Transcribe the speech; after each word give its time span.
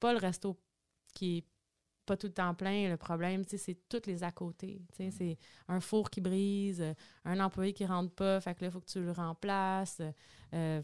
pas 0.00 0.12
le 0.12 0.18
resto 0.18 0.58
qui 1.14 1.38
est 1.38 1.44
pas 2.06 2.16
tout 2.16 2.26
le 2.26 2.32
temps 2.32 2.54
plein, 2.54 2.88
le 2.88 2.96
problème, 2.96 3.44
c'est 3.46 3.88
toutes 3.88 4.06
les 4.06 4.24
à 4.24 4.32
côté. 4.32 4.82
Mm. 4.98 5.10
C'est 5.10 5.38
un 5.68 5.80
four 5.80 6.10
qui 6.10 6.20
brise, 6.20 6.84
un 7.24 7.38
employé 7.38 7.72
qui 7.72 7.86
rentre 7.86 8.12
pas, 8.12 8.40
fait 8.40 8.54
que 8.54 8.62
là, 8.62 8.68
il 8.68 8.72
faut 8.72 8.80
que 8.80 8.90
tu 8.90 9.00
le 9.00 9.12
remplaces, 9.12 10.02
euh, 10.54 10.82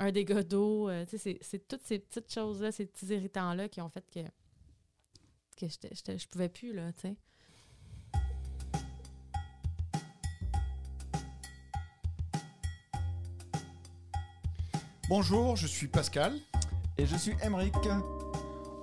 un 0.00 0.10
dégât 0.10 0.42
d'eau. 0.42 0.88
Euh, 0.88 1.04
c'est 1.08 1.68
toutes 1.68 1.84
ces 1.84 2.00
petites 2.00 2.32
choses-là, 2.32 2.72
ces 2.72 2.86
petits 2.86 3.06
irritants-là 3.06 3.68
qui 3.68 3.80
ont 3.80 3.88
fait 3.88 4.04
que, 4.10 4.20
que 5.56 5.68
je 6.18 6.26
pouvais 6.26 6.48
plus, 6.48 6.72
là, 6.72 6.92
tu 6.94 7.02
sais. 7.02 7.16
Bonjour, 15.08 15.54
je 15.54 15.66
suis 15.66 15.86
Pascal. 15.86 16.40
Et 16.96 17.06
je 17.06 17.16
suis 17.16 17.34
Emeric. 17.42 17.74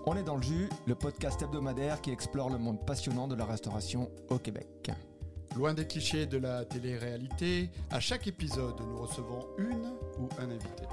On 0.08 0.18
est 0.18 0.24
dans 0.24 0.38
le 0.38 0.42
jus, 0.42 0.68
le 0.88 0.96
podcast 0.96 1.44
hebdomadaire 1.44 2.02
qui 2.02 2.10
explore 2.10 2.50
le 2.50 2.58
monde 2.58 2.84
passionnant 2.88 3.28
de 3.28 3.36
la 3.36 3.46
restauration 3.46 4.10
au 4.30 4.40
Québec. 4.40 4.92
Loin 5.56 5.76
des 5.76 5.86
clichés 5.86 6.26
de 6.26 6.40
la 6.40 6.66
télé-réalité, 6.66 7.70
à 7.92 8.00
chaque 8.00 8.26
épisode, 8.26 8.82
nous 8.82 8.98
recevons 8.98 9.46
une 9.60 9.94
ou 10.18 10.28
un 10.40 10.50
invité. 10.50 10.86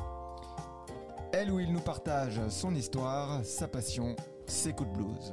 Elle 1.33 1.51
ou 1.51 1.59
il 1.59 1.73
nous 1.73 1.81
partage 1.81 2.39
son 2.51 2.75
histoire, 2.75 3.43
sa 3.47 3.67
passion, 3.67 4.15
ses 4.47 4.75
coups 4.75 4.91
de 4.91 4.97
blues. 4.97 5.33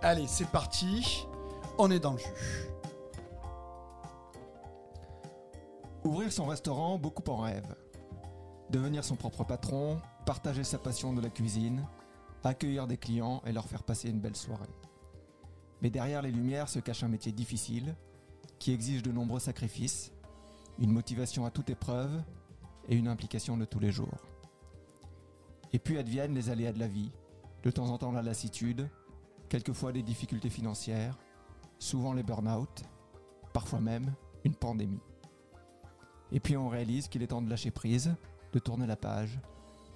Allez, 0.00 0.28
c'est 0.28 0.48
parti, 0.50 1.26
on 1.78 1.90
est 1.90 1.98
dans 1.98 2.12
le 2.12 2.18
jus. 2.18 2.68
Ouvrir 6.04 6.30
son 6.30 6.46
restaurant, 6.46 6.96
beaucoup 6.96 7.28
en 7.28 7.38
rêvent. 7.38 7.74
Devenir 8.70 9.02
son 9.02 9.16
propre 9.16 9.42
patron, 9.42 9.98
partager 10.26 10.62
sa 10.62 10.78
passion 10.78 11.12
de 11.12 11.20
la 11.20 11.30
cuisine, 11.30 11.84
accueillir 12.50 12.86
des 12.86 12.96
clients 12.96 13.42
et 13.46 13.52
leur 13.52 13.66
faire 13.66 13.82
passer 13.82 14.10
une 14.10 14.20
belle 14.20 14.36
soirée. 14.36 14.74
Mais 15.82 15.90
derrière 15.90 16.22
les 16.22 16.30
lumières 16.30 16.68
se 16.68 16.78
cache 16.78 17.02
un 17.02 17.08
métier 17.08 17.32
difficile, 17.32 17.94
qui 18.58 18.72
exige 18.72 19.02
de 19.02 19.12
nombreux 19.12 19.40
sacrifices, 19.40 20.12
une 20.78 20.92
motivation 20.92 21.44
à 21.44 21.50
toute 21.50 21.70
épreuve 21.70 22.22
et 22.88 22.96
une 22.96 23.08
implication 23.08 23.56
de 23.56 23.64
tous 23.64 23.80
les 23.80 23.92
jours. 23.92 24.26
Et 25.72 25.78
puis 25.78 25.98
adviennent 25.98 26.34
les 26.34 26.50
aléas 26.50 26.72
de 26.72 26.78
la 26.78 26.88
vie, 26.88 27.12
de 27.62 27.70
temps 27.70 27.90
en 27.90 27.98
temps 27.98 28.12
la 28.12 28.22
lassitude, 28.22 28.88
quelquefois 29.48 29.92
des 29.92 30.02
difficultés 30.02 30.50
financières, 30.50 31.18
souvent 31.78 32.12
les 32.12 32.22
burn-out, 32.22 32.84
parfois 33.52 33.80
même 33.80 34.14
une 34.44 34.54
pandémie. 34.54 35.02
Et 36.32 36.40
puis 36.40 36.56
on 36.56 36.68
réalise 36.68 37.08
qu'il 37.08 37.22
est 37.22 37.28
temps 37.28 37.42
de 37.42 37.50
lâcher 37.50 37.70
prise, 37.70 38.14
de 38.52 38.58
tourner 38.58 38.86
la 38.86 38.96
page, 38.96 39.38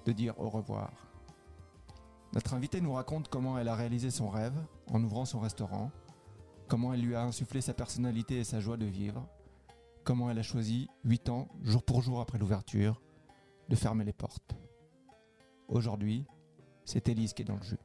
de 0.05 0.11
dire 0.11 0.39
au 0.39 0.49
revoir. 0.49 1.08
Notre 2.33 2.53
invitée 2.53 2.79
nous 2.79 2.93
raconte 2.93 3.27
comment 3.27 3.57
elle 3.57 3.67
a 3.67 3.75
réalisé 3.75 4.11
son 4.11 4.29
rêve 4.29 4.53
en 4.91 5.03
ouvrant 5.03 5.25
son 5.25 5.39
restaurant, 5.39 5.91
comment 6.67 6.93
elle 6.93 7.01
lui 7.01 7.15
a 7.15 7.23
insufflé 7.23 7.59
sa 7.59 7.73
personnalité 7.73 8.37
et 8.37 8.43
sa 8.43 8.59
joie 8.59 8.77
de 8.77 8.85
vivre, 8.85 9.27
comment 10.03 10.29
elle 10.29 10.37
a 10.37 10.43
choisi, 10.43 10.89
8 11.05 11.29
ans, 11.29 11.47
jour 11.63 11.83
pour 11.83 12.03
jour 12.03 12.19
après 12.21 12.37
l'ouverture, 12.37 13.01
de 13.67 13.75
fermer 13.75 14.05
les 14.05 14.13
portes. 14.13 14.55
Aujourd'hui, 15.67 16.25
c'est 16.85 17.09
Élise 17.09 17.33
qui 17.33 17.41
est 17.41 17.45
dans 17.45 17.57
le 17.57 17.63
jeu. 17.63 17.77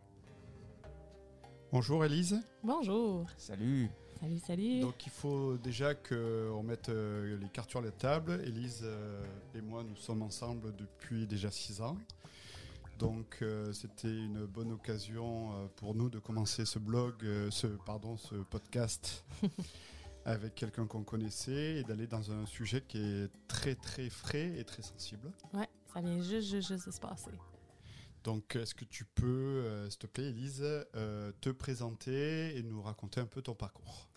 Bonjour 1.72 2.05
Élise. 2.05 2.41
Bonjour. 2.62 3.27
Salut. 3.39 3.91
Salut, 4.20 4.39
salut. 4.39 4.81
Donc 4.81 5.06
il 5.06 5.12
faut 5.12 5.56
déjà 5.56 5.95
qu'on 5.95 6.62
mette 6.62 6.89
euh, 6.89 7.39
les 7.39 7.48
cartes 7.48 7.70
sur 7.70 7.81
la 7.81 7.91
table. 7.91 8.41
Élise 8.45 8.83
euh, 8.84 9.25
et 9.55 9.61
moi, 9.61 9.83
nous 9.83 9.97
sommes 9.97 10.22
ensemble 10.22 10.75
depuis 10.77 11.27
déjà 11.27 11.50
six 11.50 11.81
ans. 11.81 11.97
Donc 12.98 13.39
euh, 13.42 13.73
c'était 13.73 14.09
une 14.09 14.47
bonne 14.47 14.73
occasion 14.73 15.69
pour 15.77 15.95
nous 15.95 16.09
de 16.09 16.19
commencer 16.19 16.64
ce 16.64 16.78
blog, 16.78 17.25
ce, 17.50 17.67
pardon, 17.67 18.17
ce 18.17 18.37
podcast 18.37 19.25
avec 20.25 20.55
quelqu'un 20.55 20.87
qu'on 20.87 21.03
connaissait 21.03 21.77
et 21.77 21.83
d'aller 21.83 22.06
dans 22.06 22.31
un 22.31 22.47
sujet 22.47 22.82
qui 22.87 22.99
est 22.99 23.31
très 23.49 23.75
très 23.75 24.09
frais 24.09 24.53
et 24.56 24.65
très 24.65 24.82
sensible. 24.82 25.32
Ouais, 25.53 25.69
ça 25.93 26.00
vient 26.00 26.21
juste, 26.21 26.49
juste, 26.49 26.69
juste 26.69 26.87
de 26.87 26.93
se 26.93 27.00
passer. 27.00 27.32
Donc, 28.22 28.56
est-ce 28.56 28.75
que 28.75 28.87
tu 28.87 29.05
peux, 29.05 29.87
s'il 29.91 29.99
te 29.99 30.06
plaît, 30.06 30.31
Elise, 30.31 30.65
te 30.94 31.50
présenter 31.50 32.56
et 32.56 32.62
nous 32.62 32.81
raconter 32.81 33.21
un 33.21 33.26
peu 33.26 33.43
ton 33.43 33.55
parcours? 33.55 34.09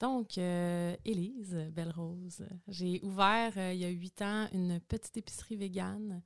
Donc, 0.00 0.38
euh, 0.38 0.96
Élise 1.04 1.56
Belle-Rose, 1.72 2.44
j'ai 2.68 3.00
ouvert 3.02 3.52
euh, 3.56 3.72
il 3.72 3.80
y 3.80 3.84
a 3.84 3.88
huit 3.88 4.20
ans 4.22 4.48
une 4.52 4.80
petite 4.80 5.16
épicerie 5.16 5.56
végane. 5.56 6.20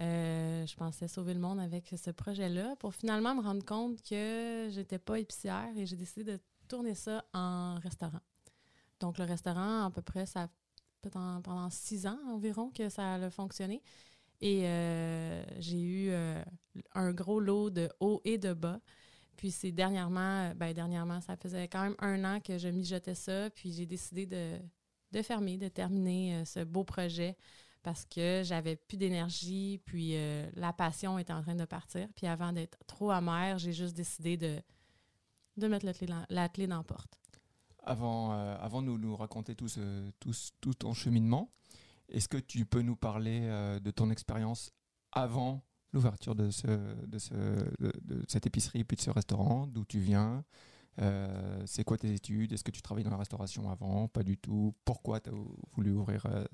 Euh, 0.00 0.66
je 0.66 0.74
pensais 0.76 1.08
sauver 1.08 1.34
le 1.34 1.40
monde 1.40 1.60
avec 1.60 1.94
ce 1.96 2.10
projet-là 2.10 2.74
pour 2.76 2.94
finalement 2.94 3.34
me 3.34 3.42
rendre 3.42 3.64
compte 3.64 4.02
que 4.02 4.68
j'étais 4.70 4.98
pas 4.98 5.18
épicière 5.18 5.70
et 5.76 5.84
j'ai 5.84 5.96
décidé 5.96 6.24
de 6.24 6.40
tourner 6.68 6.94
ça 6.94 7.24
en 7.34 7.74
restaurant. 7.76 8.20
Donc, 9.00 9.18
le 9.18 9.24
restaurant, 9.24 9.84
à 9.84 9.90
peu 9.90 10.02
près, 10.02 10.26
ça 10.26 10.48
pendant, 11.10 11.40
pendant 11.42 11.70
six 11.70 12.06
ans 12.06 12.18
environ 12.28 12.70
que 12.70 12.88
ça 12.88 13.14
a 13.14 13.30
fonctionné. 13.30 13.82
Et 14.42 14.62
j'ai 15.58 15.80
eu 15.80 16.12
un 16.94 17.12
gros 17.12 17.40
lot 17.40 17.68
de 17.70 17.90
haut 18.00 18.22
et 18.24 18.38
de 18.38 18.54
bas. 18.54 18.80
Puis 19.40 19.52
c'est 19.52 19.72
dernièrement, 19.72 20.52
ben 20.54 20.74
dernièrement, 20.74 21.22
ça 21.22 21.34
faisait 21.34 21.66
quand 21.66 21.82
même 21.82 21.94
un 21.98 22.24
an 22.24 22.40
que 22.40 22.58
je 22.58 22.68
mijotais 22.68 23.14
ça, 23.14 23.48
puis 23.48 23.72
j'ai 23.72 23.86
décidé 23.86 24.26
de, 24.26 25.22
fermer, 25.22 25.56
de 25.56 25.68
terminer 25.68 26.34
euh, 26.34 26.44
ce 26.44 26.62
beau 26.62 26.84
projet 26.84 27.38
parce 27.82 28.04
que 28.04 28.42
j'avais 28.44 28.76
plus 28.76 28.96
d'énergie, 28.96 29.80
puis 29.84 30.16
euh, 30.16 30.48
la 30.54 30.72
passion 30.72 31.18
était 31.18 31.32
en 31.32 31.42
train 31.42 31.54
de 31.54 31.64
partir. 31.64 32.08
Puis 32.14 32.26
avant 32.26 32.52
d'être 32.52 32.78
trop 32.86 33.10
amère, 33.10 33.58
j'ai 33.58 33.72
juste 33.72 33.96
décidé 33.96 34.36
de, 34.36 34.60
de 35.56 35.66
mettre 35.68 35.86
la 35.86 35.94
clé 36.48 36.66
dans 36.66 36.76
la, 36.78 36.84
porte. 36.84 37.18
Avant, 37.82 38.32
euh, 38.32 38.56
avant 38.60 38.82
de 38.82 38.88
nous, 38.88 39.16
raconter 39.16 39.54
tout, 39.54 39.68
ce, 39.68 40.10
tout, 40.20 40.34
tout 40.60 40.74
ton 40.74 40.92
cheminement, 40.92 41.50
est-ce 42.08 42.28
que 42.28 42.38
tu 42.38 42.66
peux 42.66 42.82
nous 42.82 42.96
parler 42.96 43.40
de 43.80 43.90
ton 43.92 44.10
expérience 44.10 44.72
avant 45.12 45.62
l'ouverture 45.92 46.34
de, 46.34 46.50
ce, 46.50 46.66
de, 47.06 47.18
ce, 47.18 47.34
de, 47.78 48.24
cette 48.28 48.46
épicerie 48.46 48.84
puis 48.84 48.96
de 48.96 49.02
ce 49.02 49.10
restaurant, 49.10 49.66
d'où 49.66 49.84
tu 49.84 50.00
viens? 50.00 50.44
Euh, 51.00 51.62
c'est 51.66 51.84
quoi 51.84 51.96
tes 51.96 52.12
études? 52.12 52.52
Est-ce 52.52 52.64
que 52.64 52.70
tu 52.70 52.82
travailles 52.82 53.04
dans 53.04 53.10
la 53.10 53.16
restauration 53.16 53.70
avant? 53.70 54.08
Pas 54.08 54.22
du 54.22 54.36
tout. 54.36 54.74
Pourquoi 54.84 55.20
tu 55.20 55.30
as 55.30 55.32
voulu 55.72 55.92
ouvrir 55.92 56.26
euh, 56.26 56.44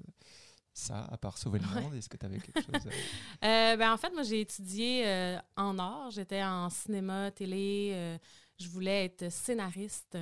ça, 0.76 1.04
à 1.04 1.16
part 1.16 1.38
sauver 1.38 1.58
le 1.58 1.80
monde 1.80 1.94
Est-ce 1.94 2.08
que 2.08 2.16
tu 2.16 2.26
avais 2.26 2.38
quelque 2.38 2.60
chose 2.60 2.90
euh, 3.44 3.76
ben, 3.76 3.92
En 3.92 3.96
fait, 3.96 4.12
moi, 4.12 4.22
j'ai 4.22 4.40
étudié 4.40 5.38
en 5.56 5.78
art. 5.78 6.10
J'étais 6.10 6.42
en 6.42 6.70
cinéma, 6.70 7.30
télé. 7.30 8.18
je 8.58 8.68
voulais 8.68 9.06
être 9.06 9.30
scénariste. 9.30 10.16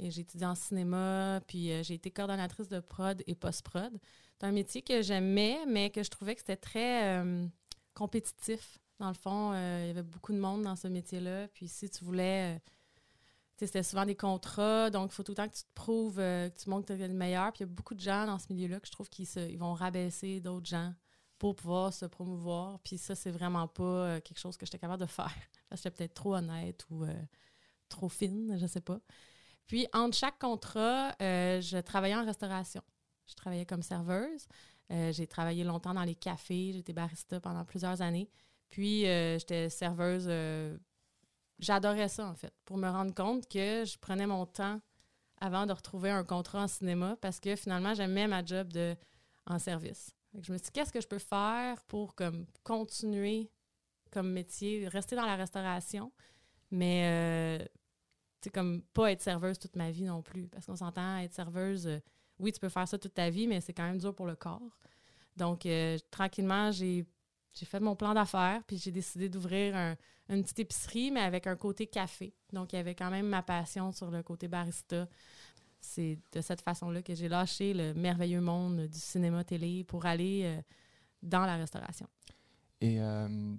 Et 0.00 0.12
j'ai 0.12 0.20
étudié 0.20 0.46
en 0.46 0.54
cinéma, 0.54 1.40
puis 1.48 1.72
j'ai 1.82 1.94
été 1.94 2.10
coordonnatrice 2.12 2.68
de 2.68 2.78
prod 2.78 3.20
et 3.26 3.34
post-prod. 3.34 3.98
C'est 4.38 4.46
un 4.46 4.52
métier 4.52 4.80
que 4.80 5.02
j'aimais, 5.02 5.58
mais 5.66 5.90
que 5.90 6.04
je 6.04 6.10
trouvais 6.10 6.36
que 6.36 6.40
c'était 6.40 6.56
très 6.56 7.24
compétitif. 7.98 8.78
Dans 8.98 9.08
le 9.08 9.14
fond, 9.14 9.52
euh, 9.52 9.80
il 9.82 9.86
y 9.88 9.90
avait 9.90 10.02
beaucoup 10.02 10.32
de 10.32 10.38
monde 10.38 10.62
dans 10.62 10.76
ce 10.76 10.88
métier-là. 10.88 11.48
Puis 11.48 11.68
si 11.68 11.90
tu 11.90 12.04
voulais, 12.04 12.56
euh, 12.56 12.58
c'était 13.66 13.82
souvent 13.82 14.06
des 14.06 14.14
contrats, 14.14 14.90
donc 14.90 15.10
il 15.12 15.14
faut 15.14 15.22
tout 15.22 15.32
le 15.32 15.36
temps 15.36 15.48
que 15.48 15.54
tu 15.54 15.62
te 15.62 15.74
prouves 15.74 16.18
euh, 16.18 16.48
que 16.48 16.58
tu 16.58 16.70
montres 16.70 16.86
que 16.86 16.92
tu 16.92 17.02
es 17.02 17.08
le 17.08 17.14
meilleur. 17.14 17.52
Puis 17.52 17.64
il 17.64 17.68
y 17.68 17.70
a 17.70 17.72
beaucoup 17.74 17.94
de 17.94 18.00
gens 18.00 18.26
dans 18.26 18.38
ce 18.38 18.46
milieu-là 18.50 18.80
que 18.80 18.86
je 18.86 18.92
trouve 18.92 19.08
qu'ils 19.08 19.28
ils 19.36 19.58
vont 19.58 19.74
rabaisser 19.74 20.40
d'autres 20.40 20.66
gens 20.66 20.92
pour 21.38 21.54
pouvoir 21.54 21.92
se 21.92 22.06
promouvoir. 22.06 22.78
Puis 22.80 22.98
ça, 22.98 23.14
c'est 23.14 23.30
vraiment 23.30 23.68
pas 23.68 24.20
quelque 24.20 24.38
chose 24.38 24.56
que 24.56 24.66
j'étais 24.66 24.78
capable 24.78 25.00
de 25.00 25.06
faire. 25.06 25.34
Parce 25.68 25.80
que 25.80 25.88
j'étais 25.88 25.96
peut-être 25.96 26.14
trop 26.14 26.34
honnête 26.34 26.84
ou 26.90 27.04
trop 27.88 28.08
fine, 28.08 28.56
je 28.58 28.66
sais 28.66 28.80
pas. 28.80 29.00
Puis 29.66 29.86
entre 29.92 30.16
chaque 30.16 30.38
contrat, 30.38 31.14
je 31.20 31.80
travaillais 31.80 32.16
en 32.16 32.24
restauration. 32.24 32.82
Je 33.28 33.34
travaillais 33.34 33.66
comme 33.66 33.82
serveuse. 33.82 34.48
Euh, 34.90 35.12
j'ai 35.12 35.26
travaillé 35.26 35.64
longtemps 35.64 35.94
dans 35.94 36.02
les 36.02 36.14
cafés. 36.14 36.72
J'étais 36.72 36.92
barista 36.92 37.40
pendant 37.40 37.64
plusieurs 37.64 38.00
années. 38.00 38.30
Puis, 38.70 39.06
euh, 39.06 39.38
j'étais 39.38 39.68
serveuse. 39.68 40.28
Euh, 41.58 41.64
j'adorais 41.64 42.08
ça, 42.08 42.26
en 42.26 42.34
fait, 42.34 42.52
pour 42.64 42.76
me 42.76 42.88
rendre 42.88 43.14
compte 43.14 43.48
que 43.48 43.84
je 43.84 43.98
prenais 43.98 44.26
mon 44.26 44.46
temps 44.46 44.80
avant 45.40 45.66
de 45.66 45.72
retrouver 45.72 46.10
un 46.10 46.24
contrat 46.24 46.64
en 46.64 46.68
cinéma 46.68 47.16
parce 47.20 47.40
que 47.40 47.56
finalement, 47.56 47.94
j'aimais 47.94 48.26
ma 48.26 48.44
job 48.44 48.72
de, 48.72 48.96
en 49.46 49.58
service. 49.58 50.14
je 50.34 50.52
me 50.52 50.58
suis 50.58 50.66
dit, 50.66 50.70
qu'est-ce 50.72 50.92
que 50.92 51.00
je 51.00 51.08
peux 51.08 51.18
faire 51.18 51.82
pour 51.84 52.14
comme, 52.14 52.46
continuer 52.64 53.50
comme 54.10 54.32
métier, 54.32 54.88
rester 54.88 55.16
dans 55.16 55.26
la 55.26 55.36
restauration, 55.36 56.10
mais 56.70 57.68
c'est 58.40 58.50
comme 58.50 58.82
pas 58.94 59.12
être 59.12 59.20
serveuse 59.20 59.58
toute 59.58 59.76
ma 59.76 59.90
vie 59.90 60.04
non 60.04 60.22
plus. 60.22 60.48
Parce 60.48 60.64
qu'on 60.64 60.76
s'entend 60.76 61.18
être 61.18 61.34
serveuse 61.34 62.00
oui, 62.38 62.52
tu 62.52 62.60
peux 62.60 62.68
faire 62.68 62.86
ça 62.86 62.98
toute 62.98 63.14
ta 63.14 63.30
vie, 63.30 63.46
mais 63.46 63.60
c'est 63.60 63.72
quand 63.72 63.84
même 63.84 63.98
dur 63.98 64.14
pour 64.14 64.26
le 64.26 64.36
corps. 64.36 64.78
Donc, 65.36 65.66
euh, 65.66 65.98
tranquillement, 66.10 66.70
j'ai 66.72 67.06
fait 67.54 67.80
mon 67.80 67.96
plan 67.96 68.14
d'affaires, 68.14 68.62
puis 68.66 68.78
j'ai 68.78 68.92
décidé 68.92 69.28
d'ouvrir 69.28 69.96
une 70.28 70.42
petite 70.42 70.58
épicerie, 70.60 71.10
mais 71.10 71.20
avec 71.20 71.46
un 71.46 71.56
côté 71.56 71.86
café. 71.86 72.34
Donc, 72.52 72.72
il 72.72 72.76
y 72.76 72.78
avait 72.78 72.94
quand 72.94 73.10
même 73.10 73.28
ma 73.28 73.42
passion 73.42 73.92
sur 73.92 74.10
le 74.10 74.22
côté 74.22 74.48
barista. 74.48 75.08
C'est 75.80 76.18
de 76.32 76.40
cette 76.40 76.60
façon-là 76.60 77.02
que 77.02 77.14
j'ai 77.14 77.28
lâché 77.28 77.72
le 77.72 77.94
merveilleux 77.94 78.40
monde 78.40 78.86
du 78.88 78.98
cinéma-télé 78.98 79.84
pour 79.84 80.06
aller 80.06 80.42
euh, 80.44 80.60
dans 81.22 81.46
la 81.46 81.56
restauration. 81.56 82.06
Et 82.80 83.00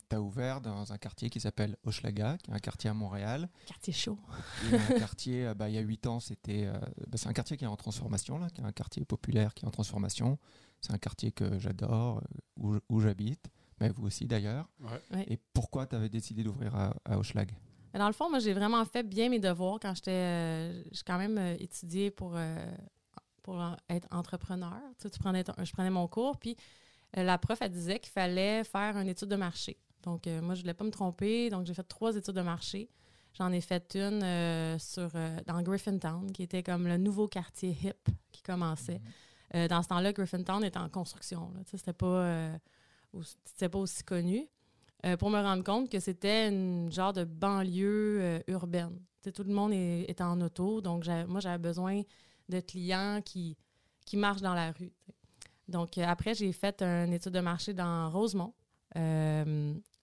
tu 0.10 0.16
as 0.16 0.21
ouvert 0.21 0.62
dans 0.62 0.94
un 0.94 0.98
quartier 0.98 1.30
qui 1.30 1.42
s'appelle 1.42 1.75
Hochelaga, 1.83 2.38
qui 2.38 2.51
est 2.51 2.54
un 2.54 2.60
quartier 2.60 2.89
à 2.89 2.94
Montréal. 2.94 3.50
Quartier 3.65 3.92
chaud. 3.92 4.18
Et 4.72 4.75
un 4.75 5.00
quartier, 5.00 5.48
euh, 5.48 5.54
bah, 5.54 5.68
il 5.68 5.75
y 5.75 5.77
a 5.77 5.81
8 5.81 6.07
ans, 6.07 6.19
c'était. 6.22 6.65
euh, 6.68 6.80
bah, 7.07 7.18
c'est 7.18 7.27
un 7.27 7.33
quartier 7.33 7.57
qui 7.57 7.65
est 7.65 7.68
en 7.68 7.75
transformation, 7.75 8.38
là, 8.38 8.50
qui 8.50 8.62
est 8.62 8.63
un 8.63 8.72
quartier 8.72 9.04
populaire 9.04 9.54
qui 9.54 9.65
est 9.65 9.68
en 9.68 9.72
transformation. 9.72 10.39
C'est 10.80 10.94
un 10.94 10.98
quartier 10.98 11.33
que 11.33 11.60
j'adore, 11.60 12.19
euh, 12.19 12.22
où, 12.56 12.77
où 12.88 13.01
j'habite, 13.01 13.50
mais 13.79 13.89
vous 13.89 14.05
aussi 14.07 14.25
d'ailleurs. 14.25 14.67
Ouais. 14.79 15.25
Et 15.27 15.37
pourquoi 15.53 15.85
tu 15.87 15.95
avais 15.95 16.09
décidé 16.09 16.43
d'ouvrir 16.43 16.75
à, 16.75 16.93
à 17.05 17.17
Hochelag? 17.17 17.51
Mais 17.93 17.99
dans 17.99 18.07
le 18.07 18.13
fond, 18.13 18.29
moi, 18.29 18.39
j'ai 18.39 18.53
vraiment 18.53 18.83
fait 18.85 19.03
bien 19.03 19.29
mes 19.29 19.39
devoirs 19.39 19.79
quand 19.81 19.93
j'étais. 19.95 20.11
euh, 20.11 20.83
j'ai 20.91 21.01
quand 21.05 21.17
même 21.17 21.37
euh, 21.37 21.55
étudié 21.59 22.11
pour, 22.11 22.33
euh, 22.35 22.71
pour 23.41 23.59
être 23.89 24.07
entrepreneur. 24.11 24.77
Tu, 24.97 25.03
sais, 25.03 25.09
tu 25.09 25.19
prenais 25.19 25.43
ton- 25.43 25.53
je 25.63 25.71
prenais 25.71 25.89
mon 25.89 26.07
cours, 26.07 26.37
puis 26.37 26.55
euh, 27.17 27.23
la 27.23 27.37
prof, 27.39 27.57
elle 27.61 27.71
disait 27.71 27.99
qu'il 27.99 28.11
fallait 28.11 28.63
faire 28.63 28.95
une 28.97 29.07
étude 29.07 29.29
de 29.29 29.35
marché. 29.35 29.77
Donc, 30.03 30.27
euh, 30.27 30.41
moi, 30.41 30.53
je 30.55 30.61
voulais 30.61 30.73
pas 30.75 30.83
me 30.85 30.91
tromper. 30.91 31.49
Donc, 31.49 31.65
j'ai 31.65 31.73
fait 31.73 31.83
trois 31.83 32.15
études 32.15 32.35
de 32.35 32.41
marché. 32.41 32.89
J'en 33.33 33.51
ai 33.51 33.61
fait 33.61 33.95
une 33.95 34.23
euh, 34.23 34.77
sur, 34.79 35.09
euh, 35.15 35.37
dans 35.45 35.61
Griffintown, 35.61 36.31
qui 36.31 36.43
était 36.43 36.63
comme 36.63 36.87
le 36.87 36.97
nouveau 36.97 37.27
quartier 37.27 37.75
hip 37.83 38.09
qui 38.31 38.41
commençait. 38.43 39.01
Euh, 39.55 39.67
dans 39.67 39.81
ce 39.81 39.87
temps-là, 39.89 40.13
Griffintown 40.13 40.63
était 40.63 40.77
en 40.79 40.89
construction. 40.89 41.51
là. 41.55 41.61
Tu 41.63 41.71
sais, 41.71 41.77
C'était 41.77 41.93
pas, 41.93 42.23
aussi- 43.13 43.38
c'était 43.45 43.69
pas 43.69 43.79
aussi 43.79 44.03
connu. 44.03 44.47
Euh, 45.06 45.15
pour 45.15 45.29
me 45.29 45.39
rendre 45.41 45.63
compte 45.63 45.89
que 45.89 46.00
c'était 46.00 46.50
une 46.50 46.91
genre 46.91 47.13
de 47.13 47.23
banlieue 47.23 48.19
euh, 48.21 48.39
urbaine. 48.47 49.00
Tu 49.21 49.29
sais, 49.29 49.31
tout 49.31 49.44
le 49.44 49.53
monde 49.53 49.71
est, 49.71 50.09
est 50.09 50.19
en 50.21 50.39
auto, 50.41 50.81
donc 50.81 51.06
moi, 51.27 51.39
j'avais 51.39 51.57
besoin 51.57 52.01
de 52.50 52.59
clients 52.59 53.21
qui, 53.23 53.56
qui 54.06 54.17
marchent 54.17 54.41
dans 54.41 54.53
la 54.53 54.71
rue. 54.71 54.91
Donc, 55.67 55.97
euh, 55.97 56.03
après, 56.06 56.33
j'ai 56.33 56.51
fait 56.51 56.81
une 56.81 57.13
étude 57.13 57.31
de 57.33 57.39
marché 57.39 57.73
dans 57.73 58.09
Rosemont, 58.09 58.53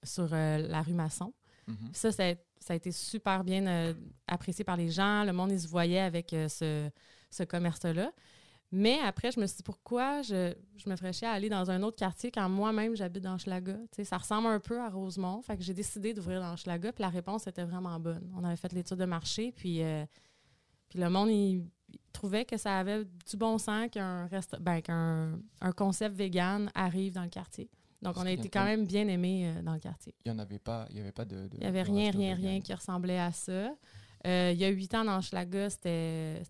sur 0.03 0.29
la 0.29 0.83
rue 0.83 0.95
Masson. 0.95 1.33
Mhm. 1.67 1.77
Ça, 1.93 2.13
ça 2.13 2.29
a, 2.29 2.35
ça 2.61 2.73
a 2.73 2.77
été 2.77 2.93
super 2.93 3.43
bien 3.45 3.95
apprécié 4.27 4.65
par 4.65 4.77
les 4.77 4.89
gens. 4.91 5.25
Le 5.25 5.33
monde, 5.33 5.51
ils 5.53 5.61
se 5.61 5.69
voyait 5.69 6.01
avec 6.01 6.31
ce, 6.31 6.89
ce 7.31 7.43
commerce-là. 7.43 8.13
Mais 8.79 8.99
après, 9.05 9.31
je 9.33 9.41
me 9.41 9.47
suis 9.47 9.57
dit, 9.59 9.63
pourquoi 9.63 10.21
je, 10.23 10.53
je 10.77 10.91
me 10.91 10.97
ferais 10.97 11.13
chier 11.13 11.27
à 11.27 11.33
aller 11.33 11.49
dans 11.49 11.71
un 11.71 11.83
autre 11.83 11.97
quartier 11.97 12.31
quand 12.31 12.49
moi-même, 12.49 12.95
j'habite 12.95 13.23
dans 13.25 13.39
Schlaga? 13.39 13.77
Ça 14.05 14.19
ressemble 14.19 14.49
un 14.49 14.61
peu 14.61 14.81
à 14.81 14.91
Rosemont. 14.91 15.41
Fait 15.41 15.57
que 15.57 15.63
j'ai 15.63 15.73
décidé 15.73 16.13
d'ouvrir 16.13 16.41
dans 16.41 16.57
Schlaga, 16.57 16.93
puis 16.93 17.03
la 17.03 17.09
réponse 17.09 17.47
était 17.47 17.65
vraiment 17.65 17.99
bonne. 17.99 18.31
On 18.37 18.45
avait 18.45 18.57
fait 18.57 18.73
l'étude 18.73 18.99
de 18.99 19.05
marché, 19.07 19.53
puis, 19.53 19.83
euh, 19.83 20.05
puis 20.89 20.99
le 20.99 21.09
monde, 21.09 21.31
il, 21.31 21.65
il 21.93 21.99
trouvait 22.13 22.45
que 22.45 22.57
ça 22.57 22.79
avait 22.79 23.05
du 23.05 23.37
bon 23.37 23.57
sens 23.59 23.89
qu'un 23.91 24.29
ben, 24.61 24.83
un 25.61 25.73
concept 25.73 26.15
vegan 26.17 26.71
arrive 26.75 27.13
dans 27.15 27.23
le 27.23 27.29
quartier. 27.31 27.71
Donc, 28.03 28.17
on 28.19 28.27
a 28.27 28.31
été 28.31 28.49
quand 28.51 28.65
même 28.65 28.85
bien 28.87 29.09
aimés 29.09 29.49
euh, 29.57 29.63
dans 29.63 29.73
le 29.73 29.81
quartier. 29.81 30.15
Il 30.25 30.31
n'y 30.33 30.37
en 30.37 30.43
avait 30.43 30.59
pas, 30.59 30.87
il 30.91 30.97
y 30.99 31.01
avait 31.01 31.13
pas 31.13 31.25
de. 31.25 31.49
de- 31.49 31.55
Il 31.55 31.61
n'y 31.61 31.67
avait 31.67 31.83
rien, 31.83 32.11
rien, 32.11 32.35
vegan. 32.35 32.51
rien 32.51 32.61
qui 32.61 32.75
ressemblait 32.75 33.19
à 33.19 33.33
ça. 33.33 33.75
Euh, 34.27 34.51
il 34.53 34.59
y 34.59 34.65
a 34.65 34.69
huit 34.69 34.93
ans, 34.95 35.05
dans 35.05 35.21
Schlaga, 35.23 35.71
c'était 35.71 36.43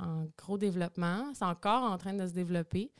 en 0.00 0.26
gros 0.38 0.58
développement. 0.58 1.32
C'est 1.34 1.44
encore 1.44 1.82
en 1.84 1.96
train 1.98 2.14
de 2.14 2.26
se 2.26 2.32
développer. 2.32 2.90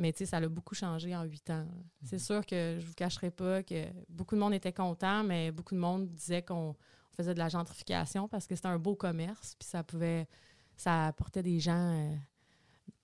Mais 0.00 0.12
tu 0.12 0.18
sais, 0.18 0.26
ça 0.26 0.36
a 0.36 0.48
beaucoup 0.48 0.74
changé 0.76 1.14
en 1.16 1.24
huit 1.24 1.48
ans. 1.50 1.66
C'est 2.04 2.16
Mhm. 2.16 2.20
sûr 2.22 2.46
que 2.46 2.76
je 2.78 2.86
vous 2.86 2.94
cacherai 2.94 3.30
pas 3.32 3.62
que 3.64 3.86
beaucoup 4.08 4.36
de 4.36 4.40
monde 4.40 4.54
était 4.54 4.72
content, 4.72 5.24
mais 5.24 5.50
beaucoup 5.50 5.74
de 5.74 5.80
monde 5.80 6.06
disait 6.12 6.42
qu'on 6.42 6.76
faisait 7.16 7.34
de 7.34 7.38
la 7.40 7.48
gentrification 7.48 8.28
parce 8.28 8.46
que 8.46 8.54
c'était 8.54 8.68
un 8.68 8.78
beau 8.78 8.94
commerce, 8.94 9.56
puis 9.58 9.66
ça 9.68 9.82
pouvait, 9.82 10.28
ça 10.76 11.06
apportait 11.08 11.42
des 11.42 11.58
gens 11.58 11.92
euh, 11.96 12.14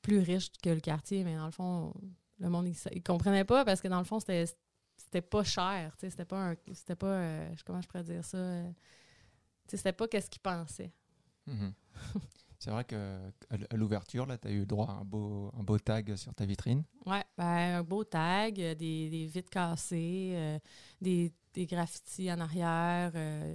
plus 0.02 0.20
riches 0.20 0.52
que 0.62 0.70
le 0.70 0.78
quartier, 0.80 1.24
mais 1.24 1.34
dans 1.34 1.46
le 1.46 1.50
fond, 1.50 1.92
le 2.38 2.48
monde, 2.48 2.68
il, 2.68 2.76
il 2.92 3.02
comprenait 3.02 3.44
pas 3.44 3.64
parce 3.64 3.80
que 3.80 3.88
dans 3.88 3.98
le 3.98 4.04
fond, 4.04 4.20
c'était 4.20 4.44
c'était 4.96 5.20
pas 5.22 5.42
cher, 5.42 5.96
tu 5.96 6.02
sais, 6.02 6.10
c'était 6.10 6.24
pas 6.24 6.50
un, 6.50 6.54
c'était 6.72 6.94
pas, 6.94 7.06
euh, 7.08 7.54
comment 7.66 7.80
je 7.80 7.88
pourrais 7.88 8.04
dire 8.04 8.24
ça, 8.24 8.36
euh, 8.36 8.68
tu 9.66 9.70
sais, 9.70 9.76
c'était 9.78 9.92
pas 9.92 10.06
qu'est-ce 10.06 10.30
qu'ils 10.30 10.40
pensaient. 10.42 10.92
Mhm. 11.48 11.72
C'est 12.64 12.70
vrai 12.70 12.82
que 12.84 13.20
à 13.70 13.76
l'ouverture, 13.76 14.24
là, 14.24 14.38
tu 14.38 14.48
as 14.48 14.50
eu 14.50 14.64
droit 14.64 14.86
à 14.88 14.92
un 14.92 15.04
beau, 15.04 15.50
un 15.54 15.62
beau 15.62 15.78
tag 15.78 16.16
sur 16.16 16.32
ta 16.34 16.46
vitrine. 16.46 16.82
Ouais, 17.04 17.22
ben, 17.36 17.76
un 17.80 17.82
beau 17.82 18.04
tag, 18.04 18.58
euh, 18.58 18.74
des, 18.74 19.10
des 19.10 19.26
vitres 19.26 19.50
cassées, 19.50 20.32
euh, 20.34 20.58
des, 20.98 21.30
des 21.52 21.66
graffitis 21.66 22.32
en 22.32 22.40
arrière. 22.40 23.12
euh. 23.16 23.54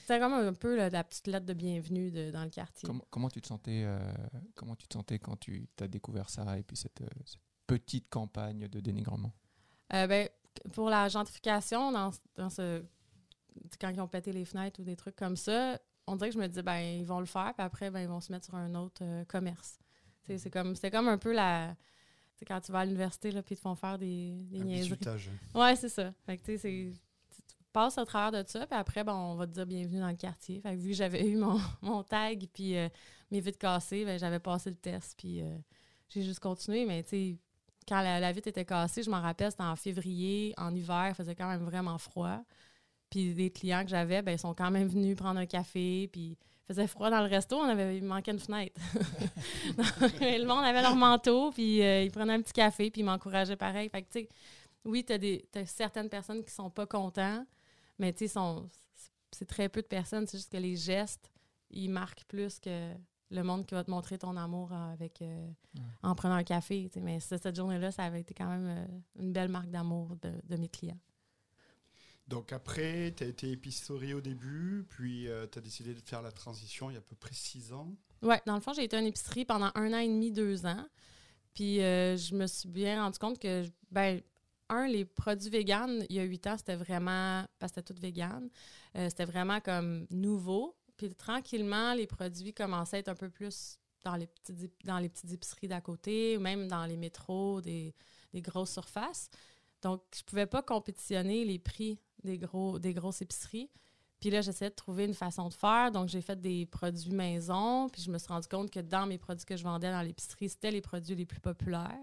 C'était 0.00 0.18
comme 0.18 0.32
un 0.32 0.52
peu 0.54 0.76
là, 0.76 0.90
la 0.90 1.04
petite 1.04 1.28
lettre 1.28 1.46
de 1.46 1.52
bienvenue 1.54 2.10
de- 2.10 2.32
dans 2.32 2.42
le 2.42 2.50
quartier. 2.50 2.84
Comment, 2.84 3.04
comment 3.10 3.28
tu 3.28 3.40
te 3.40 3.46
sentais, 3.46 3.84
euh, 3.84 4.00
comment 4.56 4.74
tu 4.74 4.88
te 4.88 4.94
sentais 4.94 5.20
quand 5.20 5.36
tu 5.36 5.68
as 5.80 5.86
découvert 5.86 6.28
ça 6.28 6.58
et 6.58 6.64
puis 6.64 6.76
cette, 6.76 7.04
cette 7.26 7.40
petite 7.68 8.08
campagne 8.10 8.66
de 8.66 8.80
dénigrement? 8.80 9.32
Ben, 9.88 10.28
pour 10.72 10.90
la 10.90 11.08
gentrification, 11.08 11.92
dans, 11.92 12.10
dans 12.34 12.50
ce, 12.50 12.82
quand 13.80 13.90
ils 13.90 14.00
ont 14.00 14.08
pété 14.08 14.32
les 14.32 14.44
fenêtres 14.44 14.80
ou 14.80 14.84
des 14.84 14.96
trucs 14.96 15.14
comme 15.14 15.36
ça, 15.36 15.78
on 16.08 16.16
dirait 16.16 16.30
que 16.30 16.34
je 16.34 16.40
me 16.40 16.46
disais, 16.48 16.62
ben, 16.62 16.78
ils 16.78 17.04
vont 17.06 17.20
le 17.20 17.26
faire, 17.26 17.52
puis 17.54 17.64
après, 17.64 17.90
ben, 17.90 18.00
ils 18.00 18.08
vont 18.08 18.20
se 18.20 18.32
mettre 18.32 18.44
sur 18.46 18.54
un 18.54 18.74
autre 18.74 19.02
euh, 19.02 19.24
commerce. 19.24 19.78
Sais, 20.26 20.38
C'est 20.38 20.50
comme, 20.50 20.74
comme 20.76 21.08
un 21.08 21.18
peu 21.18 21.32
la. 21.32 21.74
quand 22.46 22.60
tu 22.60 22.72
vas 22.72 22.80
à 22.80 22.84
l'université, 22.84 23.30
là, 23.30 23.42
puis 23.42 23.54
ils 23.54 23.56
te 23.58 23.62
font 23.62 23.74
faire 23.74 23.98
des, 23.98 24.32
des 24.50 24.60
Un 24.60 24.64
niaiseries. 24.64 24.90
bisutage. 24.90 25.30
Ouais, 25.54 25.74
c'est 25.76 25.88
ça. 25.88 26.12
Fait 26.26 26.36
que, 26.36 26.56
tu 26.56 26.92
passes 27.72 27.98
au 27.98 28.04
travers 28.04 28.42
de 28.42 28.48
ça, 28.48 28.66
puis 28.66 28.78
après, 28.78 29.04
ben, 29.04 29.14
on 29.14 29.34
va 29.36 29.46
te 29.46 29.52
dire 29.52 29.66
bienvenue 29.66 30.00
dans 30.00 30.08
le 30.10 30.16
quartier. 30.16 30.60
Fait 30.60 30.72
que 30.74 30.80
vu 30.80 30.88
que 30.90 30.96
j'avais 30.96 31.26
eu 31.26 31.36
mon, 31.36 31.58
mon 31.82 32.02
tag, 32.02 32.46
puis 32.52 32.76
euh, 32.76 32.88
mes 33.30 33.40
vitres 33.40 33.58
cassées, 33.58 34.04
ben, 34.04 34.18
j'avais 34.18 34.40
passé 34.40 34.70
le 34.70 34.76
test, 34.76 35.14
puis 35.18 35.42
euh, 35.42 35.56
j'ai 36.08 36.22
juste 36.22 36.40
continué. 36.40 36.86
Mais, 36.86 37.02
tu 37.02 37.10
sais, 37.10 37.36
quand 37.86 38.00
la, 38.02 38.20
la 38.20 38.32
vitre 38.32 38.48
était 38.48 38.64
cassée, 38.64 39.02
je 39.02 39.10
m'en 39.10 39.20
rappelle, 39.20 39.50
c'était 39.50 39.62
en 39.62 39.76
février, 39.76 40.52
en 40.58 40.74
hiver, 40.74 41.06
il 41.10 41.14
faisait 41.14 41.34
quand 41.34 41.48
même 41.48 41.62
vraiment 41.64 41.96
froid. 41.98 42.42
Puis 43.10 43.32
les 43.34 43.50
clients 43.50 43.82
que 43.84 43.90
j'avais, 43.90 44.22
ben, 44.22 44.32
ils 44.32 44.38
sont 44.38 44.54
quand 44.54 44.70
même 44.70 44.88
venus 44.88 45.16
prendre 45.16 45.40
un 45.40 45.46
café, 45.46 46.08
puis 46.12 46.36
il 46.36 46.36
faisait 46.66 46.86
froid 46.86 47.08
dans 47.10 47.20
le 47.22 47.28
resto, 47.28 47.56
on 47.56 47.64
avait, 47.68 47.96
il 47.96 48.04
manquait 48.04 48.32
une 48.32 48.38
fenêtre. 48.38 48.78
Le 50.20 50.44
monde 50.46 50.64
avait 50.64 50.82
leur 50.82 50.96
manteau, 50.96 51.50
puis 51.50 51.82
euh, 51.82 52.02
ils 52.02 52.10
prenaient 52.10 52.34
un 52.34 52.42
petit 52.42 52.52
café, 52.52 52.90
puis 52.90 53.00
ils 53.00 53.04
m'encourageaient 53.04 53.56
pareil. 53.56 53.88
Fait 53.88 54.02
que, 54.02 54.08
tu 54.10 54.20
sais, 54.20 54.28
oui, 54.84 55.04
tu 55.04 55.12
as, 55.12 55.66
certaines 55.66 56.08
personnes 56.08 56.44
qui 56.44 56.52
sont 56.52 56.70
pas 56.70 56.86
contents, 56.86 57.44
mais 57.98 58.12
tu 58.12 58.28
sais, 58.28 58.40
c'est 59.32 59.46
très 59.46 59.68
peu 59.68 59.82
de 59.82 59.86
personnes. 59.86 60.26
C'est 60.26 60.38
juste 60.38 60.52
que 60.52 60.56
les 60.58 60.76
gestes, 60.76 61.30
ils 61.70 61.88
marquent 61.90 62.24
plus 62.24 62.58
que 62.60 62.92
le 63.30 63.42
monde 63.42 63.66
qui 63.66 63.74
va 63.74 63.84
te 63.84 63.90
montrer 63.90 64.16
ton 64.18 64.36
amour 64.36 64.72
avec, 64.72 65.20
euh, 65.22 65.48
Ouais. 65.76 65.82
en 66.02 66.14
prenant 66.14 66.34
un 66.36 66.44
café. 66.44 66.90
Mais 67.02 67.20
ce- 67.20 67.36
cette 67.36 67.54
journée-là, 67.56 67.90
ça 67.90 68.04
avait 68.04 68.20
été 68.20 68.32
quand 68.34 68.48
même 68.48 68.66
euh, 68.66 68.86
une 69.22 69.32
belle 69.32 69.48
marque 69.50 69.68
d'amour 69.70 70.16
de, 70.22 70.32
de 70.44 70.56
mes 70.56 70.68
clients. 70.68 70.98
Donc 72.28 72.52
après, 72.52 73.14
tu 73.16 73.24
as 73.24 73.26
été 73.26 73.50
épicerie 73.50 74.14
au 74.14 74.20
début, 74.20 74.86
puis 74.88 75.28
tu 75.50 75.58
as 75.58 75.62
décidé 75.62 75.94
de 75.94 76.00
faire 76.00 76.22
la 76.22 76.30
transition 76.30 76.90
il 76.90 76.94
y 76.94 76.96
a 76.96 77.00
à 77.00 77.02
peu 77.02 77.16
près 77.16 77.34
six 77.34 77.72
ans. 77.72 77.96
Ouais, 78.22 78.40
dans 78.46 78.54
le 78.54 78.60
fond, 78.60 78.72
j'ai 78.72 78.84
été 78.84 78.96
en 78.96 79.04
épicerie 79.04 79.44
pendant 79.44 79.70
un 79.74 79.92
an 79.92 79.98
et 79.98 80.08
demi, 80.08 80.30
deux 80.30 80.66
ans. 80.66 80.86
Puis 81.54 81.82
euh, 81.82 82.16
je 82.16 82.34
me 82.34 82.46
suis 82.46 82.68
bien 82.68 83.02
rendu 83.02 83.18
compte 83.18 83.38
que, 83.38 83.64
ben, 83.90 84.20
un, 84.68 84.86
les 84.86 85.04
produits 85.04 85.50
véganes, 85.50 86.04
il 86.08 86.16
y 86.16 86.20
a 86.20 86.22
huit 86.22 86.46
ans, 86.46 86.56
c'était 86.56 86.76
vraiment, 86.76 87.44
parce 87.58 87.72
que 87.72 87.80
c'était 87.80 87.94
tout 87.94 88.00
vegan, 88.00 88.48
euh, 88.96 89.08
c'était 89.08 89.24
vraiment 89.24 89.60
comme 89.60 90.06
nouveau. 90.10 90.76
Puis 90.96 91.14
tranquillement, 91.14 91.94
les 91.94 92.06
produits 92.06 92.52
commençaient 92.52 92.96
à 92.96 93.00
être 93.00 93.08
un 93.08 93.14
peu 93.14 93.30
plus 93.30 93.78
dans 94.04 94.16
les 94.16 94.26
petites, 94.26 94.72
dans 94.84 94.98
les 94.98 95.08
petites 95.08 95.32
épiceries 95.32 95.68
d'à 95.68 95.80
côté, 95.80 96.36
ou 96.36 96.40
même 96.40 96.68
dans 96.68 96.86
les 96.86 96.96
métros, 96.96 97.60
des, 97.60 97.94
des 98.32 98.40
grosses 98.40 98.72
surfaces. 98.72 99.30
Donc, 99.82 100.02
je 100.16 100.22
pouvais 100.24 100.46
pas 100.46 100.62
compétitionner 100.62 101.44
les 101.44 101.58
prix 101.58 102.00
des, 102.24 102.38
gros, 102.38 102.78
des 102.78 102.94
grosses 102.94 103.22
épiceries. 103.22 103.70
Puis 104.20 104.30
là, 104.30 104.40
j'essayais 104.40 104.70
de 104.70 104.74
trouver 104.74 105.04
une 105.04 105.14
façon 105.14 105.48
de 105.48 105.54
faire. 105.54 105.92
Donc, 105.92 106.08
j'ai 106.08 106.20
fait 106.20 106.40
des 106.40 106.66
produits 106.66 107.12
maison. 107.12 107.88
Puis 107.88 108.02
je 108.02 108.10
me 108.10 108.18
suis 108.18 108.28
rendu 108.28 108.48
compte 108.48 108.70
que 108.70 108.80
dans 108.80 109.06
mes 109.06 109.18
produits 109.18 109.46
que 109.46 109.56
je 109.56 109.62
vendais 109.62 109.90
dans 109.90 110.02
l'épicerie, 110.02 110.48
c'était 110.48 110.72
les 110.72 110.80
produits 110.80 111.14
les 111.14 111.26
plus 111.26 111.40
populaires. 111.40 111.94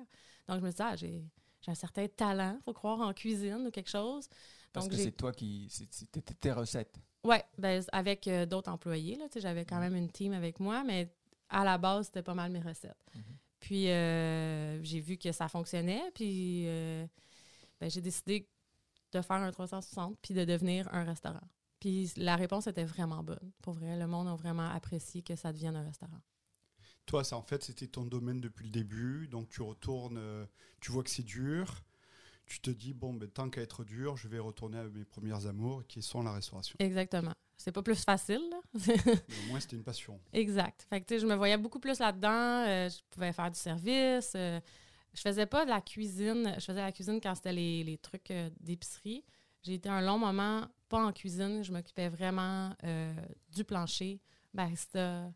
Donc, 0.47 0.59
je 0.59 0.65
me 0.65 0.69
suis 0.69 0.75
dit, 0.77 0.81
ah, 0.83 0.95
j'ai, 0.95 1.25
j'ai 1.61 1.71
un 1.71 1.75
certain 1.75 2.07
talent, 2.07 2.57
faut 2.63 2.71
croire, 2.73 3.01
en 3.01 3.11
cuisine 3.13 3.67
ou 3.67 3.71
quelque 3.71 3.89
chose. 3.89 4.29
Parce 4.71 4.85
Donc, 4.85 4.91
que 4.91 4.97
j'ai- 4.97 5.05
c'est 5.05 5.11
toi 5.11 5.33
qui. 5.33 5.67
C'était 5.69 6.21
tes 6.21 6.51
recettes. 6.53 6.95
Oui, 7.25 7.37
ben, 7.57 7.83
avec 7.91 8.27
euh, 8.27 8.45
d'autres 8.45 8.71
employés. 8.71 9.15
Là, 9.17 9.25
j'avais 9.35 9.65
quand 9.65 9.79
même 9.79 9.95
une 9.95 10.09
team 10.11 10.31
avec 10.33 10.59
moi, 10.59 10.83
mais 10.85 11.09
à 11.49 11.63
la 11.65 11.77
base, 11.77 12.05
c'était 12.05 12.21
pas 12.23 12.33
mal 12.35 12.51
mes 12.51 12.59
recettes. 12.61 12.95
Mhm. 13.15 13.23
Puis 13.59 13.89
euh, 13.89 14.81
j'ai 14.83 14.99
vu 14.99 15.17
que 15.17 15.31
ça 15.31 15.47
fonctionnait, 15.47 16.03
puis 16.13 16.65
euh, 16.67 17.05
ben, 17.79 17.89
j'ai 17.89 18.01
décidé 18.01 18.47
de 19.11 19.21
faire 19.21 19.37
un 19.37 19.51
360 19.51 20.17
puis 20.21 20.33
de 20.33 20.45
devenir 20.45 20.87
un 20.93 21.03
restaurant. 21.03 21.47
Puis 21.79 22.11
la 22.17 22.35
réponse 22.35 22.67
était 22.67 22.83
vraiment 22.85 23.23
bonne. 23.23 23.51
Pour 23.61 23.73
vrai, 23.73 23.97
le 23.97 24.07
monde 24.07 24.27
a 24.27 24.35
vraiment 24.35 24.69
apprécié 24.69 25.21
que 25.21 25.35
ça 25.35 25.51
devienne 25.53 25.75
un 25.75 25.83
restaurant. 25.83 26.19
Toi, 27.05 27.23
ça, 27.23 27.37
en 27.37 27.43
fait, 27.43 27.63
c'était 27.63 27.87
ton 27.87 28.05
domaine 28.05 28.41
depuis 28.41 28.65
le 28.65 28.71
début. 28.71 29.27
Donc 29.27 29.49
tu 29.49 29.61
retournes, 29.61 30.17
euh, 30.17 30.45
tu 30.79 30.91
vois 30.91 31.03
que 31.03 31.09
c'est 31.09 31.23
dur. 31.23 31.83
Tu 32.47 32.59
te 32.59 32.69
dis, 32.69 32.93
bon, 32.93 33.13
ben, 33.13 33.29
tant 33.29 33.49
qu'à 33.49 33.61
être 33.61 33.83
dur, 33.83 34.17
je 34.17 34.27
vais 34.27 34.39
retourner 34.39 34.77
à 34.77 34.83
mes 34.85 35.05
premières 35.05 35.45
amours 35.47 35.85
qui 35.87 36.01
sont 36.01 36.21
la 36.21 36.31
restauration. 36.31 36.75
Exactement. 36.79 37.33
C'est 37.57 37.71
pas 37.71 37.81
plus 37.81 38.03
facile, 38.03 38.41
là. 38.51 38.57
Mais 38.73 39.35
au 39.45 39.49
moins, 39.49 39.59
c'était 39.59 39.75
une 39.77 39.83
passion. 39.83 40.19
Exact. 40.33 40.85
Fait 40.89 41.01
que, 41.01 41.17
je 41.17 41.25
me 41.25 41.35
voyais 41.35 41.57
beaucoup 41.57 41.79
plus 41.79 41.97
là-dedans. 41.99 42.65
Euh, 42.67 42.89
je 42.89 42.97
pouvais 43.09 43.31
faire 43.33 43.49
du 43.49 43.59
service. 43.59 44.33
euh, 44.35 44.59
je 45.15 45.21
faisais 45.21 45.45
pas 45.45 45.65
de 45.65 45.69
la 45.69 45.81
cuisine. 45.81 46.53
Je 46.55 46.65
faisais 46.65 46.81
la 46.81 46.91
cuisine 46.91 47.19
quand 47.21 47.33
c'était 47.35 47.53
les, 47.53 47.83
les 47.83 47.97
trucs 47.97 48.29
euh, 48.31 48.49
d'épicerie. 48.59 49.23
j'ai 49.63 49.75
été 49.75 49.89
un 49.89 50.01
long 50.01 50.19
moment 50.19 50.67
pas 50.89 51.03
en 51.03 51.11
cuisine. 51.11 51.63
Je 51.63 51.71
m'occupais 51.71 52.09
vraiment 52.09 52.71
euh, 52.83 53.13
du 53.49 53.63
plancher, 53.63 54.19
barista. 54.53 55.31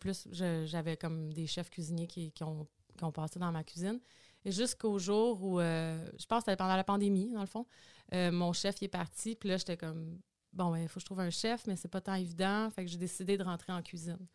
Plus, 0.00 0.28
j'avais 0.32 0.98
comme 0.98 1.32
des 1.32 1.46
chefs 1.46 1.70
cuisiniers 1.70 2.06
qui, 2.06 2.30
qui 2.32 2.44
ont, 2.44 2.66
qui 2.98 3.04
ont 3.04 3.12
passé 3.12 3.38
dans 3.38 3.50
ma 3.50 3.64
cuisine. 3.64 4.00
Jusqu'au 4.44 4.98
jour 4.98 5.42
où, 5.42 5.60
euh, 5.60 6.10
je 6.18 6.26
pense 6.26 6.40
que 6.40 6.50
c'était 6.50 6.56
pendant 6.56 6.76
la 6.76 6.84
pandémie, 6.84 7.32
dans 7.32 7.40
le 7.40 7.46
fond, 7.46 7.66
mon 8.12 8.52
chef 8.52 8.82
est 8.82 8.88
parti. 8.88 9.34
Puis 9.34 9.48
là, 9.48 9.56
j'étais 9.56 9.78
comme, 9.78 10.20
bon, 10.52 10.74
il 10.74 10.88
faut 10.88 10.96
que 10.96 11.00
je 11.00 11.06
trouve 11.06 11.20
un 11.20 11.30
chef, 11.30 11.66
mais 11.66 11.74
c'est 11.74 11.88
pas 11.88 12.02
tant 12.02 12.14
évident. 12.14 12.68
Fait 12.68 12.84
que 12.84 12.90
j'ai 12.90 12.98
décidé 12.98 13.38
de 13.38 13.44
rentrer 13.44 13.72
en 13.72 13.82
cuisine. 13.82 14.26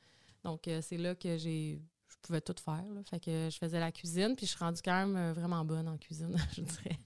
Donc, 0.43 0.67
c'est 0.81 0.97
là 0.97 1.13
que 1.13 1.37
j'ai 1.37 1.79
pouvais 2.23 2.41
tout 2.41 2.55
faire. 2.63 2.83
Fait 3.09 3.19
que 3.19 3.49
je 3.51 3.57
faisais 3.57 3.79
la 3.79 3.91
cuisine, 3.91 4.35
puis 4.35 4.45
je 4.45 4.51
suis 4.51 4.59
rendue 4.59 4.81
quand 4.83 5.05
même 5.05 5.15
euh, 5.15 5.33
vraiment 5.33 5.63
bonne 5.63 5.87
en 5.87 5.97
cuisine, 5.97 6.35
je 6.55 6.61
dirais. 6.61 6.97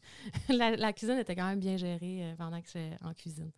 la, 0.49 0.75
la 0.75 0.93
cuisine 0.93 1.17
était 1.17 1.35
quand 1.35 1.47
même 1.47 1.59
bien 1.59 1.77
gérée 1.77 2.23
euh, 2.23 2.35
pendant 2.35 2.61
que 2.61 2.67
j'étais 2.67 2.95
en 3.03 3.13
cuisine. 3.13 3.51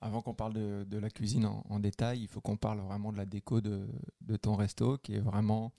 Avant 0.00 0.22
qu'on 0.22 0.32
parle 0.32 0.54
de, 0.54 0.86
de 0.88 0.98
la 0.98 1.10
cuisine 1.10 1.44
en, 1.44 1.62
en 1.68 1.78
détail, 1.78 2.22
il 2.22 2.28
faut 2.28 2.40
qu'on 2.40 2.56
parle 2.56 2.80
vraiment 2.80 3.12
de 3.12 3.18
la 3.18 3.26
déco 3.26 3.60
de, 3.60 3.86
de 4.22 4.36
ton 4.36 4.56
resto 4.56 4.96
qui 4.98 5.14
est 5.16 5.20
vraiment 5.20 5.72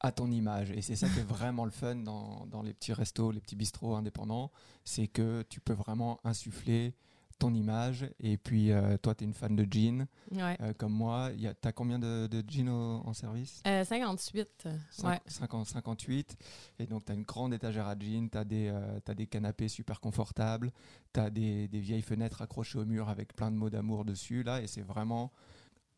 à 0.00 0.10
ton 0.10 0.30
image. 0.30 0.70
Et 0.72 0.82
c'est 0.82 0.96
ça 0.96 1.08
qui 1.08 1.20
est 1.20 1.28
vraiment 1.28 1.64
le 1.64 1.70
fun 1.70 1.96
dans, 1.96 2.46
dans 2.46 2.62
les 2.62 2.72
petits 2.74 2.92
restos, 2.92 3.30
les 3.30 3.40
petits 3.40 3.56
bistrots 3.56 3.94
indépendants, 3.94 4.50
c'est 4.84 5.06
que 5.06 5.42
tu 5.48 5.60
peux 5.60 5.74
vraiment 5.74 6.18
insuffler 6.24 6.94
ton 7.40 7.52
image. 7.54 8.08
Et 8.20 8.36
puis, 8.36 8.70
euh, 8.70 8.96
toi, 8.98 9.14
tu 9.16 9.24
es 9.24 9.26
une 9.26 9.34
fan 9.34 9.56
de 9.56 9.66
jeans, 9.68 10.06
Ouais. 10.30 10.56
euh, 10.60 10.72
comme 10.74 10.92
moi. 10.92 11.30
Tu 11.36 11.68
as 11.68 11.72
combien 11.72 11.98
de, 11.98 12.28
de 12.28 12.44
jeans 12.48 12.68
au- 12.68 13.02
en 13.04 13.12
service? 13.12 13.62
Euh, 13.66 13.84
58. 13.84 14.48
euh, 14.66 14.76
ouais. 15.08 15.18
50, 15.26 15.66
58. 15.66 16.36
Et 16.78 16.86
donc, 16.86 17.04
tu 17.04 17.12
as 17.12 17.14
une 17.16 17.24
grande 17.24 17.52
étagère 17.52 17.88
à 17.88 17.98
jeans, 17.98 18.30
tu 18.30 18.38
as, 18.38 18.44
des 19.14 19.26
canapés 19.26 19.68
super 19.68 20.00
confortables, 20.00 20.70
tu 21.12 21.18
as 21.20 21.30
des, 21.30 21.66
des 21.66 21.80
vieilles 21.80 22.02
fenêtres 22.02 22.42
accrochées 22.42 22.78
au 22.78 22.84
mur 22.84 23.08
avec 23.08 23.34
plein 23.34 23.50
de 23.50 23.56
mots 23.56 23.70
d'amour 23.70 24.04
dessus. 24.04 24.42
là 24.44 24.60
Et 24.62 24.66
c'est 24.68 24.82
vraiment 24.82 25.32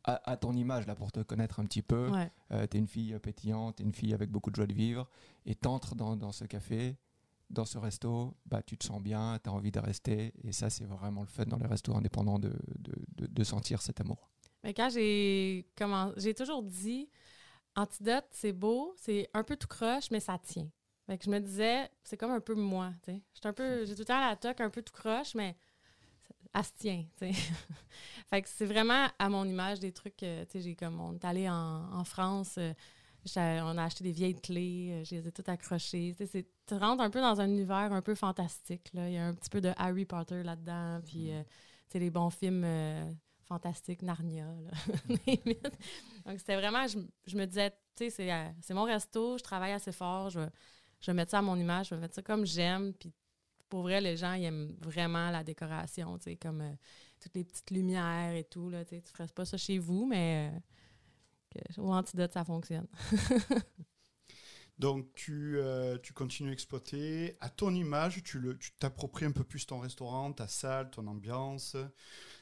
à, 0.05 0.31
à 0.31 0.37
ton 0.37 0.53
image, 0.55 0.87
là, 0.87 0.95
pour 0.95 1.13
te 1.13 1.21
connaître 1.21 1.61
un 1.61 1.65
petit 1.65 1.83
peu. 1.83 2.09
Ouais. 2.11 2.31
tu 2.69 2.77
es 2.77 2.81
une 2.81 2.89
fille 2.89 3.15
euh, 3.15 3.19
pétillante, 3.19 3.77
tu 3.77 3.83
es 3.83 3.87
une 3.87 3.93
fille 3.95 4.15
avec 4.15 4.31
beaucoup 4.31 4.51
de 4.51 4.57
joie 4.57 4.67
de 4.67 4.73
vivre. 4.75 5.09
Et 5.47 5.55
tu 5.55 5.69
entres 5.69 5.95
dans, 5.95 6.17
dans 6.17 6.33
ce 6.33 6.45
café, 6.45 6.97
dans 7.53 7.65
ce 7.65 7.79
resto, 7.79 8.35
bah, 8.47 8.63
tu 8.63 8.77
te 8.77 8.85
sens 8.85 9.01
bien, 9.03 9.39
tu 9.43 9.49
as 9.51 9.53
envie 9.53 9.71
de 9.71 9.79
rester. 9.81 10.33
Et 10.45 10.53
ça, 10.53 10.71
c'est 10.71 10.85
vraiment 10.85 11.21
le 11.23 11.29
fun 11.29 11.45
dans 11.45 11.59
les 11.59 11.67
restos 11.67 11.95
indépendants 11.95 12.39
de, 12.39 12.53
de, 12.79 12.95
de- 13.17 13.27
de 13.27 13.45
sentir 13.45 13.83
cet 13.83 14.01
amour. 14.01 14.31
Mais 14.65 14.75
quand 14.75 14.89
j'ai 14.91 15.67
commencé, 15.77 16.15
j'ai 16.21 16.35
toujours 16.35 16.63
dit, 16.63 17.09
Antidote, 17.77 18.27
c'est 18.31 18.53
beau, 18.53 18.95
c'est 18.99 19.29
un 19.35 19.45
peu 19.45 19.57
tout 19.57 19.69
croche, 19.69 20.11
mais 20.11 20.21
ça 20.21 20.39
tient. 20.39 20.69
Fait 21.07 21.19
que 21.19 21.25
je 21.25 21.31
me 21.31 21.41
disais, 21.41 21.91
c'est 22.05 22.17
comme 22.17 22.31
un 22.31 22.41
peu 22.41 22.55
moi, 22.55 22.93
tu 23.03 23.13
sais. 23.13 23.23
J'étais 23.35 23.49
un 23.49 23.53
peu, 23.53 23.85
j'ai 23.87 23.95
tout 23.95 24.01
le 24.01 24.05
temps 24.07 24.21
la 24.21 24.37
toque 24.37 24.61
un 24.61 24.71
peu 24.71 24.83
tout 24.83 24.93
croche, 24.93 25.35
mais 25.35 25.57
elle 26.55 26.65
se 26.65 26.73
tient, 26.79 27.05
tu 27.19 27.33
sais. 27.33 27.33
fait 28.31 28.43
que 28.43 28.49
c'est 28.49 28.67
vraiment 28.67 29.09
à 29.19 29.29
mon 29.29 29.45
image 29.45 29.81
des 29.81 29.93
trucs, 29.93 30.17
tu 30.17 30.27
sais, 30.27 30.61
j'ai 30.61 30.75
comme, 30.77 31.01
on 31.01 31.15
est 31.15 31.25
allé 31.25 31.49
en, 31.49 31.93
en 31.93 32.05
France, 32.05 32.57
euh, 32.59 32.73
on 33.37 33.79
a 33.79 33.85
acheté 33.85 34.05
des 34.05 34.13
vieilles 34.13 34.41
clés, 34.41 34.91
euh, 34.93 35.05
je 35.05 35.17
les 35.17 35.29
ai 35.29 35.33
toutes 35.33 35.49
accrochées. 35.49 36.15
Tu 36.17 36.27
sais, 36.27 36.47
tu 36.67 36.75
rentres 36.75 37.03
un 37.03 37.11
peu 37.11 37.21
dans 37.21 37.41
un 37.41 37.49
univers 37.49 37.93
un 37.93 38.03
peu 38.03 38.15
fantastique, 38.15 38.93
là. 38.95 39.09
Il 39.09 39.15
y 39.15 39.19
a 39.19 39.27
un 39.27 39.35
petit 39.35 39.51
peu 39.51 39.61
de 39.61 39.73
Harry 39.77 40.05
Potter 40.05 40.43
là-dedans, 40.43 41.01
puis, 41.05 41.33
euh, 41.33 41.43
tu 41.43 41.93
sais, 41.93 41.99
les 41.99 42.11
bons 42.11 42.31
films 42.31 42.65
euh, 42.65 43.13
fantastiques, 43.45 44.03
Narnia, 44.03 44.47
là. 44.47 44.71
Donc, 46.27 46.39
c'était 46.39 46.57
vraiment, 46.57 46.87
je, 46.87 46.99
je 47.27 47.37
me 47.37 47.45
disais, 47.47 47.71
tu 47.97 48.05
sais, 48.05 48.11
c'est, 48.11 48.33
euh, 48.33 48.49
c'est 48.61 48.75
mon 48.75 48.85
resto, 48.85 49.39
je 49.39 49.43
travaille 49.43 49.73
assez 49.73 49.93
fort, 49.93 50.31
je 50.31 50.41
vais, 50.41 50.49
je 51.01 51.07
vais 51.11 51.15
mettre 51.15 51.33
ça 51.33 51.39
à 51.39 51.43
mon 51.43 51.57
image, 51.57 51.89
je 51.89 51.95
vais 51.95 52.01
mettre 52.01 52.15
ça 52.15 52.23
comme 52.23 52.47
j'aime, 52.47 52.93
puis 52.95 53.13
pour 53.69 53.83
vrai, 53.83 54.01
les 54.01 54.19
gens, 54.19 54.35
ils 54.35 54.45
aiment 54.45 54.77
vraiment 54.81 55.31
la 55.31 55.43
décoration, 55.43 56.19
tu 56.19 56.25
sais, 56.25 56.37
comme 56.37 56.61
euh, 56.61 56.73
toutes 57.21 57.35
les 57.35 57.45
petites 57.45 57.71
lumières 57.71 58.35
et 58.35 58.45
tout, 58.45 58.69
là, 58.69 58.85
tu 58.85 58.97
sais, 58.97 59.03
tu 59.03 59.11
ferais 59.13 59.27
pas 59.29 59.45
ça 59.45 59.57
chez 59.57 59.79
vous, 59.79 60.07
mais 60.07 60.51
euh, 60.51 60.59
que- 61.53 61.81
au 61.81 61.93
antidote, 61.93 62.33
ça 62.33 62.45
fonctionne. 62.45 62.87
Donc, 64.79 65.13
tu, 65.15 65.59
euh, 65.59 65.97
tu 66.03 66.13
continues 66.13 66.51
à 66.51 66.53
exploiter. 66.53 67.37
À 67.41 67.49
ton 67.51 67.73
image, 67.75 68.23
tu 68.25 68.39
le- 68.41 68.59
tu 68.59 68.73
t'appropries 68.73 69.27
un 69.27 69.33
peu 69.33 69.45
plus 69.45 69.67
ton 69.67 69.79
restaurant, 69.79 70.33
ta 70.33 70.49
salle, 70.49 70.91
ton 70.91 71.07
ambiance. 71.07 71.77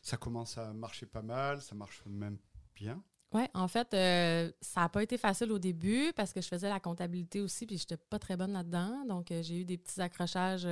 Ça 0.02 0.16
commence 0.16 0.56
à 0.56 0.72
marcher 0.72 1.06
pas 1.06 1.22
mal, 1.22 1.60
ça 1.60 1.74
marche 1.74 2.02
même 2.06 2.38
bien. 2.74 3.02
Oui, 3.32 3.42
en 3.54 3.68
fait, 3.68 3.92
euh, 3.94 4.50
ça 4.60 4.80
n'a 4.80 4.88
pas 4.88 5.02
été 5.02 5.18
facile 5.18 5.52
au 5.52 5.58
début 5.58 6.12
parce 6.16 6.32
que 6.32 6.40
je 6.40 6.48
faisais 6.48 6.68
la 6.68 6.80
comptabilité 6.80 7.40
aussi, 7.40 7.66
puis 7.66 7.76
je 7.76 7.82
n'étais 7.82 7.96
pas 7.96 8.18
très 8.18 8.36
bonne 8.36 8.52
là-dedans. 8.52 9.04
Donc, 9.06 9.30
euh, 9.30 9.42
j'ai 9.42 9.60
eu 9.60 9.64
des 9.64 9.76
petits 9.76 10.00
accrochages 10.00 10.66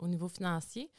au 0.00 0.08
niveau 0.08 0.28
financier. 0.28 0.90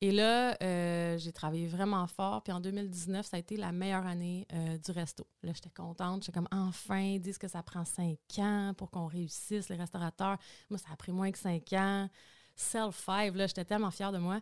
Et 0.00 0.10
là, 0.10 0.56
euh, 0.62 1.16
j'ai 1.18 1.32
travaillé 1.32 1.66
vraiment 1.66 2.06
fort. 2.06 2.42
Puis 2.42 2.52
en 2.52 2.60
2019, 2.60 3.26
ça 3.26 3.36
a 3.36 3.40
été 3.40 3.56
la 3.56 3.72
meilleure 3.72 4.06
année 4.06 4.46
euh, 4.52 4.76
du 4.78 4.90
resto. 4.90 5.26
Là, 5.42 5.52
j'étais 5.54 5.70
contente. 5.70 6.22
J'étais 6.22 6.32
comme, 6.32 6.48
enfin, 6.50 7.00
ils 7.00 7.20
disent 7.20 7.38
que 7.38 7.48
ça 7.48 7.62
prend 7.62 7.84
cinq 7.84 8.18
ans 8.38 8.72
pour 8.76 8.90
qu'on 8.90 9.06
réussisse, 9.06 9.68
les 9.68 9.76
restaurateurs. 9.76 10.36
Moi, 10.68 10.78
ça 10.78 10.88
a 10.92 10.96
pris 10.96 11.12
moins 11.12 11.30
que 11.30 11.38
cinq 11.38 11.72
ans. 11.72 12.08
Self-five, 12.56 13.36
là, 13.36 13.46
j'étais 13.46 13.64
tellement 13.64 13.90
fière 13.90 14.12
de 14.12 14.18
moi. 14.18 14.40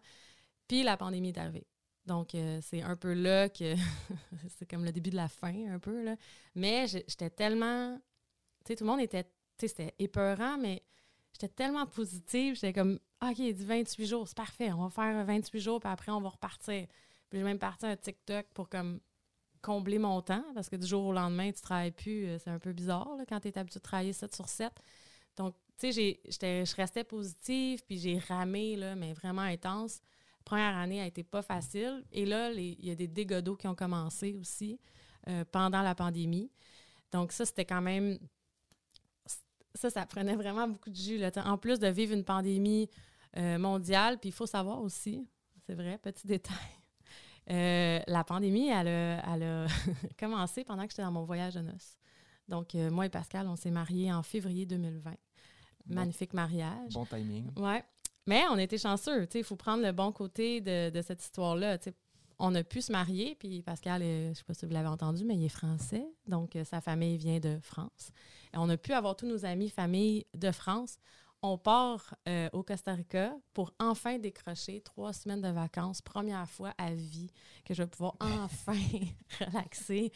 Puis 0.67 0.83
la 0.83 0.97
pandémie 0.97 1.29
est 1.29 1.39
arrivée. 1.39 1.67
Donc, 2.07 2.35
euh, 2.35 2.59
c'est 2.63 2.83
un 2.83 2.97
peu 2.97 3.13
là 3.13 3.49
que 3.49 3.75
c'est 4.59 4.69
comme 4.69 4.85
le 4.85 4.93
début 4.93 5.11
de 5.11 5.17
la 5.17 5.29
fin, 5.29 5.73
un 5.73 5.79
peu. 5.79 6.03
Là. 6.03 6.17
Mais 6.55 6.87
j'étais 6.89 7.31
tellement. 7.31 7.97
Tu 8.65 8.69
sais, 8.69 8.77
tout 8.77 8.85
le 8.85 8.91
monde 8.91 9.01
était. 9.01 9.25
Tu 9.25 9.31
sais, 9.61 9.69
c'était 9.69 9.95
épeurant, 9.99 10.59
mais 10.59 10.83
j'étais 11.33 11.49
tellement 11.49 11.87
positive. 11.87 12.55
J'étais 12.55 12.73
comme, 12.73 12.99
OK, 13.23 13.37
dit 13.37 13.65
28 13.65 14.07
jours, 14.07 14.29
c'est 14.29 14.37
parfait. 14.37 14.73
On 14.73 14.89
va 14.89 14.91
faire 14.91 15.25
28 15.25 15.61
jours, 15.61 15.81
puis 15.81 15.91
après, 15.91 16.13
on 16.13 16.21
va 16.21 16.31
repartir. 16.31 16.87
Puis 17.29 17.39
j'ai 17.39 17.45
même 17.45 17.59
parti 17.59 17.87
un 17.87 17.97
TikTok 17.97 18.47
pour 18.55 18.69
comme 18.69 19.01
combler 19.63 19.99
mon 19.99 20.21
temps, 20.23 20.45
parce 20.55 20.69
que 20.69 20.77
du 20.77 20.87
jour 20.87 21.05
au 21.05 21.13
lendemain, 21.13 21.53
tu 21.53 21.61
travailles 21.61 21.93
plus. 21.93 22.27
euh, 22.27 22.39
C'est 22.39 22.51
un 22.51 22.59
peu 22.59 22.73
bizarre 22.73 23.17
quand 23.29 23.39
tu 23.41 23.49
es 23.49 23.59
habitué 23.59 23.79
de 23.79 23.85
travailler 23.85 24.13
7 24.13 24.35
sur 24.35 24.49
7. 24.49 24.73
Donc, 25.37 25.55
tu 25.79 25.93
sais, 25.93 26.21
je 26.31 26.77
restais 26.77 27.05
positive, 27.05 27.83
puis 27.87 27.99
j'ai 27.99 28.19
ramé, 28.19 28.77
là, 28.77 28.95
mais 28.97 29.13
vraiment 29.13 29.43
intense 29.43 30.01
première 30.43 30.77
année 30.77 31.01
a 31.01 31.07
été 31.07 31.23
pas 31.23 31.43
facile. 31.43 32.05
Et 32.13 32.27
là, 32.27 32.51
il 32.53 32.85
y 32.85 32.91
a 32.91 32.95
des 32.95 33.09
dégâts 33.09 33.41
d'eau 33.41 33.57
qui 33.57 33.67
ont 33.69 33.75
commencé 33.75 34.35
aussi 34.35 34.79
euh, 35.29 35.45
pendant 35.51 35.83
la 35.83 35.95
pandémie. 35.95 36.51
Donc 37.11 37.33
ça, 37.33 37.45
c'était 37.45 37.65
quand 37.65 37.83
même... 37.83 38.19
Ça, 39.75 39.91
ça 39.91 40.05
prenait 40.07 40.37
vraiment 40.37 40.69
beaucoup 40.69 40.91
de 40.91 40.97
jus. 40.97 41.19
Là. 41.19 41.31
En 41.45 41.59
plus 41.59 41.79
de 41.79 41.89
vivre 41.89 42.13
une 42.13 42.25
pandémie 42.25 42.89
euh, 43.37 43.59
mondiale, 43.59 44.19
puis 44.19 44.29
il 44.29 44.33
faut 44.33 44.47
savoir 44.47 44.81
aussi, 44.83 45.27
c'est 45.67 45.75
vrai, 45.75 45.99
petit 45.99 46.27
détail, 46.27 46.57
euh, 47.51 48.01
la 48.07 48.25
pandémie, 48.25 48.69
elle 48.69 48.89
a, 48.89 49.35
elle 49.35 49.43
a 49.43 49.67
commencé 50.19 50.65
pendant 50.65 50.85
que 50.85 50.91
j'étais 50.91 51.03
dans 51.03 51.13
mon 51.13 51.25
voyage 51.25 51.55
de 51.55 51.61
noces. 51.61 51.97
Donc, 52.49 52.75
euh, 52.75 52.91
moi 52.91 53.07
et 53.07 53.09
Pascal, 53.09 53.49
on 53.49 53.57
s'est 53.57 53.71
mariés 53.71 54.13
en 54.13 54.23
février 54.23 54.67
2020. 54.67 55.15
Magnifique 55.87 56.33
mariage. 56.33 56.93
Bon 56.93 57.05
timing. 57.05 57.51
Ouais. 57.57 57.83
Mais 58.27 58.45
on 58.51 58.59
était 58.59 58.79
chanceux. 58.79 59.27
Il 59.35 59.43
faut 59.43 59.57
prendre 59.57 59.83
le 59.83 59.91
bon 59.91 60.13
côté 60.13 60.61
de, 60.61 60.91
de 60.91 61.03
cette 61.03 61.23
histoire-là. 61.23 61.79
On 62.45 62.57
a 62.57 62.65
pu 62.65 62.83
se 62.83 62.91
marier, 62.91 63.37
puis 63.37 63.63
Pascal, 63.63 64.03
euh, 64.03 64.25
je 64.25 64.29
ne 64.31 64.35
sais 64.35 64.43
pas 64.43 64.53
si 64.53 64.67
vous 64.67 64.73
l'avez 64.73 64.89
entendu, 64.89 65.25
mais 65.25 65.37
il 65.37 65.45
est 65.45 65.49
français. 65.49 66.05
Donc, 66.27 66.57
euh, 66.57 66.65
sa 66.65 66.81
famille 66.81 67.17
vient 67.17 67.39
de 67.39 67.61
France. 67.63 68.11
Et 68.53 68.57
on 68.59 68.69
a 68.69 68.77
pu 68.77 68.93
avoir 68.93 69.15
tous 69.15 69.27
nos 69.27 69.45
amis, 69.45 69.71
famille 69.71 70.27
de 70.35 70.51
France. 70.51 70.99
On 71.41 71.57
part 71.57 72.17
euh, 72.29 72.49
au 72.53 72.65
Costa 72.65 72.95
Rica 72.95 73.33
pour 73.55 73.73
enfin 73.79 74.19
décrocher 74.19 74.81
trois 74.81 75.13
semaines 75.13 75.41
de 75.41 75.51
vacances, 75.51 76.03
première 76.03 76.49
fois 76.51 76.75
à 76.79 76.93
vie 76.93 77.31
que 77.65 77.75
je 77.75 77.85
vais 77.85 77.89
pouvoir 77.89 78.17
enfin 78.21 78.75
relaxer. 79.41 80.11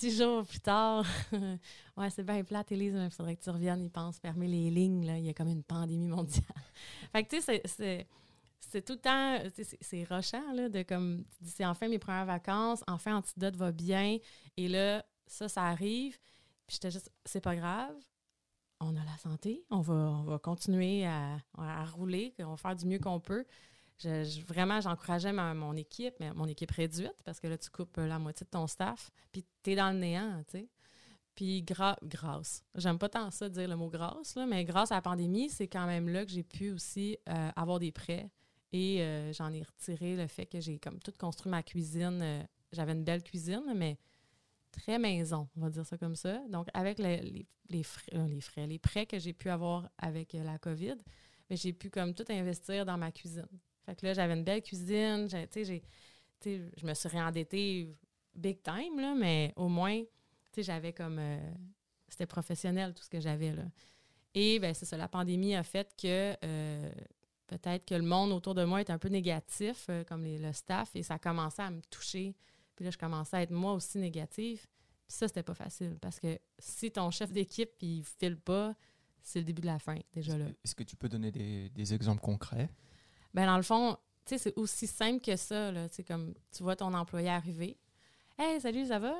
Dix 0.00 0.18
jours 0.18 0.44
plus 0.44 0.58
tard, 0.60 1.06
ouais, 1.96 2.10
c'est 2.10 2.24
bien 2.24 2.42
plate, 2.42 2.72
Élise, 2.72 2.92
mais 2.92 3.04
il 3.06 3.10
faudrait 3.10 3.36
que 3.36 3.42
tu 3.44 3.50
reviennes, 3.50 3.84
ils 3.84 3.90
pensent 3.90 4.18
fermer 4.18 4.48
les 4.48 4.68
lignes, 4.68 5.06
là. 5.06 5.16
il 5.16 5.24
y 5.24 5.28
a 5.28 5.32
comme 5.32 5.48
une 5.48 5.62
pandémie 5.62 6.08
mondiale. 6.08 6.42
fait 7.12 7.22
que, 7.22 7.36
tu 7.36 7.40
sais, 7.40 7.62
c'est- 7.64 8.06
c'est- 8.60 8.82
tout 8.82 8.94
le 8.94 8.98
temps, 9.00 9.38
c'est 9.80 10.04
rochant, 10.04 10.52
là, 10.52 10.68
de 10.68 10.82
comme, 10.82 11.24
tu 11.38 11.44
dis, 11.44 11.50
c'est 11.50 11.64
enfin 11.66 11.88
mes 11.88 11.98
premières 11.98 12.26
vacances, 12.26 12.82
enfin 12.86 13.16
Antidote 13.16 13.56
va 13.56 13.72
bien, 13.72 14.18
et 14.56 14.68
là, 14.68 15.04
ça, 15.26 15.48
ça 15.48 15.64
arrive, 15.64 16.18
puis 16.66 16.74
j'étais 16.74 16.90
juste, 16.90 17.10
c'est 17.24 17.40
pas 17.40 17.56
grave, 17.56 17.94
on 18.80 18.94
a 18.96 19.04
la 19.04 19.16
santé, 19.18 19.64
on 19.70 19.80
va, 19.80 19.94
on 19.94 20.24
va 20.24 20.38
continuer 20.38 21.06
à, 21.06 21.38
à 21.56 21.84
rouler, 21.86 22.34
on 22.40 22.50
va 22.50 22.56
faire 22.56 22.76
du 22.76 22.86
mieux 22.86 22.98
qu'on 22.98 23.20
peut. 23.20 23.44
Je- 23.98 24.42
vraiment, 24.44 24.80
j'encourageais 24.82 25.32
mon 25.32 25.74
équipe, 25.74 26.14
mais 26.20 26.30
mon 26.34 26.46
équipe 26.46 26.70
réduite, 26.72 27.14
parce 27.24 27.40
que 27.40 27.46
là, 27.46 27.56
tu 27.56 27.70
coupes 27.70 27.96
la 27.96 28.18
moitié 28.18 28.44
de 28.44 28.50
ton 28.50 28.66
staff, 28.66 29.10
puis 29.32 29.46
tu 29.62 29.70
es 29.70 29.76
dans 29.76 29.90
le 29.90 29.98
néant, 29.98 30.42
tu 30.46 30.58
sais. 30.58 30.68
Puis 31.34 31.62
gra- 31.62 31.96
grâce, 32.02 32.62
j'aime 32.74 32.98
pas 32.98 33.08
tant 33.10 33.30
ça 33.30 33.48
dire 33.48 33.68
le 33.68 33.76
mot 33.76 33.88
grâce, 33.88 34.34
là, 34.36 34.46
mais 34.46 34.64
grâce 34.64 34.90
à 34.92 34.96
la 34.96 35.02
pandémie, 35.02 35.48
c'est 35.50 35.68
quand 35.68 35.86
même 35.86 36.08
là 36.10 36.24
que 36.26 36.30
j'ai 36.30 36.42
pu 36.42 36.70
aussi 36.72 37.16
euh, 37.28 37.50
avoir 37.56 37.78
des 37.78 37.92
prêts. 37.92 38.30
Et 38.72 39.00
euh, 39.00 39.32
j'en 39.32 39.52
ai 39.52 39.62
retiré 39.62 40.16
le 40.16 40.26
fait 40.26 40.46
que 40.46 40.60
j'ai 40.60 40.78
comme 40.78 40.98
tout 40.98 41.12
construit 41.18 41.50
ma 41.50 41.62
cuisine. 41.62 42.20
euh, 42.22 42.42
J'avais 42.72 42.92
une 42.92 43.04
belle 43.04 43.22
cuisine, 43.22 43.72
mais 43.74 43.96
très 44.72 44.98
maison, 44.98 45.48
on 45.56 45.60
va 45.60 45.70
dire 45.70 45.86
ça 45.86 45.96
comme 45.96 46.16
ça. 46.16 46.40
Donc, 46.48 46.68
avec 46.74 46.98
les, 46.98 47.46
les, 47.68 47.82
frais, 47.82 48.12
euh, 48.14 48.26
les 48.26 48.40
frais, 48.40 48.66
les 48.66 48.78
prêts 48.78 49.06
que 49.06 49.18
j'ai 49.18 49.32
pu 49.32 49.48
avoir 49.48 49.88
avec 49.98 50.32
la 50.34 50.58
COVID, 50.58 50.96
mais 51.48 51.56
j'ai 51.56 51.72
pu 51.72 51.90
comme 51.90 52.12
tout 52.12 52.24
investir 52.28 52.84
dans 52.84 52.98
ma 52.98 53.12
cuisine. 53.12 53.48
Fait 53.86 53.94
que 53.94 54.04
là, 54.04 54.14
j'avais 54.14 54.34
une 54.34 54.44
belle 54.44 54.62
cuisine. 54.62 55.28
Tu 55.28 55.64
sais, 55.64 55.82
je 56.76 56.86
me 56.86 56.92
suis 56.92 57.08
réendettée 57.08 57.94
big 58.34 58.62
time, 58.62 59.00
là, 59.00 59.14
mais 59.14 59.52
au 59.56 59.68
moins, 59.68 60.00
tu 60.02 60.08
sais, 60.52 60.62
j'avais 60.64 60.92
comme... 60.92 61.20
c'était 62.08 62.26
professionnel, 62.26 62.92
tout 62.92 63.04
ce 63.04 63.08
que 63.08 63.20
j'avais, 63.20 63.52
là. 63.52 63.64
Et, 64.34 64.58
ben 64.58 64.74
c'est 64.74 64.84
ça, 64.84 64.98
la 64.98 65.08
pandémie 65.08 65.54
a 65.54 65.62
fait 65.62 65.94
que 65.96 66.36
peut-être 67.46 67.84
que 67.86 67.94
le 67.94 68.02
monde 68.02 68.32
autour 68.32 68.54
de 68.54 68.64
moi 68.64 68.80
était 68.80 68.92
un 68.92 68.98
peu 68.98 69.08
négatif, 69.08 69.86
euh, 69.88 70.04
comme 70.04 70.24
les- 70.24 70.38
le 70.38 70.52
staff, 70.52 70.94
et 70.94 71.02
ça 71.02 71.14
a 71.14 71.18
commencé 71.18 71.62
à 71.62 71.70
me 71.70 71.80
toucher. 71.90 72.34
Puis 72.74 72.84
là, 72.84 72.90
je 72.90 72.98
commençais 72.98 73.36
à 73.36 73.42
être 73.42 73.50
moi 73.50 73.72
aussi 73.72 73.98
négative. 73.98 74.66
Puis 75.06 75.16
ça, 75.16 75.28
c'était 75.28 75.42
pas 75.42 75.54
facile, 75.54 75.96
parce 76.00 76.18
que 76.20 76.38
si 76.58 76.90
ton 76.90 77.10
chef 77.10 77.32
d'équipe, 77.32 77.70
il 77.80 78.02
file 78.02 78.36
pas, 78.38 78.74
c'est 79.22 79.38
le 79.40 79.44
début 79.44 79.62
de 79.62 79.66
la 79.66 79.78
fin, 79.78 79.96
déjà 80.12 80.36
là. 80.36 80.46
Est-ce 80.64 80.74
que 80.74 80.82
tu 80.84 80.96
peux 80.96 81.08
donner 81.08 81.30
des, 81.30 81.68
des 81.70 81.94
exemples 81.94 82.20
concrets? 82.20 82.68
Ben 83.34 83.46
dans 83.46 83.56
le 83.56 83.62
fond, 83.62 83.96
tu 84.24 84.30
sais, 84.30 84.38
c'est 84.38 84.58
aussi 84.58 84.86
simple 84.86 85.20
que 85.24 85.36
ça. 85.36 85.70
Là. 85.70 85.88
Tu 85.88 86.02
comme 86.04 86.34
tu 86.50 86.62
vois 86.62 86.74
ton 86.76 86.92
employé 86.94 87.28
arriver. 87.28 87.76
Hey, 88.38 88.60
salut, 88.60 88.86
ça 88.86 88.98
va? 88.98 89.14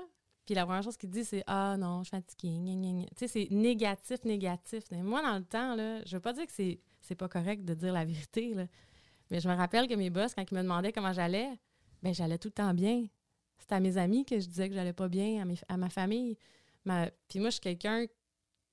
Puis 0.45 0.55
la 0.55 0.65
première 0.65 0.83
chose 0.83 0.97
qu'il 0.97 1.11
dit, 1.11 1.25
c'est 1.25 1.43
Ah 1.47 1.77
non, 1.77 2.03
je 2.03 2.09
suis 2.09 2.17
fatiguée. 2.17 3.07
Tu 3.17 3.19
sais, 3.19 3.29
c'est 3.29 3.49
négatif, 3.51 4.25
négatif. 4.25 4.85
Mais 4.91 5.03
moi, 5.03 5.23
dans 5.23 5.37
le 5.39 5.45
temps, 5.45 5.75
là, 5.75 6.05
je 6.05 6.17
veux 6.17 6.21
pas 6.21 6.33
dire 6.33 6.47
que 6.47 6.53
c'est, 6.53 6.81
c'est 7.07 7.15
pas 7.15 7.29
correct 7.29 7.65
de 7.65 7.75
dire 7.75 7.93
la 7.93 8.05
vérité, 8.05 8.55
là. 8.55 8.67
mais 9.31 9.41
je 9.41 9.49
me 9.49 9.55
rappelle 9.55 9.89
que 9.89 9.95
mes 9.95 10.11
boss, 10.11 10.35
quand 10.35 10.45
ils 10.51 10.55
me 10.55 10.63
demandaient 10.63 10.93
comment 10.93 11.13
j'allais, 11.13 11.59
ben 12.03 12.15
j'allais 12.15 12.39
tout 12.39 12.49
le 12.49 12.53
temps 12.53 12.75
bien. 12.75 13.07
C'était 13.59 13.75
à 13.77 13.81
mes 13.81 13.97
amis 13.97 14.25
que 14.25 14.39
je 14.39 14.47
disais 14.47 14.69
que 14.69 14.75
j'allais 14.75 14.93
pas 14.93 15.09
bien, 15.09 15.43
à, 15.43 15.45
mes- 15.45 15.59
à 15.69 15.77
ma 15.77 15.89
famille. 15.89 16.37
Ma- 16.85 17.11
Puis 17.29 17.39
moi, 17.41 17.49
je 17.49 17.55
suis 17.55 17.61
quelqu'un 17.61 18.05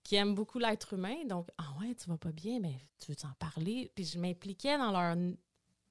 qui 0.04 0.16
aime 0.16 0.36
beaucoup 0.36 0.60
l'être 0.60 0.94
humain. 0.94 1.24
Donc, 1.26 1.48
ah 1.58 1.74
ouais, 1.80 1.96
tu 1.96 2.10
vas 2.10 2.18
pas 2.18 2.32
bien, 2.34 2.60
mais 2.60 2.76
tu 3.00 3.12
veux 3.12 3.16
t'en 3.16 3.32
parler? 3.40 3.90
Puis 3.96 4.04
je 4.06 4.20
m'impliquais 4.20 4.78
dans 4.78 4.92
leur, 4.92 5.16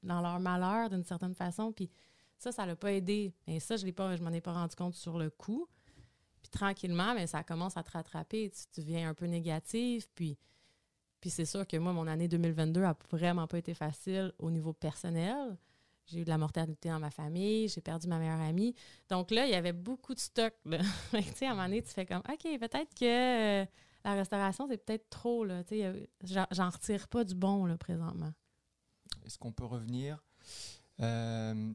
dans 0.03 0.21
leur 0.21 0.39
malheur 0.41 0.91
d'une 0.91 1.05
certaine 1.05 1.35
façon. 1.35 1.73
Puis 1.73 1.91
ça, 2.39 2.53
ça 2.53 2.67
l'a 2.67 2.77
pas 2.77 2.93
aidé. 2.93 3.33
Mais 3.47 3.59
ça, 3.61 3.77
je 3.77 3.87
l'ai 3.87 3.93
pas, 3.93 4.15
je 4.17 4.23
m'en 4.23 4.31
ai 4.31 4.41
pas 4.43 4.53
rendu 4.53 4.77
compte 4.77 4.95
sur 4.95 5.19
le 5.19 5.31
coup. 5.31 5.67
Puis 6.43 6.51
tranquillement, 6.51 7.15
mais 7.15 7.27
ça 7.27 7.43
commence 7.43 7.77
à 7.79 7.83
te 7.83 7.93
rattraper. 7.93 8.51
Tu, 8.51 8.65
tu 8.73 8.81
deviens 8.83 9.09
un 9.09 9.15
peu 9.15 9.25
négatif. 9.27 10.09
Puis, 10.15 10.37
puis 11.23 11.31
c'est 11.31 11.45
sûr 11.45 11.65
que 11.69 11.77
moi, 11.77 11.93
mon 11.93 12.09
année 12.09 12.27
2022 12.27 12.83
a 12.83 12.97
vraiment 13.13 13.47
pas 13.47 13.57
été 13.59 13.75
facile 13.75 14.33
au 14.41 14.51
niveau 14.51 14.73
personnel. 14.73 15.57
J'ai 16.07 16.19
eu 16.23 16.25
de 16.25 16.29
la 16.29 16.37
mortalité 16.37 16.89
dans 16.89 16.99
ma 16.99 17.13
famille, 17.13 17.69
j'ai 17.69 17.81
perdu 17.81 18.09
ma 18.09 18.19
meilleure 18.19 18.41
amie. 18.41 18.75
Donc 19.09 19.31
là, 19.31 19.47
il 19.47 19.53
y 19.53 19.55
avait 19.55 19.73
beaucoup 19.73 20.15
de 20.15 20.19
stock. 20.19 20.53
tu 20.67 21.23
sais, 21.37 21.47
à 21.47 21.53
un 21.53 21.55
moment 21.55 21.67
donné, 21.69 21.81
tu 21.81 21.91
fais 21.91 22.05
comme, 22.05 22.23
OK, 22.29 22.43
peut-être 22.59 22.93
que 22.99 23.63
euh, 23.63 23.65
la 24.05 24.15
restauration, 24.15 24.67
c'est 24.69 24.85
peut-être 24.85 25.09
trop. 25.11 25.47
Tu 25.63 25.85
euh, 25.85 26.05
j'en- 26.25 26.71
retire 26.71 27.07
pas 27.07 27.23
du 27.23 27.37
bon 27.37 27.67
là, 27.67 27.79
présentement. 27.79 28.33
Est-ce 29.25 29.39
qu'on 29.39 29.53
peut 29.53 29.65
revenir 29.65 30.25
euh, 31.01 31.73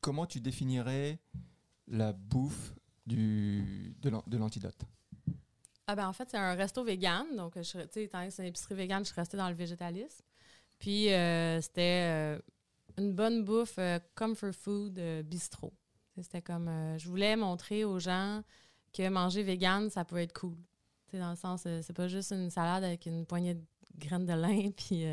Comment 0.00 0.26
tu 0.26 0.40
définirais 0.40 1.20
la 1.86 2.12
bouffe 2.12 2.74
du, 3.06 3.94
de 4.00 4.36
l'antidote? 4.36 4.84
Ah 5.86 5.94
ben 5.94 6.08
en 6.08 6.12
fait, 6.12 6.30
c'est 6.30 6.38
un 6.38 6.54
resto 6.54 6.82
vegan. 6.82 7.26
Donc, 7.36 7.54
tu 7.54 7.64
sais, 7.64 7.86
étant 7.96 8.24
que 8.24 8.30
c'est 8.30 8.42
une 8.42 8.48
épicerie 8.48 8.74
vegan, 8.74 9.00
je 9.00 9.10
suis 9.10 9.20
restée 9.20 9.36
dans 9.36 9.48
le 9.48 9.54
végétalisme. 9.54 10.24
Puis, 10.78 11.12
euh, 11.12 11.60
c'était 11.60 12.08
euh, 12.10 12.38
une 12.98 13.12
bonne 13.12 13.44
bouffe, 13.44 13.78
euh, 13.78 13.98
comfort 14.14 14.54
food, 14.54 14.98
bistrot. 15.24 15.72
C'était 16.20 16.42
comme, 16.42 16.70
je 16.96 17.08
voulais 17.08 17.36
montrer 17.36 17.84
aux 17.84 17.98
gens 17.98 18.42
que 18.92 19.08
manger 19.08 19.42
vegan, 19.42 19.90
ça 19.90 20.04
peut 20.04 20.18
être 20.18 20.32
cool. 20.32 20.56
Tu 21.06 21.12
sais, 21.12 21.18
dans 21.18 21.30
le 21.30 21.36
sens, 21.36 21.62
c'est 21.62 21.92
pas 21.92 22.06
juste 22.06 22.30
une 22.32 22.50
salade 22.50 22.84
avec 22.84 23.06
une 23.06 23.26
poignée 23.26 23.54
de 23.54 23.64
graines 23.96 24.24
de 24.24 24.32
lin 24.32 24.70
puis 24.76 25.04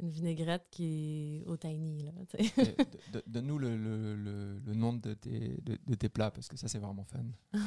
une 0.00 0.10
vinaigrette 0.10 0.66
qui 0.70 1.42
est 1.44 1.48
au 1.48 1.56
tiny, 1.56 2.02
là, 2.04 2.12
Donne-nous 3.26 3.58
le, 3.58 3.76
le- 3.76 4.16
le- 4.16 4.58
le 4.66 4.74
nom 4.74 4.92
de 4.94 5.14
tes, 5.14 5.58
de, 5.62 5.78
de 5.86 5.94
tes 5.94 6.08
plats, 6.08 6.30
parce 6.30 6.48
que 6.48 6.56
ça, 6.56 6.68
c'est 6.68 6.78
vraiment 6.78 7.04
fun. 7.04 7.20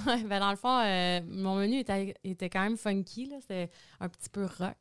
Ouais, 0.08 0.24
ben 0.24 0.40
dans 0.40 0.50
le 0.50 0.56
fond, 0.56 0.80
euh, 0.80 1.22
mon 1.28 1.56
menu 1.56 1.78
était, 1.80 2.14
était 2.24 2.50
quand 2.50 2.62
même 2.64 2.78
funky. 2.78 3.30
C'était 3.42 3.70
un 4.00 4.10
petit 4.10 4.30
peu 4.30 4.46
rock. 4.46 4.78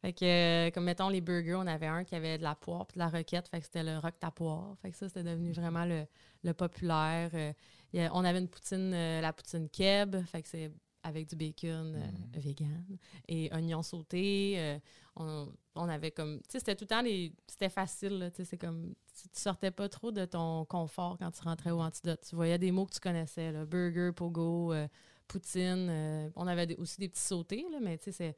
Fait 0.00 0.12
que, 0.12 0.24
euh, 0.24 0.70
comme 0.70 0.84
mettons 0.84 1.08
les 1.08 1.20
burgers, 1.20 1.54
on 1.56 1.66
avait 1.66 1.86
un 1.86 2.04
qui 2.04 2.14
avait 2.14 2.38
de 2.38 2.42
la 2.42 2.54
poire 2.54 2.86
puis 2.86 2.94
de 2.94 3.00
la 3.00 3.08
roquette. 3.08 3.48
Fait 3.48 3.58
que 3.60 3.64
c'était 3.66 3.82
le 3.84 3.98
rock 3.98 4.14
ta 4.20 4.30
poire. 4.30 4.76
Fait 4.80 4.90
que 4.90 4.96
ça, 4.96 5.08
c'était 5.08 5.24
devenu 5.24 5.52
vraiment 5.52 5.84
le, 5.84 6.04
le 6.44 6.54
populaire. 6.54 7.30
Euh, 7.34 7.52
a- 7.96 8.10
on 8.14 8.24
avait 8.24 8.38
une 8.38 8.48
poutine, 8.48 8.92
euh, 8.94 9.20
la 9.20 9.32
poutine 9.32 9.68
keb. 9.68 10.16
Fait 10.26 10.42
que 10.42 10.48
c'est 10.48 10.70
avec 11.02 11.28
du 11.28 11.36
bacon 11.36 11.94
euh, 11.96 12.06
Mhm. 12.06 12.40
vegan 12.40 12.98
et 13.28 13.50
oignons 13.52 13.82
sautés. 13.82 14.54
euh, 14.58 14.78
on, 15.16 15.52
on 15.74 15.88
avait 15.88 16.10
comme... 16.10 16.38
Tu 16.42 16.52
sais, 16.52 16.58
c'était 16.60 16.74
tout 16.76 16.84
le 16.84 16.88
temps 16.88 17.02
des... 17.02 17.32
C'était 17.46 17.68
facile, 17.68 18.18
là, 18.18 18.30
tu 18.30 18.36
sais, 18.38 18.44
c'est 18.44 18.58
comme... 18.58 18.94
Tu, 19.14 19.28
tu 19.28 19.40
sortais 19.40 19.70
pas 19.70 19.88
trop 19.88 20.10
de 20.12 20.24
ton 20.24 20.64
confort 20.64 21.18
quand 21.18 21.30
tu 21.30 21.42
rentrais 21.42 21.70
au 21.70 21.80
antidote. 21.80 22.20
Tu 22.28 22.34
voyais 22.36 22.58
des 22.58 22.70
mots 22.72 22.86
que 22.86 22.92
tu 22.94 23.00
connaissais, 23.00 23.52
là, 23.52 23.64
burger, 23.66 24.12
pogo, 24.14 24.72
euh, 24.72 24.88
poutine. 25.28 25.90
on 26.36 26.46
avait 26.46 26.66
des- 26.66 26.76
aussi 26.76 26.98
des 27.00 27.08
petits 27.08 27.22
sautés, 27.22 27.66
là, 27.70 27.78
mais 27.80 27.98
tu 27.98 28.12
sais, 28.12 28.36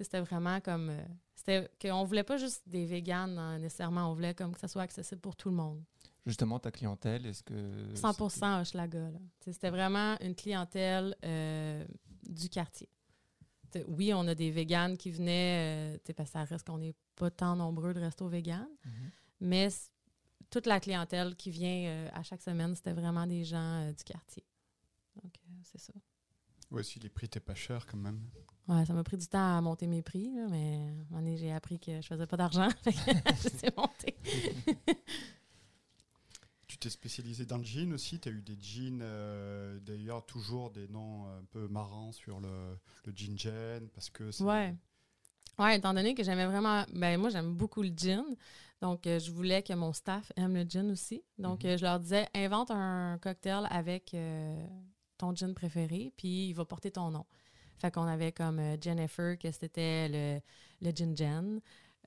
c'était 0.00 0.20
vraiment 0.20 0.60
comme... 0.60 0.92
c'était 1.34 1.68
qu'on 1.80 2.04
voulait 2.04 2.22
pas 2.24 2.36
juste 2.38 2.62
des 2.66 2.86
véganes 2.86 3.38
hein, 3.38 3.58
nécessairement, 3.58 4.10
on 4.10 4.14
voulait 4.14 4.34
comme 4.34 4.52
que 4.54 4.60
ça 4.60 4.68
soit 4.68 4.82
accessible 4.82 5.20
pour 5.20 5.36
tout 5.36 5.48
le 5.50 5.56
monde. 5.56 5.82
Justement, 6.26 6.58
ta 6.58 6.70
clientèle, 6.70 7.24
est-ce 7.26 7.42
que... 7.42 7.94
100 7.94 8.20
Hochelaga. 8.60 9.10
C'était 9.40 9.70
vraiment 9.70 10.16
une 10.20 10.34
clientèle 10.34 11.16
euh, 11.24 11.84
du 12.28 12.48
quartier. 12.48 12.88
Oui, 13.88 14.12
on 14.12 14.26
a 14.26 14.34
des 14.34 14.50
véganes 14.50 14.96
qui 14.96 15.10
venaient, 15.10 15.94
euh, 15.94 16.12
parce 16.16 16.28
que 16.30 16.32
ça 16.32 16.44
reste 16.44 16.66
qu'on 16.66 16.78
n'est 16.78 16.94
pas 17.16 17.30
tant 17.30 17.54
nombreux 17.56 17.94
de 17.94 18.00
restos 18.00 18.28
véganes, 18.28 18.68
Mhm. 18.84 19.10
mais 19.40 19.68
toute 20.50 20.66
la 20.66 20.80
clientèle 20.80 21.36
qui 21.36 21.50
vient 21.50 21.84
euh, 21.86 22.08
à 22.12 22.22
chaque 22.24 22.42
semaine, 22.42 22.74
c'était 22.74 22.92
vraiment 22.92 23.26
des 23.26 23.44
gens 23.44 23.82
euh, 23.84 23.92
du 23.92 24.02
quartier. 24.02 24.44
Donc, 25.22 25.32
euh, 25.36 25.52
c'est 25.62 25.78
ça. 25.80 25.92
Ouais, 26.70 26.82
si 26.82 26.98
les 26.98 27.08
prix 27.08 27.26
étaient 27.26 27.38
pas 27.40 27.54
chers 27.54 27.86
quand 27.86 27.96
même. 27.98 28.20
Ouais, 28.68 28.84
ça 28.86 28.92
m'a 28.92 29.02
pris 29.04 29.16
du 29.16 29.26
temps 29.26 29.56
à 29.56 29.60
monter 29.60 29.86
mes 29.86 30.02
prix, 30.02 30.32
là, 30.34 30.46
mais 30.48 30.74
à 30.76 30.78
un 30.78 30.94
moment 31.10 31.20
donné, 31.22 31.36
j'ai 31.36 31.52
appris 31.52 31.78
que 31.80 32.00
je 32.00 32.06
faisais 32.06 32.26
pas 32.26 32.36
d'argent. 32.36 32.68
fait 32.82 32.92
que 32.92 32.98
je 33.42 33.48
les 33.48 33.64
ai 33.66 33.70
montés. 33.76 34.16
Tu 34.84 35.39
t'es 36.80 36.90
spécialisé 36.90 37.44
dans 37.46 37.58
le 37.58 37.64
jean 37.64 37.92
aussi. 37.92 38.18
Tu 38.18 38.28
as 38.28 38.32
eu 38.32 38.42
des 38.42 38.56
jeans, 38.60 39.00
euh, 39.02 39.78
d'ailleurs, 39.80 40.24
toujours 40.26 40.70
des 40.70 40.88
noms 40.88 41.26
un 41.26 41.44
peu 41.50 41.68
marrants 41.68 42.12
sur 42.12 42.40
le, 42.40 42.76
le 43.04 43.12
jean 43.14 43.38
gen, 43.38 43.88
parce 43.94 44.10
que 44.10 44.30
c'est- 44.32 44.42
Ouais. 44.44 44.74
Ouais, 45.58 45.76
étant 45.76 45.92
donné 45.92 46.14
que 46.14 46.22
j'aimais 46.24 46.46
vraiment. 46.46 46.84
Ben, 46.94 47.20
moi, 47.20 47.28
j'aime 47.28 47.54
beaucoup 47.54 47.82
le 47.82 47.90
gin. 47.94 48.24
Donc, 48.80 49.06
euh, 49.06 49.18
je 49.18 49.30
voulais 49.30 49.62
que 49.62 49.74
mon 49.74 49.92
staff 49.92 50.32
aime 50.36 50.54
le 50.54 50.62
gin 50.64 50.90
aussi. 50.90 51.22
Donc, 51.38 51.64
Mhm. 51.64 51.70
euh, 51.70 51.76
je 51.76 51.82
leur 51.84 52.00
disais 52.00 52.26
invente 52.34 52.70
un 52.70 53.18
cocktail 53.18 53.66
avec 53.70 54.14
euh, 54.14 54.66
ton 55.18 55.34
gin 55.36 55.52
préféré, 55.52 56.12
puis 56.16 56.48
il 56.48 56.54
va 56.54 56.64
porter 56.64 56.90
ton 56.90 57.10
nom. 57.10 57.26
Fait 57.76 57.90
qu'on 57.92 58.06
avait 58.06 58.32
comme 58.32 58.60
Jennifer, 58.80 59.38
que 59.38 59.50
c'était 59.50 60.08
le, 60.08 60.40
le 60.80 60.90
gin 60.96 61.14
Jen. 61.14 61.60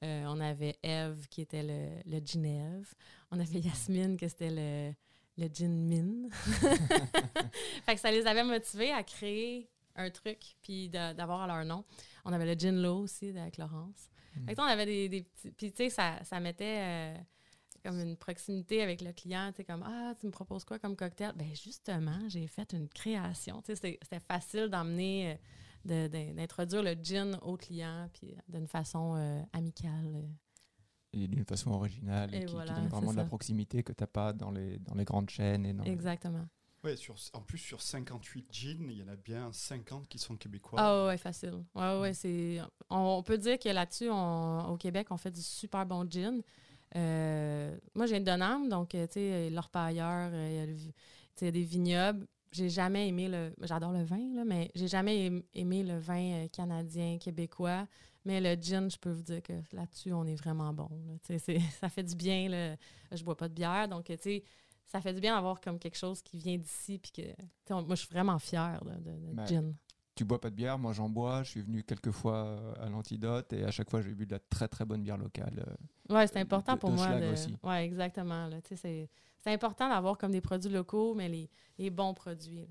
Euh, 0.03 0.25
on 0.27 0.39
avait 0.41 0.77
Eve, 0.83 1.27
qui 1.29 1.41
était 1.41 1.63
le, 1.63 1.89
le 2.05 2.19
gin 2.25 2.45
Eve. 2.45 2.93
On 3.31 3.39
avait 3.39 3.59
Yasmine, 3.59 4.17
que 4.17 4.27
c'était 4.27 4.49
le, 4.51 4.93
le 5.37 5.47
gin 5.53 5.87
Min. 5.87 6.29
fait 7.85 7.95
que 7.95 7.99
ça 8.01 8.11
les 8.11 8.25
avait 8.27 8.43
motivés 8.43 8.91
à 8.91 9.03
créer 9.03 9.69
un 9.95 10.09
truc, 10.09 10.55
puis 10.61 10.89
d'avoir 10.89 11.47
leur 11.47 11.63
nom. 11.65 11.85
On 12.25 12.33
avait 12.33 12.53
le 12.53 12.59
gin 12.59 12.81
Low 12.81 12.99
aussi 13.03 13.29
avec 13.37 13.57
Laurence. 13.57 14.09
Fait 14.47 14.55
que 14.55 14.61
on 14.61 14.65
avait 14.65 14.85
des, 14.87 15.09
des 15.09 15.21
petits. 15.21 15.51
Puis, 15.51 15.71
tu 15.71 15.77
sais, 15.77 15.89
ça, 15.91 16.17
ça 16.23 16.39
mettait 16.39 16.79
euh, 16.81 17.17
comme 17.85 17.99
une 17.99 18.17
proximité 18.17 18.81
avec 18.81 19.01
le 19.01 19.13
client. 19.13 19.51
Tu 19.51 19.57
sais, 19.57 19.63
comme 19.63 19.83
Ah, 19.85 20.15
tu 20.19 20.25
me 20.25 20.31
proposes 20.31 20.65
quoi 20.65 20.79
comme 20.79 20.95
cocktail? 20.95 21.33
Ben 21.35 21.55
justement, 21.55 22.17
j'ai 22.29 22.47
fait 22.47 22.73
une 22.73 22.89
création. 22.89 23.61
Tu 23.61 23.75
sais, 23.75 23.97
c'était- 24.01 24.19
facile 24.27 24.69
d'emmener, 24.69 25.33
euh, 25.33 25.35
d'introduire 25.85 26.83
le 26.83 26.93
gin 27.01 27.37
au 27.41 27.57
client, 27.57 28.09
puis 28.13 28.35
d'une 28.47 28.67
façon 28.67 29.15
euh, 29.15 29.41
amicale. 29.53 30.11
euh. 30.15 30.27
Et 31.15 31.27
d'une 31.27 31.45
façon 31.45 31.71
originale, 31.71 32.33
et, 32.33 32.39
qui, 32.39 32.45
qui 32.47 32.53
voilà, 32.53 32.73
donne 32.73 32.87
vraiment 32.87 33.11
de 33.11 33.17
la 33.17 33.23
proximité 33.25 33.83
que 33.83 33.93
tu 33.93 34.01
n'as 34.01 34.07
pas 34.07 34.33
dans 34.33 34.49
les, 34.49 34.79
dans 34.79 34.95
les 34.95 35.05
grandes 35.05 35.29
chaînes. 35.29 35.65
Et 35.65 35.73
dans 35.73 35.83
Exactement. 35.83 36.47
Ouais, 36.83 36.95
sur, 36.97 37.15
en 37.33 37.41
plus, 37.41 37.59
sur 37.59 37.81
58 37.81 38.47
jeans, 38.51 38.89
il 38.89 38.97
y 38.97 39.03
en 39.03 39.07
a 39.07 39.15
bien 39.15 39.51
50 39.53 40.07
qui 40.09 40.17
sont 40.17 40.35
québécois. 40.35 40.79
Ah 40.81 41.05
ouais, 41.05 41.17
facile. 41.17 41.63
Ouais, 41.75 41.99
ouais, 41.99 42.13
c'est. 42.13 42.59
On, 42.89 43.17
on 43.19 43.23
peut 43.23 43.37
dire 43.37 43.59
que 43.59 43.69
là-dessus, 43.69 44.09
au 44.09 44.75
Québec, 44.77 45.07
on 45.11 45.17
fait 45.17 45.31
du 45.31 45.41
super 45.41 45.85
bon 45.85 46.09
gin. 46.09 46.41
Euh, 46.95 47.77
moi, 47.95 48.05
j'ai 48.05 48.17
une 48.17 48.23
Donham, 48.23 48.67
donc 48.69 48.89
tu 48.89 48.97
sais, 49.09 49.49
l'orpailleur, 49.49 50.33
il 50.33 50.55
y 50.55 50.59
a 50.59 50.65
le 50.65 50.73
vi- 50.73 50.93
tu 50.93 50.95
sais, 51.35 51.45
il 51.45 51.45
y 51.45 51.49
a 51.49 51.51
des 51.51 51.63
vignobles. 51.63 52.27
J'ai 52.53 52.69
jamais 52.69 53.07
aimé 53.09 53.27
le. 53.27 53.53
J'adore 53.61 53.91
le 53.91 54.03
vin, 54.03 54.33
là, 54.35 54.45
mais 54.45 54.71
j'ai 54.75 54.87
jamais 54.87 55.25
aim- 55.27 55.43
aimé 55.53 55.83
le 55.83 55.97
vin 55.97 56.43
euh, 56.43 56.47
canadien, 56.47 57.17
québécois. 57.17 57.87
Mais 58.25 58.39
le 58.39 58.61
gin, 58.61 58.89
je 58.89 58.97
peux 58.97 59.11
vous 59.11 59.21
dire 59.23 59.41
que 59.43 59.53
là-dessus, 59.73 60.13
on 60.13 60.25
est 60.25 60.35
vraiment 60.35 60.71
bon. 60.73 60.89
là. 61.07 61.13
C'est- 61.39 61.59
ça 61.81 61.89
fait 61.89 62.03
du 62.03 62.15
bien. 62.15 62.47
Là. 62.49 62.75
Je 63.11 63.23
bois 63.23 63.35
pas 63.35 63.49
de 63.49 63.53
bière, 63.53 63.87
donc 63.89 64.05
tu 64.05 64.15
sais, 64.19 64.43
ça 64.85 65.01
fait 65.01 65.13
du 65.13 65.19
bien 65.19 65.35
d'avoir 65.35 65.59
comme 65.59 65.77
quelque 65.79 65.97
chose 65.97 66.21
qui 66.21 66.37
vient 66.37 66.57
d'ici. 66.57 66.99
Puis 66.99 67.11
que, 67.11 67.21
on- 67.73 67.81
moi, 67.83 67.95
je 67.95 68.01
suis 68.05 68.13
vraiment 68.13 68.39
fière 68.39 68.83
là, 68.85 68.95
de, 68.95 69.11
de 69.11 69.33
Ben, 69.33 69.45
gin. 69.47 69.75
tu 70.15 70.23
bois 70.23 70.39
pas 70.39 70.49
de 70.51 70.55
bière, 70.55 70.77
moi 70.79 70.93
j'en 70.93 71.09
bois. 71.09 71.43
Je 71.43 71.49
suis 71.49 71.61
venu 71.61 71.83
quelques 71.83 72.11
fois 72.11 72.45
euh, 72.45 72.73
à 72.79 72.87
l'antidote 72.89 73.51
et 73.53 73.63
à 73.63 73.71
chaque 73.71 73.89
fois 73.89 74.01
j'ai 74.01 74.13
bu 74.13 74.25
de 74.27 74.31
la 74.33 74.39
très 74.39 74.67
très 74.67 74.85
bonne 74.85 75.01
bière 75.03 75.17
locale. 75.17 75.75
Ouais, 76.09 76.27
c'est 76.27 76.37
important 76.39 76.73
de- 76.73 76.79
pour 76.79 76.89
de 76.91 76.95
moi. 76.95 77.05
schlag 77.07 77.23
de- 77.23 77.31
aussi. 77.31 77.55
Ouais, 77.63 77.85
exactement. 77.85 78.47
là. 78.47 78.61
Tu 78.61 78.69
sais, 78.69 78.75
C'est 78.75 79.09
c'est 79.39 79.51
important 79.53 79.89
d'avoir 79.89 80.17
comme 80.17 80.31
des 80.31 80.41
produits 80.41 80.71
locaux, 80.71 81.13
mais 81.15 81.27
les, 81.29 81.49
les 81.77 81.89
bons 81.89 82.13
produits. 82.13 82.67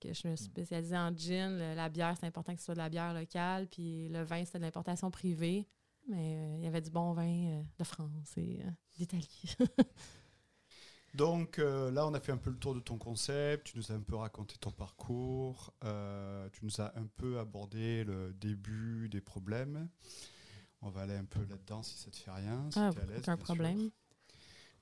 que 0.00 0.14
je 0.14 0.26
me 0.28 0.34
suis 0.34 0.46
spécialisée 0.46 0.96
en 0.96 1.14
gin. 1.14 1.58
Le- 1.58 1.74
la 1.74 1.88
bière, 1.90 2.16
c'est 2.18 2.26
important 2.26 2.54
que 2.54 2.58
ce 2.60 2.64
soit 2.66 2.74
de 2.74 2.78
la 2.80 2.88
bière 2.88 3.12
locale. 3.12 3.68
Puis 3.68 4.08
le 4.08 4.22
vin, 4.22 4.44
c'était 4.46 4.58
de 4.58 4.64
l'importation 4.64 5.10
privée. 5.10 5.68
Mais 6.08 6.36
euh, 6.38 6.56
il 6.58 6.64
y 6.64 6.66
avait 6.66 6.80
du 6.80 6.90
bon 6.90 7.12
vin 7.12 7.28
euh, 7.58 7.62
de 7.78 7.84
France 7.84 8.32
et 8.38 8.62
euh, 8.64 8.70
d'Italie. 8.96 9.54
Donc 11.14 11.58
euh, 11.58 11.90
là, 11.90 12.06
on 12.06 12.14
a 12.14 12.20
fait 12.20 12.30
un 12.32 12.36
peu 12.36 12.50
le 12.50 12.56
tour 12.56 12.74
de 12.74 12.80
ton 12.80 12.96
concept, 12.96 13.66
tu 13.66 13.76
nous 13.76 13.90
as 13.90 13.94
un 13.96 14.00
peu 14.00 14.14
raconté 14.14 14.56
ton 14.58 14.70
parcours, 14.70 15.74
euh, 15.84 16.48
tu 16.52 16.64
nous 16.64 16.80
as 16.80 16.96
un 16.96 17.06
peu 17.16 17.38
abordé 17.40 18.04
le 18.04 18.32
début 18.32 19.08
des 19.10 19.20
problèmes. 19.20 19.88
On 20.82 20.88
va 20.90 21.02
aller 21.02 21.16
un 21.16 21.24
peu 21.24 21.40
là-dedans 21.40 21.82
si 21.82 21.96
ça 21.98 22.10
te 22.10 22.16
fait 22.16 22.30
rien. 22.30 22.70
si 22.70 22.78
Ah, 22.78 22.90
t'es 22.92 23.00
à 23.00 23.06
l'aise, 23.06 23.20
aucun 23.20 23.36
problème. 23.36 23.80
sûr. 23.80 23.90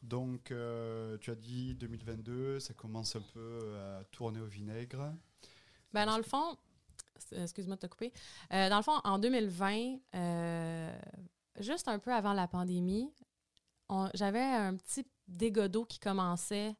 Donc, 0.02 0.52
euh, 0.52 1.18
tu 1.18 1.30
as 1.30 1.34
dit 1.34 1.74
2022, 1.74 2.60
ça 2.60 2.72
commence 2.74 3.16
un 3.16 3.20
peu 3.20 3.76
à 3.76 4.04
tourner 4.12 4.40
au 4.40 4.46
vinaigre. 4.46 5.12
Ben, 5.92 6.06
dans 6.06 6.16
le 6.16 6.22
fond, 6.22 6.56
excuse-moi 7.32 7.74
de 7.76 7.80
te 7.80 7.86
couper. 7.88 8.12
Euh, 8.52 8.68
dans 8.68 8.76
le 8.76 8.82
fond, 8.82 9.00
en 9.02 9.18
2020, 9.18 9.96
euh, 10.14 11.00
juste 11.58 11.88
un 11.88 11.98
peu 11.98 12.12
avant 12.12 12.32
la 12.32 12.46
pandémie, 12.46 13.12
j'avais 14.14 14.40
un 14.42 14.76
petit 14.76 15.04
dégât 15.26 15.66
d'eau 15.68 15.84
qui 15.84 15.98
commençait, 15.98 16.76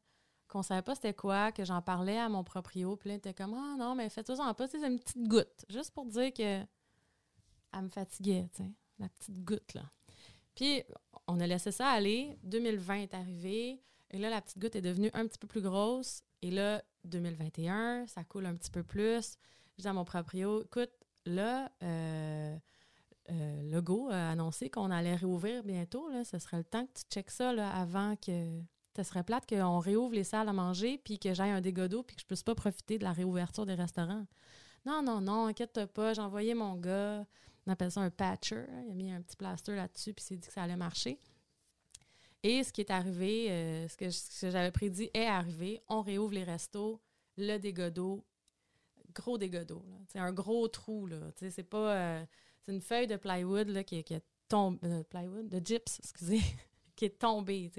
qu'on 0.46 0.62
savait 0.62 0.82
pas 0.82 0.94
c'était 0.94 1.14
quoi, 1.14 1.50
que 1.52 1.64
j'en 1.64 1.82
parlais 1.82 2.18
à 2.18 2.28
mon 2.28 2.44
proprio. 2.44 2.96
Puis 2.96 3.08
là, 3.08 3.14
il 3.16 3.18
était 3.18 3.34
comme 3.34 3.54
Ah 3.54 3.74
non, 3.78 3.94
mais 3.96 4.08
fais-toi-en 4.10 4.54
pas, 4.54 4.68
c'est 4.68 4.78
une 4.86 4.98
petite 5.00 5.26
goutte. 5.26 5.64
Juste 5.68 5.90
pour 5.92 6.06
dire 6.06 6.32
que 6.32 6.62
elle 7.72 7.82
me 7.82 7.88
fatiguait, 7.88 8.48
tu 8.54 8.62
sais, 8.62 8.70
la 8.98 9.08
petite 9.08 9.44
goutte, 9.44 9.74
là. 9.74 9.82
Puis, 10.54 10.82
on 11.28 11.38
a 11.40 11.46
laissé 11.46 11.70
ça 11.70 11.88
aller. 11.88 12.36
2020 12.42 12.94
est 12.96 13.14
arrivé. 13.14 13.80
Et 14.10 14.18
là, 14.18 14.30
la 14.30 14.40
petite 14.40 14.58
goutte 14.58 14.74
est 14.74 14.82
devenue 14.82 15.10
un 15.14 15.26
petit 15.26 15.38
peu 15.38 15.46
plus 15.46 15.60
grosse. 15.60 16.22
Et 16.42 16.50
là, 16.50 16.82
2021, 17.04 18.06
ça 18.06 18.24
coule 18.24 18.46
un 18.46 18.56
petit 18.56 18.70
peu 18.70 18.82
plus. 18.82 19.36
Je 19.76 19.82
dis 19.82 19.88
à 19.88 19.92
mon 19.92 20.04
proprio, 20.04 20.64
écoute, 20.64 20.90
là, 21.26 21.70
euh, 21.82 22.56
euh, 23.30 23.62
Legault 23.70 24.08
a 24.10 24.30
annoncé 24.30 24.70
qu'on 24.70 24.90
allait 24.90 25.14
réouvrir 25.14 25.62
bientôt. 25.62 26.08
Là. 26.08 26.24
Ce 26.24 26.38
serait 26.38 26.58
le 26.58 26.64
temps 26.64 26.86
que 26.86 26.92
tu 26.94 27.04
checkes 27.10 27.30
ça 27.30 27.52
là, 27.52 27.70
avant 27.70 28.16
que. 28.16 28.60
Ce 28.96 29.04
serait 29.04 29.22
plate 29.22 29.48
qu'on 29.48 29.78
réouvre 29.78 30.12
les 30.12 30.24
salles 30.24 30.48
à 30.48 30.52
manger 30.52 30.98
puis 30.98 31.20
que 31.20 31.32
j'aille 31.32 31.52
un 31.52 31.60
dégât 31.60 31.86
d'eau 31.86 32.02
puis 32.02 32.16
que 32.16 32.22
je 32.22 32.26
puisse 32.26 32.42
pas 32.42 32.56
profiter 32.56 32.98
de 32.98 33.04
la 33.04 33.12
réouverture 33.12 33.64
des 33.64 33.74
restaurants. 33.74 34.26
Non, 34.84 35.02
non, 35.04 35.20
non, 35.20 35.46
inquiète 35.46 35.86
pas. 35.86 36.14
J'ai 36.14 36.20
envoyé 36.20 36.52
mon 36.54 36.74
gars, 36.74 37.24
on 37.68 37.72
appelle 37.72 37.92
ça 37.92 38.00
un 38.00 38.10
patcher. 38.10 38.56
hein. 38.56 38.82
Il 38.86 38.92
a 38.92 38.94
mis 38.94 39.10
un 39.12 39.20
petit 39.20 39.36
plaster 39.36 39.76
là-dessus 39.76 40.14
puis 40.14 40.24
s'est 40.24 40.36
dit 40.36 40.48
que 40.48 40.52
ça 40.54 40.62
allait 40.62 40.76
marcher. 40.76 41.20
Et 42.42 42.64
ce 42.64 42.72
qui 42.72 42.80
est 42.80 42.90
arrivé, 42.90 43.50
euh, 43.50 43.88
ce 43.88 43.96
que, 43.96 44.50
j'avais 44.50 44.70
prédit 44.70 45.10
est 45.12 45.26
arrivé. 45.26 45.82
On 45.88 46.00
réouvre 46.00 46.32
les 46.32 46.44
restos, 46.44 47.00
le 47.36 47.58
dégât 47.58 47.90
gros 49.14 49.38
dégât. 49.38 49.66
C'est 50.08 50.18
un 50.18 50.32
gros 50.32 50.68
trou. 50.68 51.06
là. 51.06 51.18
C'est 51.36 51.62
pas. 51.62 51.94
euh, 51.96 52.24
c'est 52.64 52.72
une 52.72 52.80
feuille 52.80 53.06
de 53.06 53.16
plywood 53.16 53.68
là, 53.68 53.84
qui, 53.84 54.02
qui 54.04 54.14
est 54.14 54.24
tombée. 54.48 54.78
De 54.88 55.02
plywood, 55.02 55.48
de 55.48 55.60
gyps, 55.64 55.98
excusez, 56.02 56.40
qui 56.96 57.06
est 57.06 57.18
tombée. 57.18 57.70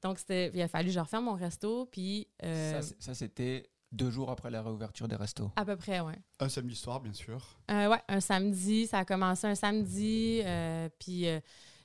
Donc, 0.00 0.18
il 0.28 0.60
a 0.62 0.68
fallu 0.68 0.88
que 0.88 0.94
je 0.94 1.00
referme 1.00 1.26
mon 1.26 1.34
resto, 1.34 1.86
puis. 1.86 2.28
euh, 2.42 2.80
ça, 2.98 3.14
c'était 3.14 3.68
deux 3.92 4.10
jours 4.10 4.30
après 4.30 4.50
la 4.50 4.62
réouverture 4.62 5.06
des 5.06 5.16
restos. 5.16 5.50
à 5.56 5.64
peu 5.64 5.76
près, 5.76 6.00
ouais. 6.00 6.18
Un 6.40 6.48
samedi 6.48 6.74
soir, 6.74 7.00
bien 7.00 7.12
sûr. 7.12 7.58
Euh, 7.70 7.88
ouais, 7.90 8.00
un 8.08 8.20
samedi. 8.20 8.86
Ça 8.86 8.98
a 9.00 9.04
commencé 9.04 9.46
un 9.46 9.54
samedi, 9.54 10.40
euh, 10.44 10.88
puis 10.98 11.28
euh, 11.28 11.38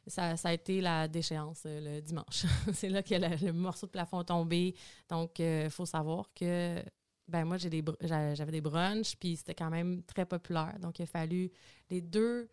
ça, 0.08 0.38
ça 0.38 0.50
a 0.50 0.54
été 0.54 0.80
la 0.82 1.08
déchéance 1.08 1.64
euh, 1.66 1.96
le 1.98 2.02
dimanche. 2.02 2.46
c'est 2.74 2.90
là 2.90 3.04
que 3.04 3.14
la- 3.16 3.36
le 3.36 3.52
morceau 3.52 3.88
de 3.88 3.92
plafond 3.92 4.22
est 4.22 4.26
tombé. 4.26 4.74
Donc, 5.10 5.40
il 5.40 5.70
faut 5.70 5.86
savoir 5.86 6.30
que 6.34 6.82
ben 7.28 7.44
moi, 7.44 7.58
j'ai 7.58 7.70
des 7.70 7.84
j'avais 8.02 8.54
des 8.54 8.62
brunchs, 8.62 9.18
puis 9.20 9.36
c'était 9.36 9.54
quand 9.56 9.70
même 9.70 10.02
très 10.04 10.26
populaire. 10.26 10.78
Donc, 10.80 11.00
il 11.00 11.04
a 11.04 11.08
fallu 11.08 11.52
les 11.90 12.00
deux, 12.00 12.48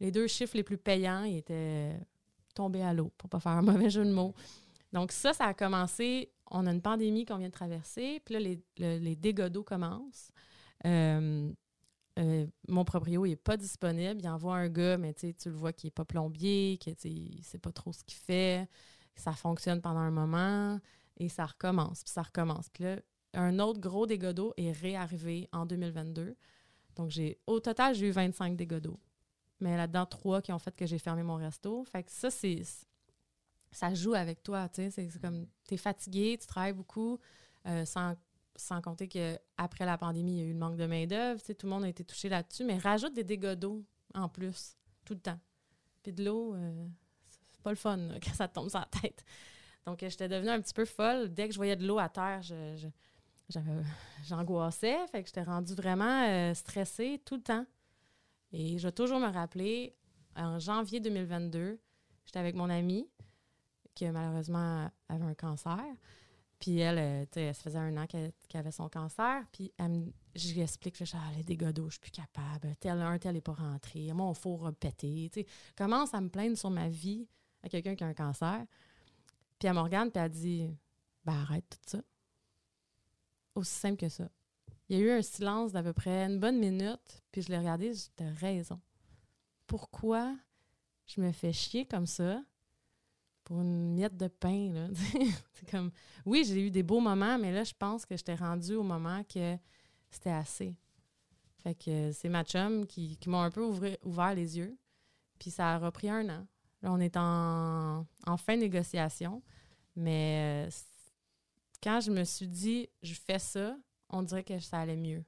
les 0.00 0.10
deux 0.10 0.26
chiffres 0.26 0.54
les 0.54 0.62
plus 0.62 0.76
payants, 0.76 1.24
ils 1.24 1.38
étaient 1.38 1.98
tombés 2.54 2.82
à 2.82 2.92
l'eau, 2.92 3.10
pour 3.16 3.30
pas 3.30 3.40
faire 3.40 3.52
un 3.52 3.62
mauvais 3.62 3.88
jeu 3.88 4.04
de 4.04 4.10
mots. 4.12 4.34
Donc, 4.92 5.12
ça, 5.12 5.32
ça 5.32 5.44
a 5.46 5.54
commencé. 5.54 6.30
On 6.50 6.66
a 6.66 6.72
une 6.72 6.82
pandémie 6.82 7.24
qu'on 7.24 7.36
vient 7.38 7.48
de 7.48 7.52
traverser, 7.52 8.20
puis 8.24 8.34
là, 8.34 8.40
les, 8.40 8.62
le- 8.78 9.14
dégâts 9.14 9.48
d'eau 9.48 9.62
commencent. 9.64 10.30
Euh, 10.86 11.52
euh, 12.18 12.46
mon 12.68 12.84
proprio 12.84 13.24
il 13.26 13.32
est 13.32 13.36
pas 13.36 13.56
disponible. 13.56 14.20
Il 14.22 14.28
envoie 14.28 14.56
un 14.56 14.68
gars, 14.68 14.98
mais 14.98 15.14
tu 15.14 15.34
le 15.46 15.50
vois 15.52 15.72
qu'il 15.72 15.88
est 15.88 15.92
pas 15.92 16.04
plombier, 16.04 16.78
sais, 16.82 16.96
il 17.10 17.42
sait 17.44 17.58
pas 17.58 17.72
trop 17.72 17.92
ce 17.92 18.02
qu'il 18.04 18.18
fait. 18.18 18.68
Ça 19.14 19.32
fonctionne 19.32 19.80
pendant 19.80 20.00
un 20.00 20.10
moment 20.10 20.80
et 21.18 21.28
ça 21.28 21.46
recommence, 21.46 22.02
puis 22.04 22.12
ça 22.12 22.22
recommence. 22.22 22.68
Puis 22.70 22.84
là, 22.84 23.00
un 23.34 23.58
autre 23.58 23.80
gros 23.80 24.06
dégât 24.06 24.32
d'eau 24.32 24.54
est 24.56 24.72
réarrivé 24.72 25.48
en 25.52 25.66
2022. 25.66 26.36
Donc, 26.96 27.10
j'ai 27.10 27.38
au 27.46 27.60
total, 27.60 27.94
j'ai 27.94 28.08
eu 28.08 28.10
25 28.10 28.56
dégâts 28.56 28.78
d'eau. 28.80 28.98
Mais 29.60 29.76
là-dedans, 29.76 30.06
trois 30.06 30.40
qui 30.42 30.52
ont 30.52 30.58
fait 30.58 30.74
que 30.74 30.86
j'ai 30.86 30.98
fermé 30.98 31.22
mon 31.22 31.36
resto. 31.36 31.84
Fait 31.84 32.02
que 32.04 32.12
ça, 32.12 32.30
c'est. 32.30 32.62
Ça 33.70 33.94
joue 33.94 34.14
avec 34.14 34.42
toi, 34.42 34.68
tu 34.68 34.90
sais. 34.90 35.08
C'est 35.10 35.20
comme. 35.20 35.46
Tu 35.66 35.74
es 35.74 35.76
fatigué, 35.76 36.38
tu 36.40 36.46
travailles 36.46 36.72
beaucoup, 36.72 37.18
euh, 37.66 37.84
sans 37.84 38.14
sans 38.56 38.80
compter 38.82 39.06
qu'après 39.06 39.86
la 39.86 39.96
pandémie, 39.96 40.32
il 40.32 40.38
y 40.38 40.42
a 40.42 40.46
eu 40.46 40.52
le 40.52 40.58
manque 40.58 40.76
de 40.76 40.86
main-d'œuvre. 40.86 41.38
tu 41.40 41.46
sais, 41.46 41.54
Tout 41.54 41.66
le 41.66 41.70
monde 41.70 41.84
a 41.84 41.88
été 41.88 42.02
touché 42.02 42.28
là-dessus, 42.28 42.64
mais 42.64 42.76
rajoute 42.76 43.14
des 43.14 43.22
dégâts 43.22 43.54
d'eau 43.54 43.84
en 44.14 44.28
plus, 44.28 44.76
tout 45.04 45.14
le 45.14 45.20
temps. 45.20 45.38
Puis 46.02 46.12
de 46.12 46.24
l'eau, 46.24 46.54
euh, 46.54 46.86
c'est 47.30 47.62
pas 47.62 47.70
le 47.70 47.76
fun 47.76 47.98
quand 48.22 48.34
ça 48.34 48.48
te 48.48 48.54
tombe 48.54 48.68
sur 48.68 48.80
la 48.80 48.88
tête. 49.00 49.24
Donc, 49.86 50.02
euh, 50.02 50.10
j'étais 50.10 50.28
devenue 50.28 50.50
un 50.50 50.60
petit 50.60 50.74
peu 50.74 50.84
folle. 50.84 51.32
Dès 51.32 51.46
que 51.46 51.52
je 51.54 51.58
voyais 51.58 51.76
de 51.76 51.86
l'eau 51.86 52.00
à 52.00 52.08
terre, 52.08 52.40
j'angoissais. 54.24 55.06
Fait 55.06 55.22
que 55.22 55.28
j'étais 55.28 55.44
rendue 55.44 55.74
vraiment 55.74 56.52
stressée 56.52 57.22
tout 57.24 57.36
le 57.36 57.42
temps. 57.42 57.66
Et 58.52 58.78
je 58.78 58.88
vais 58.88 58.92
toujours 58.92 59.20
me 59.20 59.30
rappeler, 59.30 59.94
en 60.34 60.58
janvier 60.58 61.00
2022, 61.00 61.80
j'étais 62.24 62.38
avec 62.38 62.54
mon 62.54 62.70
amie 62.70 63.08
qui 63.98 64.10
malheureusement 64.10 64.88
avait 65.08 65.24
un 65.24 65.34
cancer. 65.34 65.84
Puis 66.60 66.78
elle, 66.78 66.98
euh, 66.98 67.24
tu 67.26 67.40
sais, 67.40 67.52
ça 67.52 67.62
faisait 67.62 67.78
un 67.78 67.96
an 67.96 68.06
qu'elle 68.06 68.32
avait 68.54 68.70
son 68.70 68.88
cancer. 68.88 69.44
Puis 69.52 69.72
elle 69.76 70.12
je 70.34 70.52
lui 70.52 70.60
explique, 70.60 71.00
là, 71.00 71.06
ah, 71.14 71.32
les 71.36 71.42
dégâts 71.42 71.72
d'eau, 71.72 71.86
je 71.86 71.94
suis 71.94 72.00
plus 72.00 72.10
capable. 72.12 72.76
Tel 72.78 73.00
un, 73.00 73.18
tel 73.18 73.34
n'est 73.34 73.40
pas 73.40 73.54
rentré. 73.54 74.12
Mon 74.12 74.34
four 74.34 74.68
a 74.68 74.72
pété. 74.72 75.30
Tu 75.32 75.40
sais, 75.40 75.46
commence 75.76 76.14
à 76.14 76.20
me 76.20 76.28
plaindre 76.28 76.56
sur 76.56 76.70
ma 76.70 76.88
vie 76.88 77.26
à 77.62 77.68
quelqu'un 77.68 77.96
qui 77.96 78.04
a 78.04 78.06
un 78.06 78.14
cancer. 78.14 78.64
Puis 79.58 79.68
elle 79.68 79.74
me 79.74 79.88
puis 79.88 80.10
elle 80.14 80.30
dit, 80.30 80.70
ben 81.24 81.32
arrête 81.32 81.68
tout 81.68 81.98
ça. 81.98 82.02
Aussi 83.56 83.74
simple 83.74 83.96
que 83.96 84.08
ça. 84.08 84.28
Il 84.88 84.96
y 84.96 85.02
a 85.02 85.04
eu 85.04 85.10
un 85.10 85.22
silence 85.22 85.72
d'à 85.72 85.82
peu 85.82 85.92
près 85.92 86.24
une 86.26 86.38
bonne 86.38 86.58
minute, 86.58 87.22
puis 87.32 87.42
je 87.42 87.48
l'ai 87.48 87.58
regardé, 87.58 87.92
t'as 88.14 88.30
raison. 88.30 88.80
Pourquoi 89.66 90.36
je 91.06 91.20
me 91.20 91.32
fais 91.32 91.52
chier 91.52 91.84
comme 91.84 92.06
ça 92.06 92.42
pour 93.48 93.62
une 93.62 93.94
miette 93.94 94.16
de 94.16 94.28
pain, 94.28 94.72
là? 94.72 94.88
C'est 95.54 95.70
comme, 95.70 95.90
oui, 96.26 96.44
j'ai 96.46 96.66
eu 96.66 96.70
des 96.70 96.82
beaux 96.82 97.00
moments, 97.00 97.38
mais 97.38 97.50
là, 97.50 97.64
je 97.64 97.72
pense 97.72 98.04
que 98.04 98.14
j'étais 98.14 98.34
rendue 98.34 98.74
au 98.74 98.82
moment 98.82 99.24
que 99.24 99.56
c'était 100.10 100.30
assez. 100.30 100.76
Fait 101.62 101.74
que 101.74 102.12
c'est 102.12 102.28
ma 102.28 102.44
chum 102.44 102.86
qui, 102.86 103.18
m'a 103.26 103.42
un 103.42 103.50
peu 103.50 103.62
ouvert 104.04 104.34
les 104.34 104.58
yeux. 104.58 104.78
Puis 105.38 105.50
ça 105.50 105.74
a 105.74 105.78
repris 105.78 106.10
un 106.10 106.28
an. 106.28 106.46
Là, 106.82 106.92
on 106.92 107.00
est 107.00 107.16
en, 107.16 108.04
fin 108.36 108.54
de 108.54 108.60
négociation. 108.60 109.42
Mais 109.96 110.66
euh, 110.68 110.70
quand 111.82 112.00
je 112.00 112.10
me 112.10 112.24
suis 112.24 112.48
dit, 112.48 112.88
je 113.02 113.14
fais 113.14 113.38
ça, 113.38 113.76
on 114.10 114.22
dirait 114.22 114.44
que 114.44 114.58
ça 114.60 114.80
allait 114.80 114.96
mieux. 114.96 115.24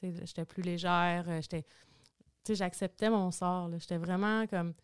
J'étais 0.00 0.44
plus 0.44 0.62
légère. 0.62 1.28
euh, 1.28 1.40
J'étais, 1.42 1.64
j'acceptais 2.48 3.10
mon 3.10 3.30
sort. 3.30 3.68
J'étais 3.78 3.98
vraiment 3.98 4.46
comme, 4.46 4.74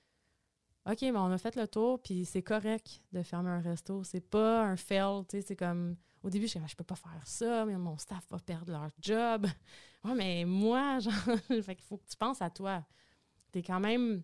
OK, 0.86 1.02
mais 1.02 1.10
on 1.16 1.30
a 1.30 1.38
fait 1.38 1.56
le 1.56 1.68
tour, 1.68 2.00
puis 2.02 2.24
c'est 2.24 2.42
correct 2.42 3.02
de 3.12 3.22
fermer 3.22 3.50
un 3.50 3.60
resto. 3.60 4.02
C'est 4.04 4.20
pas 4.26 4.62
un 4.64 4.76
fail. 4.76 5.24
tu 5.28 5.36
sais, 5.38 5.44
C'est 5.48 5.56
comme, 5.56 5.96
au 6.22 6.30
début, 6.30 6.46
je 6.46 6.54
disais, 6.54 6.68
je 6.68 6.76
peux 6.76 6.84
pas 6.84 6.94
faire 6.96 7.20
ça, 7.26 7.64
mais 7.66 7.76
mon 7.76 7.98
staff 7.98 8.24
va 8.30 8.38
perdre 8.38 8.72
leur 8.72 8.90
job. 9.00 9.46
Ouais, 10.02 10.14
mais 10.14 10.44
moi, 10.46 10.98
genre, 11.00 11.12
fait 11.46 11.74
qu'il 11.74 11.84
faut 11.84 11.98
que 11.98 12.06
tu 12.08 12.16
penses 12.16 12.40
à 12.40 12.48
toi. 12.48 12.82
T'es 13.52 13.62
quand 13.62 13.80
même, 13.80 14.22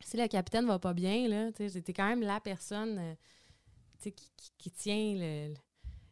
si 0.00 0.16
le 0.16 0.26
capitaine 0.26 0.64
va 0.64 0.78
pas 0.78 0.94
bien, 0.94 1.28
là, 1.28 1.52
tu 1.52 1.68
sais, 1.68 1.82
t'es 1.82 1.92
quand 1.92 2.08
même 2.08 2.22
la 2.22 2.40
personne 2.40 2.96
euh, 2.98 3.14
tu 3.98 4.04
sais, 4.04 4.12
qui, 4.12 4.30
qui- 4.38 4.52
qui 4.56 4.70
tient 4.70 5.14
le- 5.18 5.52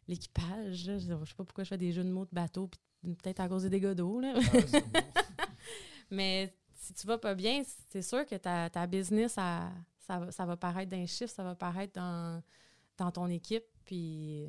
l'équipage. 0.07 0.87
là. 0.87 0.99
Je 0.99 1.07
sais 1.25 1.35
pas 1.35 1.45
pourquoi 1.45 1.65
je 1.65 1.71
fais 1.71 1.79
des 1.79 1.93
jeux 1.93 2.05
de 2.05 2.11
mots 2.11 2.27
de 2.27 2.31
bateau, 2.35 2.67
puis 2.67 2.79
peut-être 3.15 3.41
à 3.41 3.49
cause 3.49 3.63
des 3.63 3.71
dégâts 3.71 3.95
d'eau. 3.95 4.21
là. 4.21 4.35
Mais 6.11 6.53
si 6.81 6.95
tu 6.95 7.07
vas 7.07 7.19
pas 7.19 7.35
bien, 7.35 7.63
c'est 7.91 8.03
sûr 8.03 8.27
que 8.27 8.35
ta, 8.35 8.71
ta 8.71 8.87
business, 8.87 9.35
ça, 9.35 9.71
ça, 10.01 10.19
va, 10.19 10.33
ça 10.33 10.47
va 10.47 10.57
paraître 10.57 10.91
dans 10.91 10.97
les 10.97 11.07
chiffres, 11.07 11.33
ça 11.33 11.45
va 11.45 11.55
paraître 11.55 11.93
dans, 11.93 12.43
dans 12.97 13.13
ton 13.13 13.29
équipe, 13.29 13.65
puis, 13.85 14.49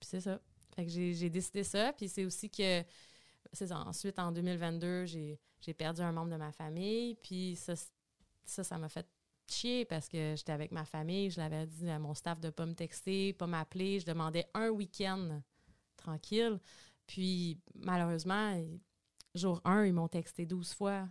c'est 0.00 0.20
ça. 0.20 0.40
Fait 0.74 0.84
que 0.84 0.90
j'ai 0.90 1.30
décidé 1.30 1.64
ça, 1.64 1.92
puis 1.92 2.08
c'est 2.08 2.24
aussi 2.24 2.50
que 2.50 2.84
c'est. 3.52 3.72
Ensuite, 3.72 4.18
en 4.18 4.30
2022, 4.30 5.06
j'ai 5.06 5.38
perdu 5.76 6.02
un 6.02 6.12
membre 6.12 6.30
de 6.30 6.36
ma 6.36 6.52
famille. 6.52 7.14
Puis 7.16 7.56
ça, 7.56 7.74
ça, 8.44 8.62
ça 8.62 8.78
m'a 8.78 8.88
fait 8.88 9.06
chier 9.48 9.84
parce 9.84 10.08
que 10.08 10.34
j'étais 10.36 10.52
avec 10.52 10.72
ma 10.72 10.84
famille. 10.84 11.30
Je 11.30 11.40
l'avais 11.40 11.66
dit 11.66 11.88
à 11.88 11.98
mon 11.98 12.14
staff 12.14 12.40
de 12.40 12.50
pas 12.50 12.66
me 12.66 12.74
texter, 12.74 13.32
pas 13.32 13.46
m'appeler. 13.46 14.00
Je 14.00 14.06
demandais 14.06 14.46
un 14.54 14.68
week-end 14.68 15.40
tranquille. 15.96 16.60
Puis 17.06 17.58
malheureusement, 17.74 18.62
jour 19.34 19.60
1, 19.64 19.86
ils 19.86 19.92
m'ont 19.94 20.08
texté 20.08 20.44
12 20.44 20.74
fois 20.74 21.08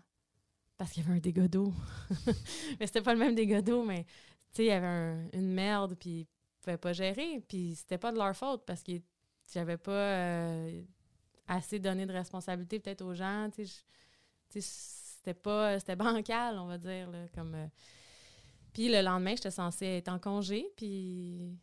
parce 0.77 0.91
qu'il 0.91 1.03
y 1.03 1.05
avait 1.05 1.17
un 1.17 1.21
dégât 1.21 1.47
d'eau. 1.47 1.73
mais 2.79 2.87
c'était 2.87 3.01
pas 3.01 3.13
le 3.13 3.19
même 3.19 3.35
dégât 3.35 3.61
d'eau, 3.61 3.83
mais 3.83 4.03
tu 4.03 4.57
sais, 4.57 4.63
il 4.65 4.67
y 4.67 4.71
avait 4.71 4.85
un- 4.87 5.27
une 5.33 5.53
merde, 5.53 5.95
puis 5.95 6.21
ils 6.21 6.27
pouvaient 6.61 6.77
pas 6.77 6.93
gérer. 6.93 7.41
Puis 7.47 7.75
c'était 7.75 7.97
pas 7.97 8.11
de 8.11 8.17
leur 8.17 8.35
faute 8.35 8.63
parce 8.65 8.83
que 8.83 8.93
j'avais 9.53 9.77
pas 9.77 9.91
euh, 9.91 10.81
assez 11.47 11.79
donné 11.79 12.05
de 12.05 12.11
responsabilité 12.13 12.79
peut-être 12.79 13.01
aux 13.03 13.13
gens. 13.13 13.49
Tu 13.53 13.65
sais, 14.49 14.61
c'était 14.61 15.33
pas 15.33 15.79
c'était 15.79 15.95
bancal, 15.95 16.57
on 16.59 16.65
va 16.67 16.77
dire. 16.77 17.09
Là, 17.09 17.27
comme, 17.33 17.55
euh. 17.55 17.67
Puis 18.73 18.89
le 18.89 19.01
lendemain, 19.01 19.35
j'étais 19.35 19.51
censée 19.51 19.85
être 19.85 20.09
en 20.09 20.19
congé, 20.19 20.65
puis 20.75 21.57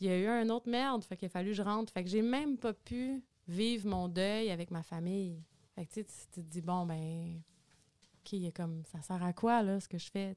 il 0.00 0.06
y 0.06 0.08
a 0.08 0.18
eu 0.18 0.26
un 0.26 0.48
autre 0.48 0.68
merde, 0.70 1.04
fait 1.04 1.16
qu'il 1.16 1.26
a 1.26 1.28
fallu 1.28 1.50
que 1.50 1.56
je 1.56 1.62
rentre. 1.62 1.92
Fait 1.92 2.02
que 2.02 2.08
j'ai 2.10 2.22
même 2.22 2.56
pas 2.56 2.72
pu 2.72 3.22
vivre 3.46 3.86
mon 3.86 4.08
deuil 4.08 4.50
avec 4.50 4.70
ma 4.70 4.82
famille. 4.82 5.42
Fait 5.74 5.84
que 5.84 5.92
tu 5.92 6.00
sais, 6.00 6.06
tu 6.32 6.40
te 6.42 6.48
dis, 6.48 6.62
bon, 6.62 6.86
ben, 6.86 7.40
Comme, 8.54 8.82
ça 8.86 9.02
sert 9.02 9.22
à 9.22 9.32
quoi, 9.32 9.62
là, 9.62 9.80
ce 9.80 9.88
que 9.88 9.98
je 9.98 10.10
fais? 10.10 10.36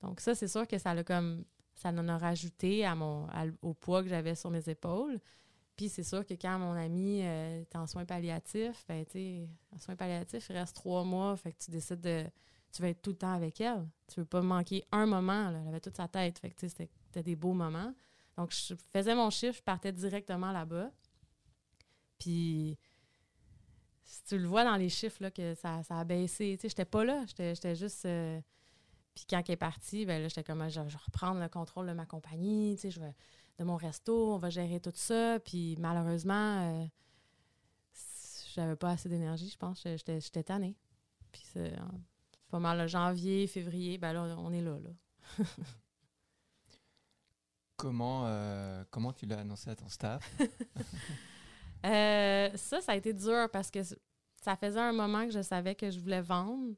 Donc 0.00 0.20
ça, 0.20 0.34
c'est 0.34 0.48
sûr 0.48 0.66
que 0.66 0.78
ça 0.78 0.94
l'a 0.94 1.04
comme, 1.04 1.44
ça 1.74 1.90
en 1.90 2.08
a 2.08 2.18
rajouté 2.18 2.84
à 2.84 2.94
mon, 2.94 3.26
au 3.62 3.74
poids 3.74 4.02
que 4.02 4.08
j'avais 4.08 4.34
sur 4.34 4.50
mes 4.50 4.68
épaules. 4.68 5.20
Puis 5.76 5.88
c'est 5.88 6.02
sûr 6.02 6.26
que 6.26 6.34
quand 6.34 6.58
mon 6.58 6.72
ami 6.72 7.22
euh, 7.22 7.62
est 7.62 7.76
en 7.76 7.86
soins 7.86 8.04
palliatifs, 8.04 8.84
ben, 8.86 9.04
en 9.74 9.78
soins 9.78 9.96
palliatifs, 9.96 10.46
il 10.50 10.56
reste 10.56 10.76
trois 10.76 11.02
mois, 11.02 11.36
fait 11.36 11.52
que 11.52 11.64
tu 11.64 11.70
décides 11.70 12.00
de, 12.00 12.26
tu 12.72 12.82
vas 12.82 12.88
être 12.88 13.02
tout 13.02 13.10
le 13.10 13.16
temps 13.16 13.32
avec 13.32 13.60
elle. 13.60 13.88
Tu 14.08 14.20
veux 14.20 14.26
pas 14.26 14.42
manquer 14.42 14.84
un 14.92 15.06
moment, 15.06 15.50
là. 15.50 15.60
Elle 15.62 15.68
avait 15.68 15.80
toute 15.80 15.96
sa 15.96 16.08
tête, 16.08 16.38
fait 16.38 16.50
que 16.50 16.68
c'était 16.68 17.22
des 17.22 17.36
beaux 17.36 17.52
moments. 17.54 17.94
Donc, 18.36 18.52
je 18.52 18.74
faisais 18.92 19.14
mon 19.14 19.30
chiffre, 19.30 19.58
je 19.58 19.62
partais 19.62 19.92
directement 19.92 20.52
là-bas. 20.52 20.90
Puis, 22.18 22.78
si 24.04 24.22
tu 24.24 24.38
le 24.38 24.46
vois 24.46 24.64
dans 24.64 24.76
les 24.76 24.88
chiffres, 24.88 25.22
là, 25.22 25.30
que 25.30 25.54
ça, 25.54 25.82
ça 25.84 25.98
a 25.98 26.04
baissé. 26.04 26.56
Tu 26.56 26.62
sais, 26.62 26.68
j'étais 26.68 26.84
pas 26.84 27.04
là. 27.04 27.24
J'étais 27.26 27.74
juste. 27.76 28.04
euh, 28.06 28.40
Puis, 29.14 29.24
quand 29.28 29.42
elle 29.46 29.52
est 29.52 29.56
partie, 29.56 30.06
ben 30.06 30.20
là, 30.22 30.28
j'étais 30.28 30.44
comme, 30.44 30.62
je, 30.68 30.74
je 30.74 30.80
vais 30.80 31.04
reprendre 31.06 31.40
le 31.40 31.48
contrôle 31.48 31.86
de 31.86 31.92
ma 31.92 32.06
compagnie, 32.06 32.74
tu 32.76 32.82
sais, 32.82 32.90
je 32.90 33.00
vais, 33.00 33.14
de 33.58 33.64
mon 33.64 33.76
resto, 33.76 34.32
on 34.34 34.38
va 34.38 34.50
gérer 34.50 34.80
tout 34.80 34.92
ça. 34.94 35.38
Puis, 35.44 35.76
malheureusement, 35.78 36.82
euh, 36.82 36.86
j'avais 38.54 38.76
pas 38.76 38.90
assez 38.90 39.08
d'énergie, 39.08 39.48
je 39.50 39.56
pense. 39.58 39.82
J'étais 39.84 40.20
j'étais 40.20 40.42
tannée. 40.42 40.76
Puis, 41.32 41.42
c'est 41.52 41.72
euh, 41.72 41.82
pas 42.48 42.58
mal, 42.58 42.76
là, 42.78 42.86
janvier, 42.86 43.46
février, 43.46 43.98
ben 43.98 44.12
là, 44.12 44.22
on 44.38 44.52
est 44.52 44.62
là, 44.62 44.78
là. 44.78 44.90
Comment, 47.76 48.26
euh, 48.26 48.84
comment 48.90 49.12
tu 49.12 49.26
l'as 49.26 49.40
annoncé 49.40 49.68
à 49.70 49.74
ton 49.74 49.88
staff? 49.88 50.30
Euh, 51.84 52.50
ça, 52.56 52.80
ça 52.80 52.92
a 52.92 52.96
été 52.96 53.12
dur 53.12 53.48
parce 53.52 53.70
que 53.70 53.80
ça 54.42 54.56
faisait 54.56 54.80
un 54.80 54.92
moment 54.92 55.24
que 55.26 55.32
je 55.32 55.42
savais 55.42 55.74
que 55.74 55.90
je 55.90 55.98
voulais 56.00 56.20
vendre. 56.20 56.74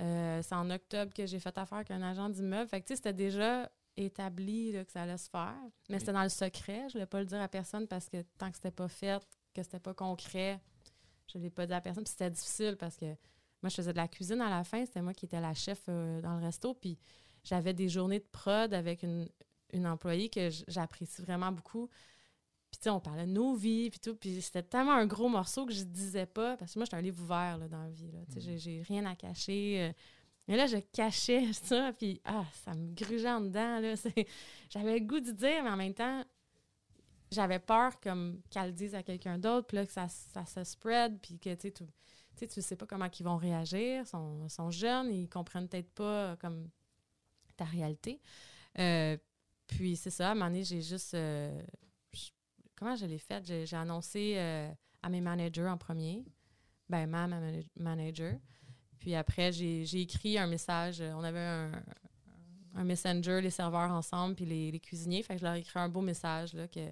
Euh, 0.00 0.40
c'est 0.42 0.54
en 0.54 0.70
octobre 0.70 1.12
que 1.12 1.26
j'ai 1.26 1.40
fait 1.40 1.56
affaire 1.58 1.78
avec 1.78 1.90
un 1.90 2.02
agent 2.02 2.28
d'immeuble. 2.28 2.68
Fait 2.68 2.80
que, 2.80 2.86
tu 2.86 2.92
sais, 2.92 2.96
c'était 2.96 3.12
déjà 3.12 3.70
établi 3.96 4.70
là, 4.72 4.84
que 4.84 4.92
ça 4.92 5.02
allait 5.02 5.16
se 5.18 5.28
faire. 5.28 5.56
Mais 5.88 5.96
Oui. 5.96 6.00
c'était 6.00 6.12
dans 6.12 6.22
le 6.22 6.28
secret. 6.28 6.84
Je 6.88 6.92
voulais 6.94 7.06
pas 7.06 7.18
le 7.20 7.26
dire 7.26 7.40
à 7.40 7.48
personne 7.48 7.88
parce 7.88 8.08
que 8.08 8.22
tant 8.38 8.48
que 8.50 8.56
c'était 8.56 8.70
pas 8.70 8.86
fait, 8.88 9.20
que 9.54 9.62
c'était 9.62 9.80
pas 9.80 9.94
concret, 9.94 10.60
je 11.32 11.38
l'ai 11.38 11.50
pas 11.50 11.66
dit 11.66 11.72
à 11.72 11.80
personne. 11.80 12.04
Puis 12.04 12.12
c'était 12.12 12.30
difficile 12.30 12.76
parce 12.78 12.96
que 12.96 13.06
moi, 13.60 13.70
je 13.70 13.74
faisais 13.74 13.92
de 13.92 13.96
la 13.96 14.06
cuisine 14.06 14.40
à 14.40 14.48
la 14.50 14.62
fin. 14.62 14.84
C'était 14.86 15.02
moi 15.02 15.14
qui 15.14 15.24
étais 15.24 15.40
la 15.40 15.52
chef 15.54 15.82
euh, 15.88 16.20
dans 16.20 16.36
le 16.38 16.44
resto. 16.44 16.74
Puis 16.74 16.96
j'avais 17.42 17.74
des 17.74 17.88
journées 17.88 18.20
de 18.20 18.28
prod 18.30 18.72
avec 18.72 19.02
une, 19.02 19.28
une 19.72 19.86
employée 19.86 20.28
que 20.28 20.48
j'apprécie 20.68 21.22
vraiment 21.22 21.50
beaucoup. 21.50 21.88
Puis, 22.70 22.78
tu 22.80 22.84
sais, 22.84 22.90
on 22.90 23.00
parlait 23.00 23.26
de 23.26 23.32
nos 23.32 23.54
vies, 23.54 23.88
puis 23.90 23.98
tout. 24.00 24.14
Puis, 24.14 24.42
c'était 24.42 24.62
tellement 24.62 24.92
un 24.92 25.06
gros 25.06 25.28
morceau 25.28 25.64
que 25.66 25.72
je 25.72 25.82
disais 25.84 26.26
pas. 26.26 26.56
Parce 26.56 26.74
que 26.74 26.78
moi, 26.78 26.84
j'étais 26.84 26.96
un 26.96 27.00
livre 27.02 27.22
ouvert, 27.22 27.56
là, 27.58 27.66
dans 27.68 27.82
la 27.82 27.90
vie. 27.90 28.10
Là. 28.12 28.18
Tu 28.32 28.40
sais, 28.40 28.50
Mhm. 28.52 28.58
j'ai- 28.58 28.82
rien 28.82 29.06
à 29.06 29.14
cacher. 29.16 29.80
euh. 29.88 29.92
Mais 30.48 30.56
là, 30.56 30.66
je 30.66 30.76
cachais 30.92 31.52
ça, 31.52 31.92
puis 31.92 32.20
ah, 32.24 32.44
ça 32.64 32.74
me 32.74 32.94
grugeait 32.94 33.30
en 33.30 33.40
dedans, 33.40 33.80
là. 33.80 33.96
C'est- 33.96 34.26
J'avais 34.70 34.98
le 34.98 35.04
goût 35.06 35.20
de 35.20 35.30
dire, 35.32 35.62
mais 35.64 35.70
en 35.70 35.76
même 35.76 35.94
temps, 35.94 36.24
j'avais 37.30 37.58
peur 37.58 38.00
comme 38.00 38.40
qu'elle 38.50 38.66
le 38.68 38.72
dise 38.72 38.94
à 38.94 39.02
quelqu'un 39.02 39.38
d'autre, 39.38 39.66
puis 39.66 39.76
là, 39.76 39.86
que 39.86 39.92
ça, 39.92 40.08
ça 40.08 40.44
se 40.46 40.64
spread, 40.64 41.18
puis 41.20 41.38
que, 41.38 41.54
tu 41.54 41.60
sais, 41.68 41.70
tu 41.72 41.84
sais, 42.36 42.46
tu 42.46 42.62
sais 42.62 42.76
pas 42.76 42.86
comment 42.86 43.08
ils 43.18 43.24
vont 43.24 43.36
réagir. 43.36 44.02
Ils 44.02 44.06
sont, 44.06 44.48
sont 44.48 44.70
jeunes, 44.70 45.10
ils 45.12 45.28
comprennent 45.28 45.68
peut-être 45.68 45.90
pas, 45.92 46.32
euh, 46.32 46.36
comme, 46.36 46.68
ta 47.56 47.64
réalité. 47.64 48.20
Euh, 48.78 49.16
puis, 49.66 49.96
c'est 49.96 50.10
ça, 50.10 50.28
à 50.28 50.30
un 50.32 50.34
moment 50.34 50.46
donné, 50.46 50.64
j'ai 50.64 50.80
juste... 50.80 51.14
euh, 51.14 51.60
comment 52.78 52.96
je 52.96 53.06
l'ai 53.06 53.18
fait? 53.18 53.44
J'ai 53.66 53.76
annoncé 53.76 54.34
euh, 54.36 54.70
à 55.02 55.08
mes 55.08 55.20
managers 55.20 55.68
en 55.68 55.76
premier. 55.76 56.24
Ben, 56.88 57.06
ma 57.08 57.26
ma 57.26 57.40
mana- 57.40 57.62
manager. 57.76 58.38
Puis 58.98 59.14
après, 59.14 59.52
j'ai 59.52 60.00
écrit 60.00 60.38
un 60.38 60.46
message. 60.46 61.00
euh, 61.00 61.12
On 61.14 61.22
avait 61.22 61.38
un, 61.38 61.72
un 62.74 62.84
messenger, 62.84 63.40
les 63.40 63.50
serveurs 63.50 63.90
ensemble, 63.90 64.34
puis 64.34 64.44
les, 64.46 64.70
les 64.70 64.80
cuisiniers. 64.80 65.22
Fait 65.22 65.34
que 65.34 65.40
je 65.40 65.44
leur 65.44 65.54
ai 65.54 65.60
écrit 65.60 65.78
un 65.78 65.88
beau 65.88 66.00
message, 66.00 66.54
là, 66.54 66.66
que, 66.68 66.88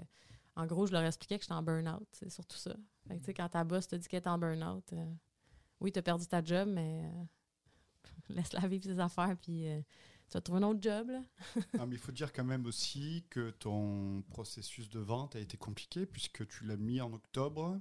en 0.57 0.67
gros, 0.67 0.87
je 0.87 0.93
leur 0.93 1.03
expliquais 1.05 1.39
que 1.39 1.45
j'étais 1.45 1.55
en 1.55 1.63
burn-out. 1.63 2.07
C'est 2.13 2.31
surtout 2.31 2.57
ça. 2.59 2.75
Fait 3.09 3.15
que, 3.15 3.21
tu 3.21 3.27
sais, 3.27 3.35
quand 3.35 3.49
ta 3.49 3.65
boss 3.65 3.87
te 3.89 3.97
dit 3.97 4.07
qu'elle 4.09 4.23
est 4.23 4.29
en 4.29 4.39
burn-out, 4.39 4.93
euh, 4.93 5.05
oui, 5.81 5.93
tu 5.93 5.99
as 5.99 6.03
perdu 6.03 6.27
ta 6.27 6.43
job, 6.45 6.69
mais 6.69 7.11
laisse-la 8.29 8.67
vivre 8.69 8.85
ses 8.85 8.99
affaires, 9.01 9.37
puis 9.41 9.67
tu 10.29 10.33
vas 10.35 10.41
trouver 10.41 10.61
un 10.61 10.69
autre 10.69 10.81
job, 10.83 11.11
là. 11.11 11.23
Ah, 11.79 11.87
mais 11.87 11.95
il 11.97 11.99
faut 11.99 12.13
dire 12.13 12.33
quand 12.33 12.45
même 12.45 12.67
aussi 12.67 13.25
que 13.31 13.51
ton 13.51 14.23
processus 14.29 14.89
de 14.91 14.99
vente 15.01 15.37
a 15.37 15.41
été 15.41 15.57
compliqué 15.57 16.05
puisque 16.07 16.47
tu 16.49 16.65
l'as 16.65 16.77
mis 16.77 17.01
en 17.01 17.13
octobre 17.13 17.81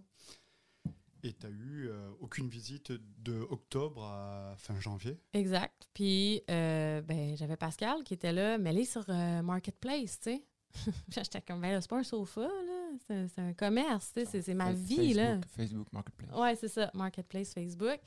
et 1.24 1.34
tu 1.34 1.46
n'as 1.48 1.52
eu 1.52 1.88
euh, 1.90 2.12
aucune 2.20 2.48
visite 2.48 2.92
de 3.24 3.40
octobre 3.50 4.04
à 4.04 4.54
fin 4.58 4.80
janvier. 4.80 5.20
Exact. 5.34 5.88
Puis, 5.94 6.44
euh, 6.52 7.02
ben, 7.02 7.36
j'avais 7.36 7.58
Pascal 7.58 8.04
qui 8.04 8.14
était 8.14 8.32
là, 8.34 8.58
mais 8.60 8.72
là, 8.74 8.86
sur 8.86 9.04
euh, 9.10 9.42
Marketplace, 9.42 10.20
tu 10.20 10.32
sais. 10.32 10.44
J'étais 11.10 11.42
comme, 11.42 11.62
ben 11.62 11.72
là, 11.72 11.82
c'est 11.82 11.90
pas 11.90 11.98
un 11.98 12.04
sofa, 12.04 12.42
là. 12.42 12.90
C'est 13.08 13.28
c'est 13.30 13.42
un 13.42 13.54
commerce, 13.54 14.12
tu 14.14 14.20
sais. 14.20 14.26
C'est- 14.26 14.42
C'est 14.44 14.54
ma 14.54 14.72
vie, 14.72 15.14
là. 15.14 15.40
Facebook, 15.42 15.50
Facebook 15.56 15.94
Marketplace. 15.94 16.30
Ouais, 16.38 16.56
c'est 16.56 16.68
ça, 16.68 16.92
Marketplace 16.94 17.54
Facebook. 17.54 18.00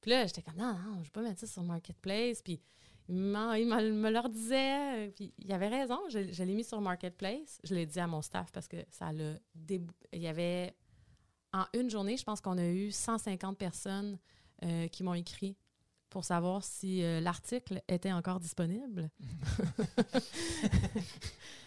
Puis 0.00 0.10
là, 0.10 0.26
j'étais 0.26 0.42
comme, 0.42 0.56
non, 0.56 0.74
non, 0.74 0.98
je 0.98 1.04
vais 1.04 1.10
pas 1.10 1.22
mettre 1.22 1.40
ça 1.40 1.46
sur 1.46 1.62
Marketplace. 1.62 2.42
Puis 2.42 2.60
il, 3.08 3.14
me 3.66 4.10
leur 4.10 4.28
disait. 4.28 5.12
Puis 5.14 5.32
il 5.38 5.52
avait 5.52 5.68
raison, 5.68 5.98
je, 6.08 6.32
je 6.32 6.42
l'ai 6.42 6.54
mis 6.54 6.64
sur 6.64 6.80
Marketplace. 6.80 7.60
Je 7.64 7.74
l'ai 7.74 7.86
dit 7.86 8.00
à 8.00 8.06
mon 8.06 8.22
staff 8.22 8.50
parce 8.52 8.68
que 8.68 8.78
ça 8.90 9.12
l'a 9.12 9.34
débou... 9.54 9.92
Il 10.12 10.22
y 10.22 10.28
avait, 10.28 10.74
en 11.52 11.64
une 11.74 11.90
journée, 11.90 12.16
je 12.16 12.24
pense 12.24 12.40
qu'on 12.40 12.58
a 12.58 12.66
eu 12.66 12.90
150 12.90 13.58
personnes 13.58 14.18
euh, 14.64 14.88
qui 14.88 15.02
m'ont 15.02 15.14
écrit 15.14 15.56
pour 16.10 16.24
savoir 16.24 16.62
si 16.62 17.02
euh, 17.02 17.20
l'article 17.20 17.82
était 17.88 18.12
encore 18.12 18.38
disponible. 18.38 19.10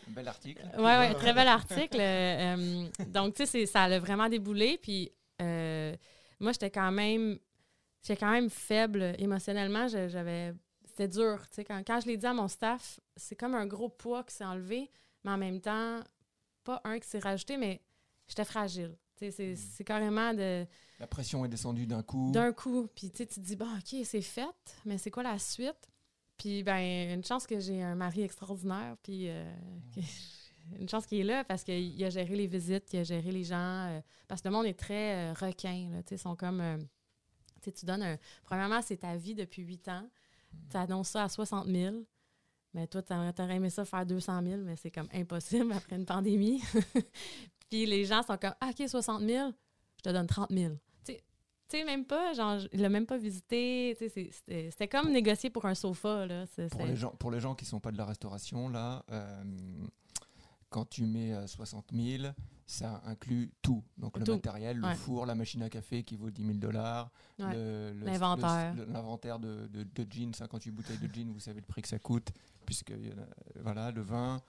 Bel 0.10 0.28
article. 0.28 0.63
Oui, 0.78 0.84
ouais, 0.84 1.13
très 1.15 1.34
bel 1.34 1.47
article. 1.47 1.97
Euh, 2.00 2.56
euh, 2.58 3.06
donc, 3.08 3.36
tu 3.36 3.45
sais, 3.45 3.65
ça 3.65 3.84
a 3.84 4.00
vraiment 4.00 4.30
déboulé. 4.30 4.78
Puis, 4.82 5.12
euh, 5.41 5.95
moi, 6.39 6.52
j'étais 6.52 6.71
quand 6.71 6.91
même, 6.91 7.38
j'étais 8.02 8.19
quand 8.19 8.32
même 8.32 8.50
faible 8.50 9.15
émotionnellement. 9.17 9.88
J'avais, 9.88 10.54
c'était 10.98 11.08
dur. 11.08 11.40
Quand, 11.68 11.84
quand 11.86 12.00
je 12.02 12.08
l'ai 12.08 12.18
dit 12.18 12.26
à 12.26 12.34
mon 12.34 12.48
staff, 12.48 13.00
c'est 13.16 13.36
comme 13.36 13.54
un 13.56 13.66
gros 13.68 13.90
poids 13.90 14.24
qui 14.24 14.34
s'est 14.36 14.46
enlevé, 14.46 14.90
mais 15.24 15.32
en 15.32 15.38
même 15.38 15.62
temps, 15.62 16.00
pas 16.64 16.82
un 16.84 17.00
qui 17.00 17.08
s'est 17.08 17.20
rajouté, 17.20 17.58
mais 17.58 17.82
j'étais 18.28 18.46
fragile. 18.46 18.98
Tu 19.16 19.26
sais, 19.26 19.32
c'est, 19.32 19.56
c'est 19.56 19.84
carrément 19.84 20.34
de, 20.34 20.66
La 21.00 21.08
pression 21.08 21.44
est 21.46 21.50
descendue 21.50 21.86
d'un 21.88 22.04
coup. 22.04 22.32
d'un 22.32 22.52
coup. 22.54 22.88
Puis, 22.96 23.12
tu 23.12 23.26
te 23.28 23.40
dis, 23.40 23.56
bon, 23.56 23.68
OK, 23.78 23.96
c'est 24.04 24.22
fait, 24.22 24.76
mais 24.86 24.98
c'est 24.98 25.12
quoi 25.12 25.24
la 25.24 25.38
suite? 25.40 25.88
Puis, 26.38 26.62
ben, 26.64 27.14
une 27.14 27.24
chance 27.24 27.48
que 27.48 27.60
j'ai 27.60 27.82
un 27.82 27.96
mari 27.96 28.22
extraordinaire, 28.22 28.96
puis 29.04 29.28
euh, 29.30 29.44
que- 29.96 30.02
une 30.80 30.90
chance 30.90 31.06
qu'il 31.08 31.20
est 31.20 31.24
là 31.24 31.44
parce 31.46 31.64
qu'il 31.64 32.04
a 32.04 32.10
géré 32.10 32.36
les 32.36 32.46
visites, 32.48 32.92
il 32.94 33.00
a 33.00 33.04
géré 33.04 33.32
les 33.32 33.44
gens. 33.44 33.88
euh, 33.88 34.02
parce 34.28 34.42
que 34.42 34.48
le 34.50 34.54
monde 34.54 34.66
est 34.66 34.78
très 34.78 35.30
euh, 35.30 35.34
requin, 35.34 35.90
là, 35.94 36.04
tu 36.04 36.10
sais, 36.10 36.16
ils 36.16 36.20
sont 36.20 36.36
comme... 36.36 36.62
euh, 36.62 36.78
tu 37.64 37.86
donnes 37.86 38.04
un... 38.04 38.18
Premièrement, 38.44 38.82
c'est 38.82 38.98
ta 38.98 39.16
vie 39.18 39.34
depuis 39.36 39.62
8 39.64 39.88
ans. 39.90 40.08
Tu 40.70 40.78
annonces 40.78 41.10
ça 41.10 41.24
à 41.24 41.30
60 41.30 41.67
000. 41.67 41.96
Mais 42.74 42.88
toi, 42.88 43.02
t'aurais 43.02 43.34
t'aurais 43.34 43.56
aimé 43.56 43.70
ça 43.70 43.86
faire 43.86 44.06
200 44.06 44.43
000, 44.43 44.62
mais 44.62 44.76
c'est 44.76 44.91
comme 44.91 45.08
impossible 45.13 45.72
après 45.72 45.96
une 45.96 46.06
pandémie. 46.06 46.62
Puis 47.70 47.86
les 47.86 48.06
gens 48.06 48.22
sont 48.24 48.38
comme, 48.38 48.54
ah, 48.62 48.70
OK, 48.70 48.88
60 48.88 49.22
000, 49.22 49.52
je 49.98 50.02
te 50.04 50.10
donne 50.10 50.28
30 50.28 50.52
000. 50.52 50.74
Tu 51.04 51.13
sais- 51.13 51.24
tu 51.70 51.84
même 51.84 52.06
pas, 52.06 52.34
genre, 52.34 52.60
il 52.72 52.82
l'a 52.82 52.89
même 52.89 53.06
pas 53.06 53.17
visité. 53.17 53.96
Tu 54.00 54.32
C'était 54.72 54.88
comme 54.88 55.12
négocier 55.12 55.50
pour 55.50 55.65
un 55.65 55.76
sofa, 55.76 56.26
là. 56.26 56.46
Pour 56.70 56.86
les, 56.86 56.96
gens, 56.96 57.10
pour 57.12 57.32
les 57.32 57.39
gens 57.39 57.56
qui 57.56 57.65
ne 57.65 57.70
sont 57.70 57.80
pas 57.80 57.91
de 57.91 57.98
la 57.98 58.06
restauration, 58.06 58.70
là, 58.70 59.04
euh, 59.12 59.43
quand 60.70 60.86
tu 60.88 61.06
mets 61.06 61.34
euh, 61.34 61.48
60 61.48 61.91
000, 61.93 62.32
ça 62.69 63.01
inclut 63.06 63.49
tout. 63.62 63.82
Donc 63.97 64.17
le 64.17 64.25
Tout. 64.25 64.34
matériel, 64.34 64.77
le 64.77 64.86
Ouais. 64.88 64.95
four, 64.95 65.25
la 65.25 65.36
machine 65.36 65.63
à 65.63 65.69
café 65.69 66.03
qui 66.03 66.17
vaut 66.17 66.30
10 66.30 66.45
000 66.45 66.58
dollars, 66.58 67.10
Ouais. 67.39 67.53
le- 67.53 67.93
le- 67.93 68.06
L'inventaire. 68.06 69.39
le- 69.39 69.67
de, 69.69 69.84
de, 69.84 70.03
de 70.03 70.12
gin, 70.12 70.34
58 70.34 70.71
bouteilles 70.71 70.97
de 70.97 71.08
gin, 71.08 71.32
vous 71.32 71.39
savez 71.39 71.62
le 71.62 71.65
prix 71.65 71.82
que 71.82 71.88
ça 71.88 71.97
coûte, 71.97 72.27
puisque 72.65 72.91
a- 72.91 73.62
voilà, 73.62 73.91
le 73.91 74.01
vin, 74.01 74.41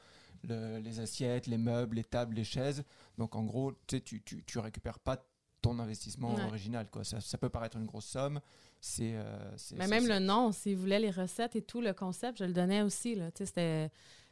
le- 0.42 0.78
les 0.78 0.98
assiettes, 0.98 1.46
les 1.46 1.58
meubles, 1.58 1.94
les 1.96 2.04
tables, 2.04 2.34
les 2.34 2.44
chaises. 2.44 2.82
Donc 3.18 3.36
en 3.36 3.44
gros, 3.44 3.72
tu 3.86 4.02
tu, 4.02 4.20
tu, 4.44 4.58
récupères 4.58 4.98
pas 4.98 5.24
ton 5.62 5.78
investissement 5.78 6.34
Ouais. 6.34 6.42
original. 6.44 6.90
Quoi. 6.90 7.04
Ça, 7.04 7.20
ça 7.20 7.38
peut 7.38 7.48
paraître 7.48 7.76
une 7.76 7.86
grosse 7.86 8.06
somme. 8.06 8.40
C'est, 8.80 9.14
euh, 9.14 9.56
Mais 9.76 9.88
même 9.88 10.06
le 10.06 10.18
nom, 10.20 10.52
s'ils 10.52 10.76
voulaient 10.76 11.00
les 11.00 11.10
recettes 11.10 11.56
et 11.56 11.62
tout, 11.62 11.80
le 11.80 11.92
concept, 11.92 12.38
je 12.38 12.44
le 12.44 12.52
donnais 12.52 12.82
aussi. 12.82 13.14
Là. 13.16 13.30
Tu 13.32 13.44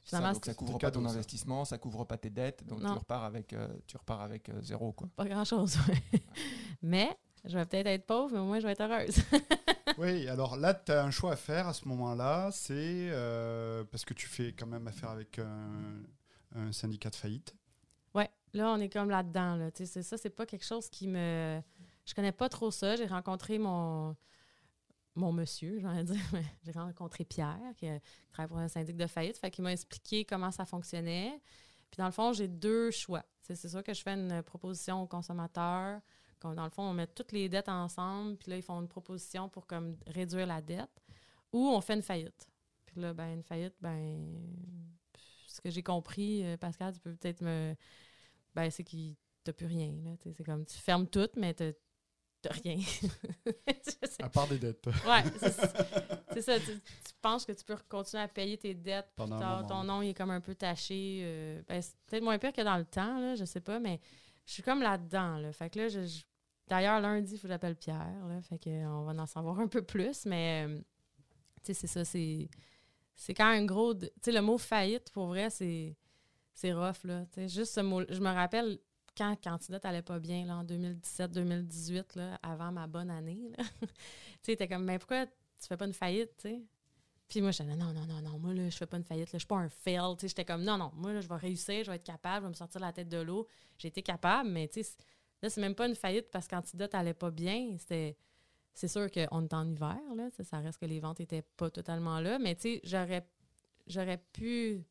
C'était 0.07 0.11
ça, 0.11 0.17
finalement 0.19 0.33
donc 0.35 0.45
ça 0.45 0.55
couvre 0.55 0.79
pas 0.79 0.91
ton 0.93 1.03
ça. 1.05 1.11
investissement, 1.11 1.65
ça 1.65 1.79
couvre 1.79 2.05
pas 2.05 2.17
tes 2.17 2.31
dettes, 2.31 2.65
donc 2.65 2.81
tu 2.81 2.87
repars 2.87 3.25
avec, 3.25 3.53
euh, 3.53 3.69
tu 3.89 3.97
repars 3.97 4.21
avec 4.21 4.49
euh, 4.49 4.63
zéro. 4.63 4.93
Quoi. 4.93 5.09
pas 5.17 5.25
grand-chose. 5.25 5.77
ouais. 5.89 6.21
mais 6.81 7.09
je 7.45 7.59
vais 7.59 7.65
peut-être 7.67 7.89
être 7.89 8.07
pauvre, 8.07 8.31
mais 8.33 8.39
au 8.39 8.45
moins 8.45 8.61
je 8.61 8.67
vais 8.67 8.73
être 8.73 8.83
heureuse. 8.83 9.17
Oui, 9.99 10.29
alors 10.29 10.57
là, 10.57 10.75
tu 10.75 10.93
as 10.93 11.03
un 11.05 11.11
choix 11.11 11.33
à 11.33 11.37
faire 11.37 11.69
à 11.69 11.73
ce 11.73 11.89
moment-là. 11.89 12.51
C'est 12.53 12.75
euh, 12.75 13.83
parce 13.85 14.05
que 14.05 14.13
tu 14.13 14.27
fais 14.27 14.53
quand 14.53 14.67
même 14.67 14.87
affaire 14.89 15.09
avec 15.11 15.39
un, 15.39 16.03
un 16.55 16.71
syndicat 16.73 17.09
de 17.09 17.15
faillite. 17.15 17.55
ouais, 18.15 18.29
là, 18.53 18.73
on 18.73 18.81
est 18.81 18.91
comme 18.91 19.09
là-dedans. 19.09 19.55
Là. 19.57 19.71
C'est 19.73 20.03
ça, 20.03 20.19
c'est 20.19 20.29
pas 20.29 20.45
quelque 20.45 20.67
chose 20.67 20.89
qui 20.91 21.07
me. 21.09 21.63
Je 22.05 22.15
connais 22.15 22.33
pas 22.33 22.49
trop 22.51 22.71
ça. 22.71 22.97
J'ai 22.97 23.07
rencontré 23.07 23.59
mon 23.59 24.15
mon 25.17 25.33
monsieur, 25.33 25.81
j'allais 25.81 26.05
dire. 26.05 26.17
J'ai 26.65 26.73
rencontré 26.73 27.25
Pierre, 27.25 27.59
qui, 27.77 27.89
euh, 27.89 27.99
qui 27.99 28.31
travaille 28.31 28.49
pour 28.49 28.59
un 28.59 28.69
syndic 28.69 28.97
de 28.97 29.07
faillite. 29.07 29.39
Fait 29.39 29.59
m'a 29.59 29.73
expliqué 29.73 30.25
comment 30.25 30.51
ça 30.51 30.65
fonctionnait. 30.65 31.41
Puis 31.91 31.99
dans 31.99 32.07
le 32.07 32.13
fond, 32.13 32.33
j'ai 32.33 32.49
deux 32.49 32.91
choix. 32.91 33.25
Tu 33.47 33.55
C'est 33.55 33.69
sûr 33.69 33.83
que 33.83 33.95
je 33.95 34.03
fais 34.03 34.15
une 34.15 34.43
proposition 34.43 35.03
aux 35.03 35.07
consommateurs. 35.07 36.01
Comme 36.41 36.55
dans 36.55 36.65
le 36.65 36.71
fond, 36.71 36.83
on 36.83 36.93
met 36.93 37.07
toutes 37.07 37.33
les 37.33 37.49
dettes 37.49 37.69
ensemble, 37.69 38.37
puis 38.37 38.51
là, 38.51 38.57
ils 38.57 38.63
font 38.63 38.81
une 38.81 38.89
proposition 38.89 39.49
pour 39.49 39.67
comme 39.67 39.97
réduire 40.07 40.47
la 40.47 40.61
dette. 40.61 41.03
Ou 41.53 41.69
on 41.69 41.81
fait 41.81 41.95
une 41.95 42.03
faillite. 42.03 42.51
Puis 42.85 43.01
là, 43.01 43.15
ben, 43.15 43.33
une 43.33 43.43
faillite, 43.43 43.75
ben, 43.81 44.37
ce 45.47 45.61
que 45.61 45.71
j'ai 45.71 45.83
compris, 45.83 46.45
euh, 46.45 46.57
Pascal, 46.57 46.93
tu 46.93 47.01
peux 47.01 47.15
peut-être 47.15 47.41
me. 47.41 47.75
Ben, 48.55 48.71
c'est 48.71 48.85
qu'il 48.85 49.17
t'as 49.47 49.53
plus 49.53 49.67
rien. 49.67 49.95
Tu 50.21 50.33
c'est 50.35 50.45
comme 50.45 50.67
tu 50.67 50.77
fermes 50.77 51.07
tout, 51.07 51.29
mais 51.37 51.55
t'as 51.55 51.73
t'as 52.49 52.55
rien. 52.55 52.79
À 54.23 54.29
part 54.29 54.49
des 54.49 54.59
dettes. 54.59 54.87
Ouais, 54.87 55.23
c'est 56.33 56.43
ça. 56.43 56.59
Tu, 56.59 56.65
tu 56.67 56.81
penses 57.21 57.45
que 57.45 57.53
tu 57.53 57.65
peux 57.65 57.77
continuer 57.89 58.23
à 58.23 58.29
payer 58.29 58.57
tes 58.59 58.75
dettes. 58.75 59.09
Pendant 59.17 59.37
un 59.41 59.65
ton- 59.65 59.85
nom 59.85 60.03
il 60.03 60.11
est 60.11 60.15
comme 60.15 60.31
un 60.31 60.41
peu 60.41 60.55
taché. 60.55 61.21
euh, 61.23 61.63
ben, 61.69 61.81
c'est 61.83 61.95
peut-être 62.07 62.23
moins 62.23 62.39
pire 62.39 62.53
que 62.53 62.63
dans 62.63 62.77
le 62.77 62.85
temps, 62.85 63.19
là, 63.21 63.35
je 63.35 63.45
sais 63.45 63.61
pas, 63.61 63.79
mais 63.79 64.01
je 64.47 64.53
suis 64.53 64.63
comme 64.63 64.83
là-dedans. 64.83 65.39
Là. 65.39 65.53
Fait 65.53 65.71
que 65.71 65.79
là, 65.81 65.89
je, 65.89 66.07
je- 66.07 66.25
d'ailleurs, 66.69 67.01
lundi, 67.01 67.35
il 67.35 67.39
faut 67.39 67.43
que 67.43 67.49
j'appelle 67.49 67.77
Pierre. 67.77 68.27
Là, 68.29 68.41
fait 68.43 68.59
que, 68.59 68.71
euh, 68.71 68.89
on 68.89 69.05
va 69.05 69.23
en 69.23 69.27
savoir 69.27 69.59
un 69.61 69.69
peu 69.69 69.83
plus, 69.83 70.25
mais 70.27 70.67
euh, 70.69 70.79
tu 70.79 70.85
sais, 71.65 71.75
c'est 71.75 71.87
ça, 71.87 72.05
c'est. 72.05 72.49
C'est 73.15 73.33
quand 73.35 73.51
même 73.51 73.67
gros. 73.67 73.95
Tu 73.95 74.09
sais, 74.23 74.33
le 74.33 74.43
mot 74.43 74.59
faillite, 74.59 75.11
pour 75.13 75.27
vrai, 75.29 75.51
c'est. 75.51 75.97
C'est 76.53 76.73
rough, 76.73 77.05
là. 77.05 77.25
Juste 77.37 77.75
ce 77.75 77.81
mot. 77.81 78.03
Je 78.09 78.21
me 78.21 78.31
rappelle 78.33 78.79
quand 79.17 79.37
Candidate 79.43 79.85
allait 79.85 80.03
pas 80.03 80.19
bien, 80.19 80.47
là, 80.47 80.59
en 80.59 80.65
2017-2018, 80.65 82.17
là, 82.17 82.39
avant 82.43 82.71
ma 82.73 82.87
bonne 82.87 83.11
année, 83.11 83.51
tu 83.81 83.89
sais, 84.43 84.57
t'es 84.57 84.69
comme, 84.69 84.85
mais 84.85 84.99
pourquoi 84.99 85.27
tu 85.27 85.67
fais 85.67 85.77
pas 85.77 85.87
une 85.87 85.95
faillite, 85.95 86.37
tu 86.37 86.49
sais? 86.49 86.63
Puis 87.29 87.41
moi, 87.41 87.51
j'étais, 87.51 87.75
non, 87.75 87.93
non, 87.93 88.07
non, 88.07 88.21
non, 88.23 88.39
moi, 88.39 88.55
là, 88.55 88.69
je 88.69 88.77
fais 88.77 88.87
pas 88.87 88.99
une 88.99 89.05
faillite, 89.05 89.33
là, 89.33 89.39
je 89.39 89.39
suis 89.39 89.47
pas 89.47 89.57
un 89.57 89.69
fail, 89.69 90.17
tu 90.17 90.23
sais. 90.23 90.29
J'étais 90.29 90.45
comme, 90.45 90.63
non, 90.63 90.79
non, 90.79 90.93
moi, 90.95 91.13
là, 91.13 91.21
je 91.21 91.29
vais 91.29 91.37
réussir, 91.37 91.83
je 91.85 91.91
vais 91.91 91.97
être 91.97 92.05
capable, 92.05 92.43
je 92.43 92.43
vais 92.43 92.51
me 92.51 92.55
sortir 92.55 92.81
la 92.81 92.93
tête 92.93 93.09
de 93.09 93.19
l'eau. 93.19 93.47
J'ai 93.79 93.89
été 93.89 94.03
capable, 94.03 94.51
mais 94.51 94.69
tu 94.69 94.83
sais, 94.83 94.97
là, 95.43 95.51
c'est 95.51 95.61
même 95.61 95.75
pas 95.75 95.89
une 95.89 95.97
faillite 95.97 96.31
parce 96.31 96.47
qu'Antidote 96.47 96.95
allait 96.95 97.15
pas 97.15 97.31
bien. 97.31 97.77
C'était. 97.79 98.17
C'est 98.75 98.89
sûr 98.89 99.11
qu'on 99.11 99.43
est 99.43 99.55
en 99.55 99.67
hiver, 99.67 99.99
là, 100.15 100.29
ça 100.45 100.59
reste 100.59 100.79
que 100.79 100.85
les 100.85 101.01
ventes 101.01 101.21
étaient 101.21 101.41
pas 101.41 101.71
totalement 101.71 102.21
là, 102.21 102.39
mais 102.39 102.55
tu 102.57 102.75
sais, 102.75 102.81
j'aurais, 102.85 103.27
j'aurais 103.87 104.19
pu 104.35 104.85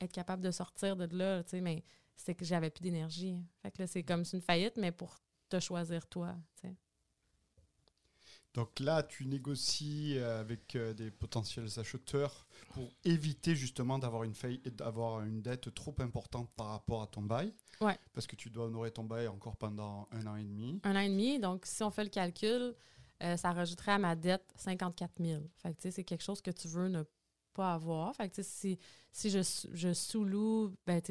être 0.00 0.12
capable 0.12 0.42
de 0.42 0.50
sortir 0.50 0.96
de 0.96 1.04
là, 1.14 1.44
tu 1.44 1.50
sais, 1.50 1.60
mais 1.60 1.84
c'est 2.16 2.34
que 2.34 2.44
j'avais 2.44 2.70
plus 2.70 2.82
d'énergie. 2.82 3.36
Fait 3.62 3.70
que 3.70 3.82
là, 3.82 3.86
c'est 3.86 4.02
comme 4.02 4.24
une 4.32 4.40
faillite, 4.40 4.76
mais 4.76 4.92
pour 4.92 5.20
te 5.48 5.60
choisir 5.60 6.06
toi. 6.08 6.34
Donc 8.54 8.80
là, 8.80 9.02
tu 9.02 9.26
négocies 9.26 10.14
euh, 10.16 10.40
avec 10.40 10.76
euh, 10.76 10.94
des 10.94 11.10
potentiels 11.10 11.68
acheteurs 11.78 12.46
pour 12.72 12.90
éviter 13.04 13.54
justement 13.54 13.98
d'avoir 13.98 14.22
une, 14.22 14.32
faillite- 14.34 14.74
d'avoir 14.76 15.20
une 15.24 15.42
dette 15.42 15.74
trop 15.74 15.94
importante 15.98 16.48
par 16.56 16.68
rapport 16.68 17.02
à 17.02 17.06
ton 17.06 17.20
bail. 17.20 17.52
Ouais. 17.82 17.98
Parce 18.14 18.26
que 18.26 18.34
tu 18.34 18.48
dois 18.48 18.64
honorer 18.64 18.90
ton 18.90 19.04
bail 19.04 19.28
encore 19.28 19.56
pendant 19.56 20.08
un 20.10 20.26
an 20.26 20.36
et 20.36 20.44
demi. 20.44 20.80
un 20.84 20.96
an 20.96 21.00
et 21.00 21.08
demi. 21.10 21.38
Donc, 21.38 21.66
si 21.66 21.82
on 21.82 21.90
fait 21.90 22.04
le 22.04 22.08
calcul, 22.10 22.74
euh, 23.22 23.36
ça 23.36 23.52
rajouterait 23.52 23.92
à 23.92 23.98
ma 23.98 24.16
dette 24.16 24.50
54 24.56 25.22
000. 25.22 25.42
Fait 25.56 25.74
que, 25.74 25.90
c'est 25.90 26.04
quelque 26.04 26.24
chose 26.24 26.40
que 26.40 26.50
tu 26.50 26.66
veux 26.66 26.88
ne 26.88 27.02
pas 27.52 27.74
avoir. 27.74 28.16
Fait 28.16 28.30
que, 28.30 28.42
si, 28.42 28.78
si 29.12 29.28
je, 29.28 29.40
je 29.74 29.92
sous-loue, 29.92 30.74
ben, 30.86 31.02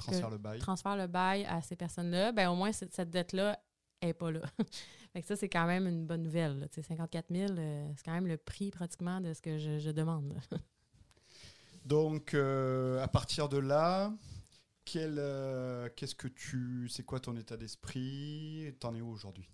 Transfère 0.00 0.30
le 0.30 0.38
bail. 0.38 0.58
transfère 0.58 0.96
le 0.96 1.06
bail 1.06 1.44
à 1.46 1.62
ces 1.62 1.76
personnes-là, 1.76 2.32
ben, 2.32 2.50
au 2.50 2.54
moins, 2.54 2.72
cette, 2.72 2.94
cette 2.94 3.10
dette-là 3.10 3.58
n'est 4.02 4.14
pas 4.14 4.30
là. 4.30 4.40
fait 5.12 5.20
que 5.20 5.26
ça, 5.26 5.36
c'est 5.36 5.48
quand 5.48 5.66
même 5.66 5.86
une 5.86 6.06
bonne 6.06 6.22
nouvelle. 6.22 6.60
là. 6.60 6.68
Tu 6.68 6.76
sais, 6.76 6.88
54 6.88 7.26
000, 7.30 7.52
euh, 7.52 7.92
c'est 7.96 8.04
quand 8.04 8.12
même 8.12 8.26
le 8.26 8.36
prix 8.36 8.70
pratiquement 8.70 9.20
de 9.20 9.34
ce 9.34 9.42
que 9.42 9.58
je, 9.58 9.78
je 9.78 9.90
demande. 9.90 10.38
Donc, 11.84 12.34
euh, 12.34 13.02
à 13.02 13.08
partir 13.08 13.48
de 13.48 13.58
là, 13.58 14.12
quel, 14.84 15.16
euh, 15.18 15.88
qu'est-ce 15.96 16.14
que 16.14 16.28
tu, 16.28 16.88
c'est 16.90 17.04
quoi 17.04 17.20
ton 17.20 17.36
état 17.36 17.56
d'esprit? 17.56 18.74
T'en 18.80 18.94
es 18.94 19.00
où 19.00 19.10
aujourd'hui? 19.10 19.48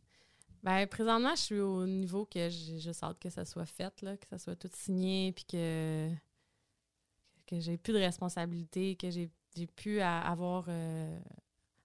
Ben, 0.63 0.87
présentement, 0.87 1.35
je 1.37 1.41
suis 1.43 1.61
au 1.61 1.87
niveau 1.87 2.25
que 2.25 2.49
j'ai 2.49 2.81
juste 2.81 3.03
hâte 3.03 3.19
que 3.21 3.31
ça 3.31 3.45
soit 3.45 3.67
fait, 3.67 4.03
là, 4.03 4.17
que 4.17 4.27
ça 4.27 4.39
soit 4.39 4.57
tout 4.57 4.71
signé, 4.73 5.33
puis 5.33 5.45
que, 5.45 6.11
que 7.47 7.61
j'ai 7.61 7.77
plus 7.77 7.93
de 7.93 7.99
responsabilité, 7.99 8.97
que 8.97 9.11
j'ai 9.11 9.31
j'ai 9.57 9.67
pu 9.67 10.01
à- 10.01 10.21
avoir 10.21 10.67
euh, 10.69 11.19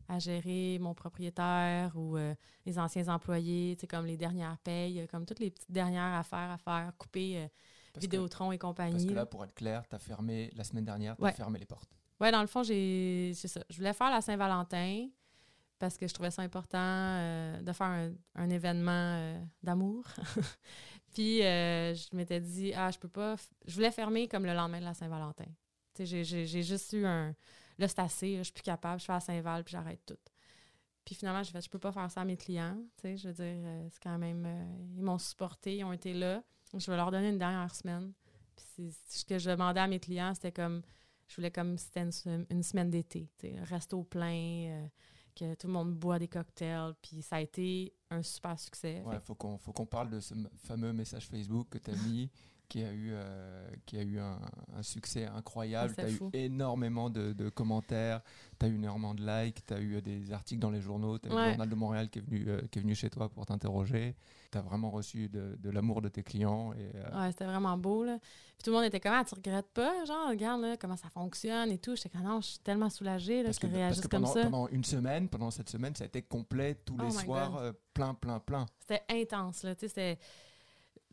à 0.07 0.19
gérer 0.19 0.77
mon 0.79 0.93
propriétaire 0.93 1.91
ou 1.95 2.17
euh, 2.17 2.35
les 2.65 2.77
anciens 2.77 3.07
employés, 3.07 3.77
comme 3.89 4.05
les 4.05 4.17
dernières 4.17 4.57
payes, 4.59 5.07
comme 5.09 5.25
toutes 5.25 5.39
les 5.39 5.51
petites 5.51 5.71
dernières 5.71 6.13
affaires 6.19 6.51
à 6.51 6.57
faire, 6.57 6.91
couper 6.97 7.37
euh, 7.37 7.47
Parce 7.93 8.05
que- 8.05 8.11
Vidéotron 8.11 8.51
et 8.51 8.57
Parce 8.57 8.69
compagnie. 8.71 9.07
que 9.07 9.13
là. 9.13 9.25
pour 9.25 9.43
être 9.45 9.53
clair, 9.53 9.87
tu 9.87 9.95
as 9.95 9.99
fermé 9.99 10.49
la 10.55 10.63
semaine 10.63 10.85
dernière, 10.85 11.15
tu 11.15 11.23
Ouais. 11.23 11.31
fermé 11.31 11.59
les 11.59 11.65
portes. 11.65 11.89
Ouais, 12.19 12.31
dans 12.31 12.41
le 12.41 12.47
fond, 12.47 12.61
j'ai 12.63 13.31
c'est 13.35 13.47
ça. 13.47 13.61
Je 13.69 13.77
voulais 13.77 13.93
faire 13.93 14.11
la 14.11 14.21
Saint-Valentin 14.21 15.07
parce 15.79 15.97
que 15.97 16.07
je 16.07 16.13
trouvais 16.13 16.29
ça 16.29 16.41
important 16.43 16.77
euh, 16.79 17.61
de 17.61 17.71
faire 17.73 17.87
un, 17.87 18.11
un 18.35 18.49
événement 18.49 18.91
euh, 19.17 19.39
d'amour. 19.63 20.03
Puis 21.13 21.43
euh, 21.43 21.93
je 21.95 22.15
m'étais 22.15 22.39
dit 22.39 22.73
ah, 22.75 22.91
je 22.91 22.97
peux 22.99 23.07
pas 23.09 23.35
je 23.65 23.73
voulais 23.75 23.91
fermer 23.91 24.27
comme 24.27 24.45
le 24.45 24.53
lendemain 24.53 24.79
de 24.79 24.85
la 24.85 24.93
Saint-Valentin. 24.93 25.45
J'ai 25.99 26.23
j'ai 26.23 26.63
juste 26.63 26.93
eu 26.93 27.05
un 27.05 27.35
là 27.81 27.87
c'est 27.87 27.99
assez, 27.99 28.37
je 28.37 28.43
suis 28.43 28.53
plus 28.53 28.63
capable, 28.63 28.99
je 28.99 29.05
fais 29.05 29.13
la 29.13 29.19
Saint-Val 29.19 29.63
puis 29.63 29.71
j'arrête 29.73 30.01
tout. 30.05 30.17
Puis 31.03 31.15
finalement, 31.15 31.41
j'ai 31.43 31.51
fait 31.51 31.61
je 31.61 31.69
peux 31.69 31.79
pas 31.79 31.91
faire 31.91 32.09
ça 32.11 32.21
à 32.21 32.25
mes 32.25 32.37
clients, 32.37 32.77
tu 32.97 33.01
sais, 33.01 33.17
je 33.17 33.27
veux 33.27 33.33
dire 33.33 33.45
euh, 33.65 33.87
c'est 33.91 34.01
quand 34.03 34.17
même 34.17 34.45
euh, 34.45 34.65
ils 34.95 35.03
m'ont 35.03 35.17
supporté, 35.17 35.77
ils 35.77 35.83
ont 35.83 35.93
été 35.93 36.13
là. 36.13 36.43
Je 36.77 36.89
vais 36.89 36.95
leur 36.95 37.11
donner 37.11 37.29
une 37.29 37.39
dernière 37.39 37.73
semaine. 37.75 38.13
Puis 38.55 38.93
ce 39.09 39.25
que 39.25 39.37
je 39.39 39.49
demandais 39.49 39.79
à 39.81 39.87
mes 39.87 39.99
clients, 39.99 40.33
c'était 40.33 40.51
comme 40.51 40.81
je 41.27 41.35
voulais 41.35 41.51
comme 41.51 41.77
si 41.77 41.85
c'était 41.85 42.01
une, 42.01 42.11
sem- 42.11 42.45
une 42.49 42.63
semaine 42.63 42.89
d'été, 42.89 43.29
tu 43.39 43.47
sais, 43.49 43.59
resto 43.63 44.03
plein, 44.03 44.33
euh, 44.69 44.87
que 45.35 45.55
tout 45.55 45.67
le 45.67 45.73
monde 45.73 45.95
boit 45.95 46.19
des 46.19 46.27
cocktails, 46.27 46.93
puis 47.01 47.21
ça 47.21 47.37
a 47.37 47.41
été 47.41 47.93
un 48.09 48.21
super 48.21 48.59
succès. 48.59 49.01
Ouais, 49.05 49.15
Fait 49.15 49.25
faut 49.25 49.35
qu'on 49.35 49.57
faut 49.57 49.71
qu'on 49.73 49.85
parle 49.85 50.09
de 50.09 50.19
ce 50.19 50.33
fameux 50.57 50.91
message 50.93 51.27
Facebook 51.27 51.67
que 51.69 51.77
tu 51.77 51.89
as 51.91 51.95
mis, 51.95 52.29
qui 52.71 52.81
a 52.85 52.91
eu, 52.93 53.09
euh, 53.11 53.69
qui 53.85 53.97
a 53.97 54.01
eu 54.01 54.17
un, 54.17 54.39
un 54.77 54.81
succès 54.81 55.25
incroyable. 55.25 55.89
Tu 55.93 55.95
C'était 56.07 56.07
as 56.07 56.39
eu 56.41 56.45
énormément 56.45 57.09
de, 57.09 57.33
de 57.33 57.49
commentaires, 57.49 58.21
tu 58.57 58.65
as 58.65 58.69
eu 58.69 58.75
énormément 58.75 59.13
de 59.13 59.25
likes, 59.25 59.65
tu 59.65 59.73
as 59.73 59.81
eu 59.81 60.01
des 60.01 60.31
articles 60.31 60.61
dans 60.61 60.69
les 60.71 60.79
journaux, 60.79 61.19
tu 61.19 61.27
as 61.27 61.33
eu 61.33 61.35
le 61.37 61.49
Journal 61.49 61.67
de 61.69 61.75
Montréal 61.75 62.09
qui 62.09 62.19
est 62.19 62.21
venu, 62.21 62.45
euh, 62.47 62.61
qui 62.71 62.79
est 62.79 62.81
venu 62.81 62.95
chez 62.95 63.09
toi 63.09 63.27
pour 63.27 63.45
t'interroger. 63.45 64.15
Tu 64.53 64.57
as 64.57 64.61
vraiment 64.61 64.89
reçu 64.89 65.27
de, 65.27 65.57
de 65.59 65.69
l'amour 65.69 66.01
de 66.01 66.07
tes 66.07 66.23
clients. 66.23 66.71
Et, 66.73 66.91
euh, 66.95 67.21
Ouais, 67.21 67.31
c'était 67.31 67.43
vraiment 67.45 67.77
beau, 67.77 68.05
là. 68.05 68.17
Puis 68.21 68.63
tout 68.63 68.69
le 68.69 68.77
monde 68.77 68.85
était 68.85 69.01
comme, 69.01 69.13
ah, 69.15 69.25
tu 69.25 69.35
regrettes 69.35 69.71
pas? 69.73 70.05
Genre, 70.05 70.29
regarde, 70.29 70.61
là, 70.61 70.77
comment 70.77 70.95
ça 70.95 71.09
fonctionne 71.09 71.71
et 71.71 71.77
tout. 71.77 71.97
J'étais 71.97 72.09
comme, 72.09 72.23
non, 72.23 72.39
je 72.39 72.47
suis 72.47 72.59
tellement 72.59 72.89
soulagée, 72.89 73.39
là, 73.43 73.49
parce 73.49 73.59
que, 73.59 73.67
parce 73.67 73.99
que 73.99 74.07
comme 74.07 74.25
ça. 74.25 74.43
pendant 74.43 74.67
une 74.69 74.85
semaine, 74.85 75.27
pendant 75.27 75.51
cette 75.51 75.69
semaine, 75.69 75.93
ça 75.93 76.05
a 76.05 76.07
été 76.07 76.21
complet 76.21 76.75
tous 76.85 76.95
Oh 76.97 77.03
les 77.03 77.11
soirs, 77.11 77.73
plein, 77.93 78.13
plein, 78.13 78.39
plein. 78.39 78.65
C'était 78.79 79.03
intense, 79.09 79.63
là. 79.63 79.75
Tu 79.75 79.81
sais, 79.81 79.87
c'était... 79.89 80.19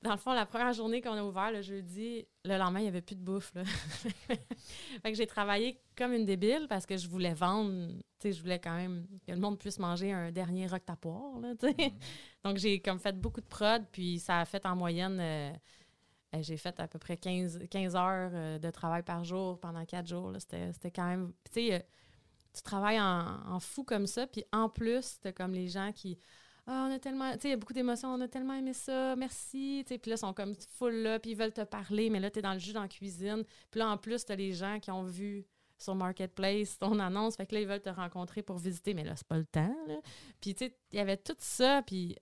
Dans 0.03 0.13
le 0.13 0.17
fond, 0.17 0.33
la 0.33 0.47
première 0.47 0.73
journée 0.73 1.01
qu'on 1.01 1.13
a 1.15 1.25
ouvert, 1.25 1.51
le 1.51 1.61
jeudi, 1.61 2.25
le 2.45 2.57
lendemain, 2.57 2.81
il 2.81 2.83
n'y 2.85 2.89
avait 2.89 3.03
plus 3.03 3.17
de 3.17 3.21
bouffe, 3.21 3.53
là. 3.55 3.65
fait 4.29 4.39
que 5.11 5.15
j'ai 5.15 5.27
travaillé 5.27 5.81
comme 5.97 6.13
une 6.13 6.25
débile 6.25 6.67
parce 6.69 6.87
que 6.87 6.97
je 6.97 7.09
voulais 7.09 7.35
vendre, 7.35 7.89
tu 8.21 8.29
sais, 8.29 8.33
je 8.33 8.41
voulais 8.41 8.61
quand 8.61 8.77
même 8.77 9.07
que 9.27 9.33
le 9.33 9.39
monde 9.39 9.59
puisse 9.59 9.79
manger 9.81 10.13
un 10.13 10.31
dernier 10.31 10.69
rock 10.69 10.85
tapoire, 10.85 11.41
là, 11.41 11.55
tu 11.57 11.67
sais. 11.69 11.93
Donc, 12.45 12.59
j'ai 12.59 12.81
comme 12.81 13.01
fait 13.01 13.19
beaucoup 13.21 13.41
de 13.41 13.47
prod, 13.47 13.85
puis 13.91 14.21
ça 14.21 14.41
a 14.41 14.45
fait 14.45 14.65
en 14.67 14.77
moyenne... 14.77 15.19
euh, 15.21 15.53
euh, 16.35 16.43
j'ai 16.43 16.57
fait 16.57 16.79
à 16.81 16.89
peu 16.89 16.99
près 16.99 17.17
15, 17.17 17.61
15 17.71 17.97
heures 17.97 18.31
euh, 18.35 18.59
de 18.59 18.71
travail 18.71 19.03
par 19.03 19.25
jour 19.25 19.59
pendant 19.61 19.85
quatre 19.85 20.07
jours. 20.09 20.31
là. 20.31 20.41
C'était 20.41 20.73
c'était 20.73 20.91
quand 20.91 21.07
même... 21.07 21.33
Tu 21.53 21.69
sais, 21.69 21.75
euh, 21.75 21.79
tu 22.55 22.63
travailles 22.63 23.01
en, 23.01 23.41
en 23.47 23.61
fou 23.61 23.85
comme 23.85 24.07
ça, 24.07 24.27
puis 24.27 24.45
en 24.53 24.69
plus, 24.69 25.19
t'as 25.21 25.33
comme 25.33 25.53
les 25.53 25.69
gens 25.69 25.93
qui. 25.93 26.19
Ah, 26.71 26.87
on 26.87 26.95
a 26.95 26.99
tellement. 26.99 27.33
Tu 27.33 27.41
sais, 27.41 27.49
il 27.49 27.51
y 27.53 27.55
a 27.55 27.57
beaucoup 27.57 27.73
d'émotions, 27.73 28.11
on 28.11 28.21
a 28.21 28.29
tellement 28.29 28.53
aimé 28.53 28.75
ça, 28.75 29.17
merci. 29.17 29.85
Tu 29.87 29.95
sais, 29.95 29.99
puis 29.99 30.11
là, 30.11 30.17
ils 30.17 30.19
sont 30.19 30.35
comme 30.35 30.55
full 30.55 30.95
là, 30.95 31.19
puis 31.19 31.31
ils 31.31 31.37
veulent 31.37 31.53
te 31.53 31.65
parler, 31.65 32.11
mais 32.11 32.21
là, 32.21 32.31
t'es 32.31 32.43
dans 32.43 32.53
le 32.53 32.59
jus 32.59 32.75
dans 32.75 32.83
la 32.83 32.89
cuisine. 32.89 33.43
Puis 33.71 33.79
là, 33.81 33.89
en 33.89 33.97
plus, 33.97 34.23
t'as 34.27 34.37
les 34.37 34.53
gens 34.53 34.79
qui 34.79 34.91
ont 34.91 35.05
vu 35.05 35.47
sur 35.79 35.95
Marketplace 35.95 36.79
ton 36.79 36.99
annonce, 36.99 37.37
fait 37.37 37.47
que 37.47 37.55
là, 37.55 37.63
ils 37.63 37.67
veulent 37.67 37.81
te 37.81 37.89
rencontrer 37.89 38.43
pour 38.43 38.59
visiter, 38.59 38.93
mais 38.93 39.05
là, 39.05 39.17
c'est 39.17 39.27
pas 39.27 39.39
le 39.39 39.47
temps. 39.47 39.75
Puis, 40.43 40.55
tu 40.55 40.67
sais, 40.67 40.77
il 40.93 40.99
y 40.99 41.01
avait 41.01 41.17
tout 41.17 41.37
ça, 41.39 41.83
puis 41.87 42.17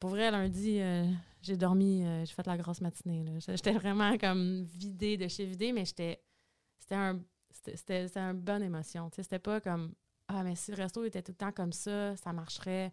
pour 0.00 0.10
vrai, 0.10 0.30
lundi, 0.32 0.80
euh, 0.80 1.04
j'ai 1.40 1.56
dormi, 1.56 2.04
euh, 2.04 2.24
j'ai 2.24 2.34
fait 2.34 2.46
la 2.46 2.56
grosse 2.56 2.80
matinée. 2.80 3.24
J'étais 3.46 3.72
vraiment 3.72 4.18
comme 4.18 4.64
vidée 4.64 5.16
de 5.16 5.28
chez 5.28 5.44
vidée, 5.44 5.72
mais 5.72 5.84
j'étais. 5.84 6.20
C'était 6.80 6.94
un. 6.96 7.20
C'était 7.50 8.16
une 8.16 8.40
bonne 8.40 8.62
émotion. 8.62 9.10
Tu 9.10 9.22
c'était 9.22 9.38
pas 9.38 9.60
comme 9.60 9.94
Ah, 10.28 10.42
mais 10.42 10.54
si 10.54 10.70
le 10.70 10.76
resto 10.76 11.04
était 11.04 11.22
tout 11.22 11.32
le 11.32 11.36
temps 11.36 11.52
comme 11.52 11.72
ça, 11.72 12.16
ça 12.16 12.32
marcherait. 12.32 12.92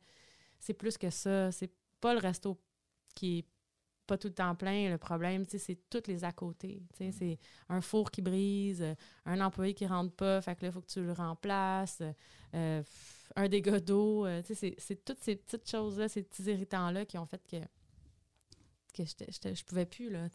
C'est 0.66 0.74
plus 0.74 0.98
que 0.98 1.10
ça. 1.12 1.52
C'est 1.52 1.72
pas 2.02 2.14
le 2.14 2.20
resto 2.20 2.60
qui 3.14 3.40
est 3.40 3.46
pas 4.08 4.18
tout 4.18 4.28
le 4.28 4.34
temps 4.34 4.56
plein. 4.56 4.90
Le 4.90 4.98
problème, 4.98 5.46
c'est 5.48 5.80
toutes 5.90 6.08
les 6.08 6.24
à 6.24 6.32
côté. 6.32 6.82
Sais, 6.98 7.12
c'est 7.12 7.40
un 7.70 7.82
four 7.82 8.10
qui 8.12 8.22
brise, 8.22 8.82
euh, 8.82 8.96
un 9.26 9.40
employé 9.42 9.74
qui 9.74 9.86
rentre 9.86 10.14
pas, 10.16 10.42
fait 10.42 10.56
que 10.56 10.62
là, 10.64 10.68
il 10.70 10.72
faut 10.72 10.82
que 10.82 10.92
tu 10.92 11.04
le 11.04 11.12
remplaces, 11.14 12.02
euh, 12.56 12.84
un 13.36 13.48
dégât 13.48 13.80
d'eau. 13.80 14.26
euh, 14.26 14.42
c'est- 14.44 15.06
toutes 15.06 15.20
ces 15.24 15.36
petites 15.36 15.70
choses-là, 15.70 16.08
ces 16.08 16.24
petits 16.24 16.44
irritants-là 16.44 17.06
qui 17.06 17.18
ont 17.18 17.26
fait 17.26 17.42
que, 17.48 17.58
que 18.94 19.04
je 19.56 19.64
pouvais 19.66 19.86
plus, 19.86 20.10
là. 20.10 20.30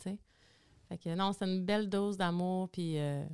Fait 0.88 0.98
que 0.98 1.14
non, 1.14 1.32
c'est 1.32 1.44
une 1.44 1.64
belle 1.64 1.88
dose 1.88 2.16
d'amour, 2.16 2.68
puis 2.70 2.98
euh, 2.98 3.24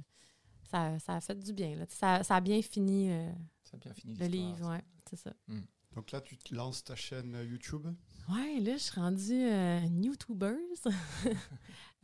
ça, 0.71 0.99
ça 0.99 1.17
a 1.17 1.21
fait 1.21 1.39
du 1.39 1.53
bien, 1.53 1.77
là. 1.77 1.85
Ça, 1.89 2.23
ça 2.23 2.37
a 2.37 2.41
bien 2.41 2.61
fini, 2.63 3.11
euh, 3.11 3.33
Ça 3.65 3.77
a 3.77 3.79
bien 3.79 3.93
fini 3.95 4.15
le 4.15 4.27
livre, 4.27 4.71
ouais, 4.71 4.85
c'est 5.09 5.17
ça. 5.17 5.33
Donc 5.97 6.13
là, 6.13 6.21
tu 6.21 6.55
lances 6.55 6.85
ta 6.85 6.95
chaîne 6.95 7.35
euh, 7.35 7.45
YouTube? 7.45 7.87
Ouais, 8.29 8.61
là, 8.61 8.73
je 8.73 8.83
suis 8.83 9.01
rendue 9.01 9.49
euh, 9.51 9.81
YouTubeuse. 10.03 10.85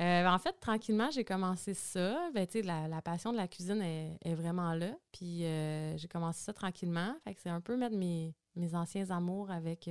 Euh, 0.01 0.27
en 0.27 0.39
fait, 0.39 0.55
tranquillement, 0.59 1.11
j'ai 1.13 1.23
commencé 1.23 1.75
ça. 1.75 2.31
Ben, 2.35 2.45
la, 2.65 2.89
la 2.89 3.03
passion 3.03 3.31
de 3.31 3.37
la 3.37 3.47
cuisine 3.47 3.81
est, 3.83 4.35
vraiment 4.35 4.75
là. 4.75 4.97
Puis 5.13 5.45
euh, 5.45 5.97
j'ai 5.97 6.09
commencé 6.09 6.43
ça 6.43 6.53
tranquillement. 6.53 7.15
Fait 7.23 7.35
que 7.35 7.41
c'est 7.41 7.51
un 7.51 7.61
peu 7.61 7.77
mettre 7.77 7.95
mes, 7.95 8.35
anciens 8.73 9.09
amours 9.11 9.53
avec 9.53 9.89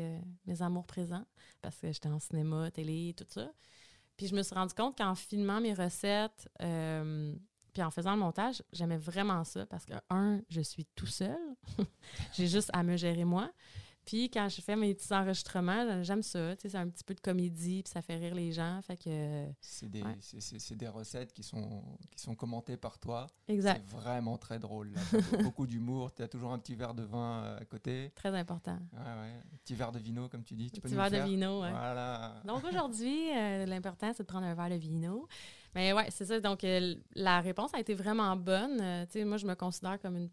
mes 0.48 0.62
amours 0.62 0.86
présents. 0.86 1.24
Parce 1.62 1.78
que 1.78 1.94
j'étais 1.94 2.10
en 2.10 2.20
cinéma, 2.20 2.72
télé, 2.72 3.14
tout 3.16 3.28
ça. 3.30 3.54
Puis 4.18 4.28
je 4.28 4.36
me 4.36 4.44
suis 4.44 4.56
rendu 4.56 4.74
compte 4.74 4.98
qu'en 4.98 5.16
filmant 5.16 5.62
mes 5.62 5.76
recettes, 5.76 6.50
puis 6.58 7.84
en 7.84 7.92
faisant 7.92 8.14
le 8.14 8.20
montage, 8.20 8.64
j'aimais 8.74 8.98
vraiment 8.98 9.46
ça. 9.46 9.66
Parce 9.66 9.86
que, 9.86 9.94
un, 10.10 10.42
je 10.50 10.62
suis 10.62 10.86
tout 10.96 11.08
seul. 11.08 11.40
j'ai 12.34 12.48
juste 12.48 12.70
à 12.74 12.84
me 12.84 12.98
gérer 12.98 13.24
moi. 13.24 13.50
Puis 14.06 14.30
quand 14.32 14.50
je 14.50 14.62
fais 14.62 14.76
mes 14.76 14.94
petits 14.96 15.14
enregistrements, 15.14 16.02
j'aime 16.04 16.24
ça. 16.24 16.56
Tu 16.56 16.64
sais, 16.64 16.70
c'est 16.70 16.78
un 16.78 16.90
petit 16.90 17.04
peu 17.04 17.14
de 17.14 17.20
comédie, 17.20 17.84
puis 17.84 17.92
ça 17.92 18.02
fait 18.02 18.16
rire 18.18 18.34
les 18.34 18.52
gens. 18.52 18.82
Fait 18.82 18.98
que. 18.98 19.46
C'est 19.62 19.90
des, 19.90 20.02
Ouais. 20.02 20.18
c'est- 20.20 20.42
c'est- 20.42 20.60
c'est 20.60 20.76
des 20.76 20.88
recettes 20.88 21.32
qui 21.34 21.44
sont, 21.44 21.84
qui 22.16 22.22
sont 22.24 22.36
commentées 22.36 22.78
par 22.78 22.98
toi. 23.00 23.28
Exact. 23.48 23.84
C'est 23.88 23.96
vraiment 23.96 24.38
très 24.38 24.58
drôle. 24.60 24.92
là. 24.94 25.02
Beaucoup 25.44 25.68
d'humour. 25.68 26.14
Tu 26.14 26.24
as 26.24 26.28
toujours 26.28 26.52
un 26.52 26.60
petit 26.60 26.76
verre 26.76 26.94
de 26.96 27.04
vin 27.04 27.44
euh, 27.44 27.60
à 27.60 27.66
côté. 27.66 28.12
Très 28.16 28.36
important. 28.36 28.80
Ouais, 28.94 29.00
ouais. 29.00 29.34
Un 29.54 29.58
petit 29.64 29.76
verre 29.76 29.92
de 29.92 30.00
vino, 30.00 30.28
comme 30.30 30.44
tu 30.44 30.56
dis. 30.56 30.72
Tu 30.72 30.80
Un 30.80 30.82
peux 30.82 30.88
petit 30.90 30.96
nous 30.96 31.02
verre 31.10 31.24
de 31.24 31.30
vino, 31.30 31.62
ouais. 31.62 31.70
Voilà. 31.72 32.42
Donc 32.46 32.64
aujourd'hui, 32.64 33.30
euh, 33.38 33.66
l'important, 33.68 34.12
c'est 34.16 34.24
de 34.24 34.28
prendre 34.28 34.46
un 34.48 34.56
verre 34.56 34.70
de 34.72 34.76
vino. 34.76 35.28
Mais 35.76 35.94
ouais, 35.94 36.08
c'est 36.10 36.26
ça. 36.26 36.40
Donc 36.42 36.64
euh, 36.64 36.96
la 37.16 37.40
réponse 37.40 37.74
a 37.74 37.80
été 37.80 37.94
vraiment 37.94 38.36
bonne. 38.36 38.80
Euh, 38.82 39.06
tu 39.06 39.14
sais, 39.14 39.26
moi, 39.26 39.38
je 39.38 39.46
me 39.46 39.56
considère 39.56 40.00
comme 40.02 40.18
une, 40.18 40.30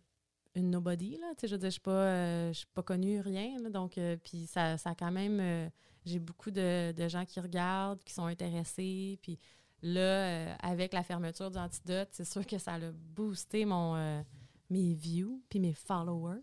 une 0.55 0.71
nobody. 0.71 1.17
Là. 1.17 1.33
Tu 1.37 1.43
sais, 1.43 1.49
je 1.49 1.57
veux 1.57 1.65
je 1.65 1.71
suis 1.71 1.81
pas, 1.81 1.91
euh, 1.91 2.53
pas 2.75 2.83
connue, 2.83 3.21
rien. 3.21 3.61
là. 3.61 3.71
donc, 3.71 3.99
euh, 3.99 4.17
puis 4.23 4.47
ça, 4.47 4.77
ça 4.79 4.95
quand 4.95 5.11
même. 5.11 5.39
euh, 5.41 5.69
j'ai 6.05 6.19
beaucoup 6.19 6.51
de, 6.51 6.93
de 6.93 7.09
gens 7.09 7.25
qui 7.25 7.39
regardent, 7.41 8.03
qui 8.03 8.15
sont 8.15 8.25
intéressés. 8.25 9.19
Puis 9.23 9.39
là, 9.83 10.55
avec 10.61 10.95
la 10.95 11.03
fermeture 11.03 11.51
du 11.51 11.59
antidote, 11.59 12.09
c'est 12.13 12.25
sûr 12.25 12.47
que 12.47 12.57
ça 12.57 12.75
a 12.75 12.79
boosté 13.15 13.67
mon, 13.67 14.23
mes 14.71 14.95
views 14.95 15.43
puis 15.51 15.61
mes 15.61 15.75
followers. 15.75 16.41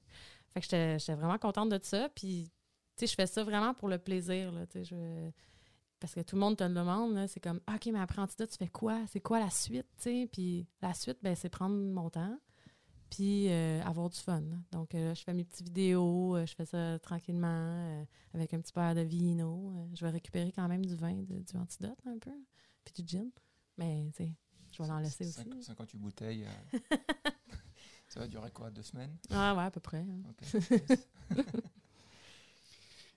Fait 0.53 0.61
que 0.61 0.67
j'étais 0.99 1.15
vraiment 1.15 1.39
contente 1.39 1.69
de 1.69 1.79
ça. 1.81 2.09
Puis, 2.09 2.51
tu 2.95 2.99
sais, 2.99 3.07
je 3.07 3.15
fais 3.15 3.25
ça 3.25 3.43
vraiment 3.43 3.73
pour 3.73 3.89
le 3.89 3.97
plaisir. 3.97 4.51
Là, 4.51 4.67
tu 4.67 4.85
sais, 4.85 5.33
parce 5.99 6.13
que 6.13 6.21
tout 6.21 6.35
le 6.35 6.41
monde 6.41 6.57
te 6.57 6.63
le 6.63 6.73
demande. 6.73 7.25
C'est 7.27 7.39
comme, 7.39 7.59
OK, 7.73 7.87
mais 7.87 7.99
après 7.99 8.21
antidote, 8.21 8.51
tu 8.51 8.57
fais 8.57 8.67
quoi? 8.67 8.99
C'est 9.07 9.21
quoi 9.21 9.39
la 9.39 9.49
suite? 9.49 9.87
tu 9.97 10.03
sais? 10.03 10.29
Puis 10.31 10.67
la 10.81 10.93
suite, 10.93 11.17
ben, 11.23 11.35
c'est 11.35 11.49
prendre 11.49 11.75
mon 11.75 12.11
temps 12.11 12.37
puis 13.09 13.47
euh, 13.49 13.81
avoir 13.83 14.09
du 14.09 14.17
fun. 14.19 14.41
Donc, 14.71 14.93
euh, 14.95 15.13
je 15.15 15.23
fais 15.23 15.33
mes 15.33 15.43
petites 15.43 15.65
vidéos, 15.65 16.35
euh, 16.35 16.45
je 16.45 16.53
fais 16.55 16.65
ça 16.65 16.97
tranquillement 16.99 17.47
euh, 17.49 18.03
avec 18.33 18.53
un 18.53 18.59
petit 18.59 18.73
verre 18.73 18.95
de 18.95 19.01
vino. 19.01 19.71
Euh, 19.77 19.95
je 19.95 20.03
vais 20.05 20.11
récupérer 20.11 20.51
quand 20.51 20.67
même 20.67 20.85
du 20.85 20.95
vin, 20.95 21.13
de- 21.13 21.39
du 21.43 21.57
antidote 21.57 21.99
un 22.05 22.17
peu, 22.17 22.31
puis 22.83 23.03
du 23.03 23.07
gin. 23.17 23.29
Mais, 23.77 24.05
tu 24.15 24.23
sais, 24.23 24.31
je 24.71 24.81
vais 24.83 24.89
l'en 24.89 24.99
laisser 24.99 25.25
aussi. 25.27 25.33
Cinq- 25.33 25.61
58 25.63 25.97
bouteilles. 25.97 26.45
euh, 26.45 26.79
ça 28.07 28.19
va 28.21 28.27
durer 28.27 28.51
quoi 28.51 28.69
Deux 28.71 28.83
semaines? 28.83 29.15
Ah 29.31 29.55
ouais, 29.55 29.63
à 29.63 29.71
peu 29.71 29.79
près. 29.81 29.99
hein. 29.99 31.35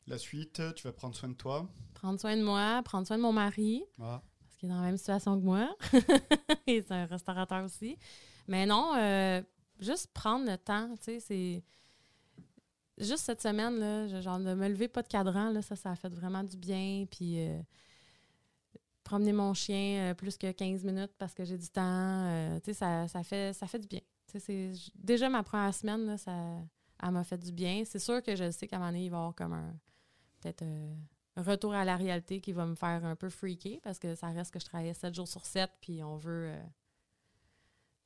La 0.07 0.17
suite, 0.17 0.63
tu 0.75 0.85
vas 0.85 0.93
prendre 0.93 1.15
soin 1.15 1.29
de 1.29 1.35
toi? 1.35 1.69
Prendre 1.95 2.19
soin 2.19 2.37
de 2.37 2.43
moi, 2.43 2.81
prendre 2.85 3.07
soin 3.07 3.19
de 3.19 3.23
mon 3.23 3.33
mari. 3.33 3.83
Voilà. 3.99 4.23
parce 4.41 4.57
qu'il 4.57 4.69
est 4.69 4.73
dans 4.73 4.81
la 4.81 4.87
même 4.87 4.97
situation 4.97 5.39
que 5.39 5.45
moi. 5.45 5.77
Et 6.67 6.81
c'est 6.83 6.93
un 6.95 7.05
restaurateur 7.07 7.63
aussi. 7.65 7.99
Mais 8.47 8.65
non, 8.65 8.95
euh, 8.97 9.43
juste 9.81 10.09
prendre 10.13 10.47
le 10.51 10.57
temps, 10.59 10.89
tu 10.97 11.05
sais, 11.05 11.21
c'est... 11.21 11.65
Juste 12.99 13.25
cette 13.25 13.41
semaine, 13.41 13.79
là, 13.79 14.21
genre 14.21 14.41
de 14.41 14.55
me 14.55 14.69
lever 14.69 14.89
pas 14.89 15.03
de 15.03 15.09
cadran, 15.09 15.51
là, 15.51 15.63
ça, 15.63 15.77
ça 15.77 15.93
a 15.93 15.95
fait 15.95 16.09
vraiment 16.09 16.43
du 16.43 16.57
bien. 16.57 17.05
Puis 17.09 17.39
euh, 17.47 17.61
promener 19.05 19.33
mon 19.33 19.55
chien 19.55 20.11
euh, 20.11 20.15
plus 20.15 20.37
que 20.37 20.51
15 20.51 20.83
minutes 20.85 21.13
parce 21.17 21.33
que 21.33 21.45
j'ai 21.45 21.57
du 21.57 21.69
temps, 21.69 21.83
euh, 21.85 22.59
tu 22.61 22.67
sais, 22.73 22.75
ça, 22.75 23.07
ça, 23.07 23.23
fait, 23.23 23.53
ça 23.55 23.69
fait 23.69 23.79
du 23.79 23.87
bien. 23.87 24.01
C'est- 24.27 24.73
déjà, 24.97 25.29
ma 25.29 25.43
première 25.45 25.73
semaine, 25.75 26.07
là, 26.07 26.19
ça, 26.19 26.33
elle 27.03 27.11
m'a 27.13 27.23
fait 27.23 27.39
du 27.39 27.53
bien. 27.53 27.85
C'est 27.87 28.01
sûr 28.01 28.21
que 28.21 28.35
je 28.35 28.51
sais 28.51 28.67
qu'à 28.67 28.77
un 28.77 28.79
moment 28.81 28.91
donné, 28.91 29.05
il 29.05 29.11
va 29.11 29.17
y 29.17 29.21
avoir 29.21 29.35
comme 29.35 29.53
un... 29.53 29.75
Peut-être... 30.41 30.63
euh, 30.63 30.95
retour 31.37 31.73
à 31.73 31.85
la 31.85 31.97
réalité 31.97 32.41
qui 32.41 32.51
va 32.53 32.67
me 32.67 32.75
faire 32.75 33.05
un 33.05 33.15
peu 33.15 33.29
freaker 33.29 33.79
parce 33.81 34.01
que 34.01 34.17
ça 34.17 34.27
reste 34.29 34.53
que 34.53 34.59
je 34.59 34.65
travaillais 34.67 34.93
7 34.93 35.15
jours 35.15 35.29
sur 35.29 35.47
7 35.47 35.71
puis 35.81 36.03
on 36.03 36.17
veut. 36.17 36.53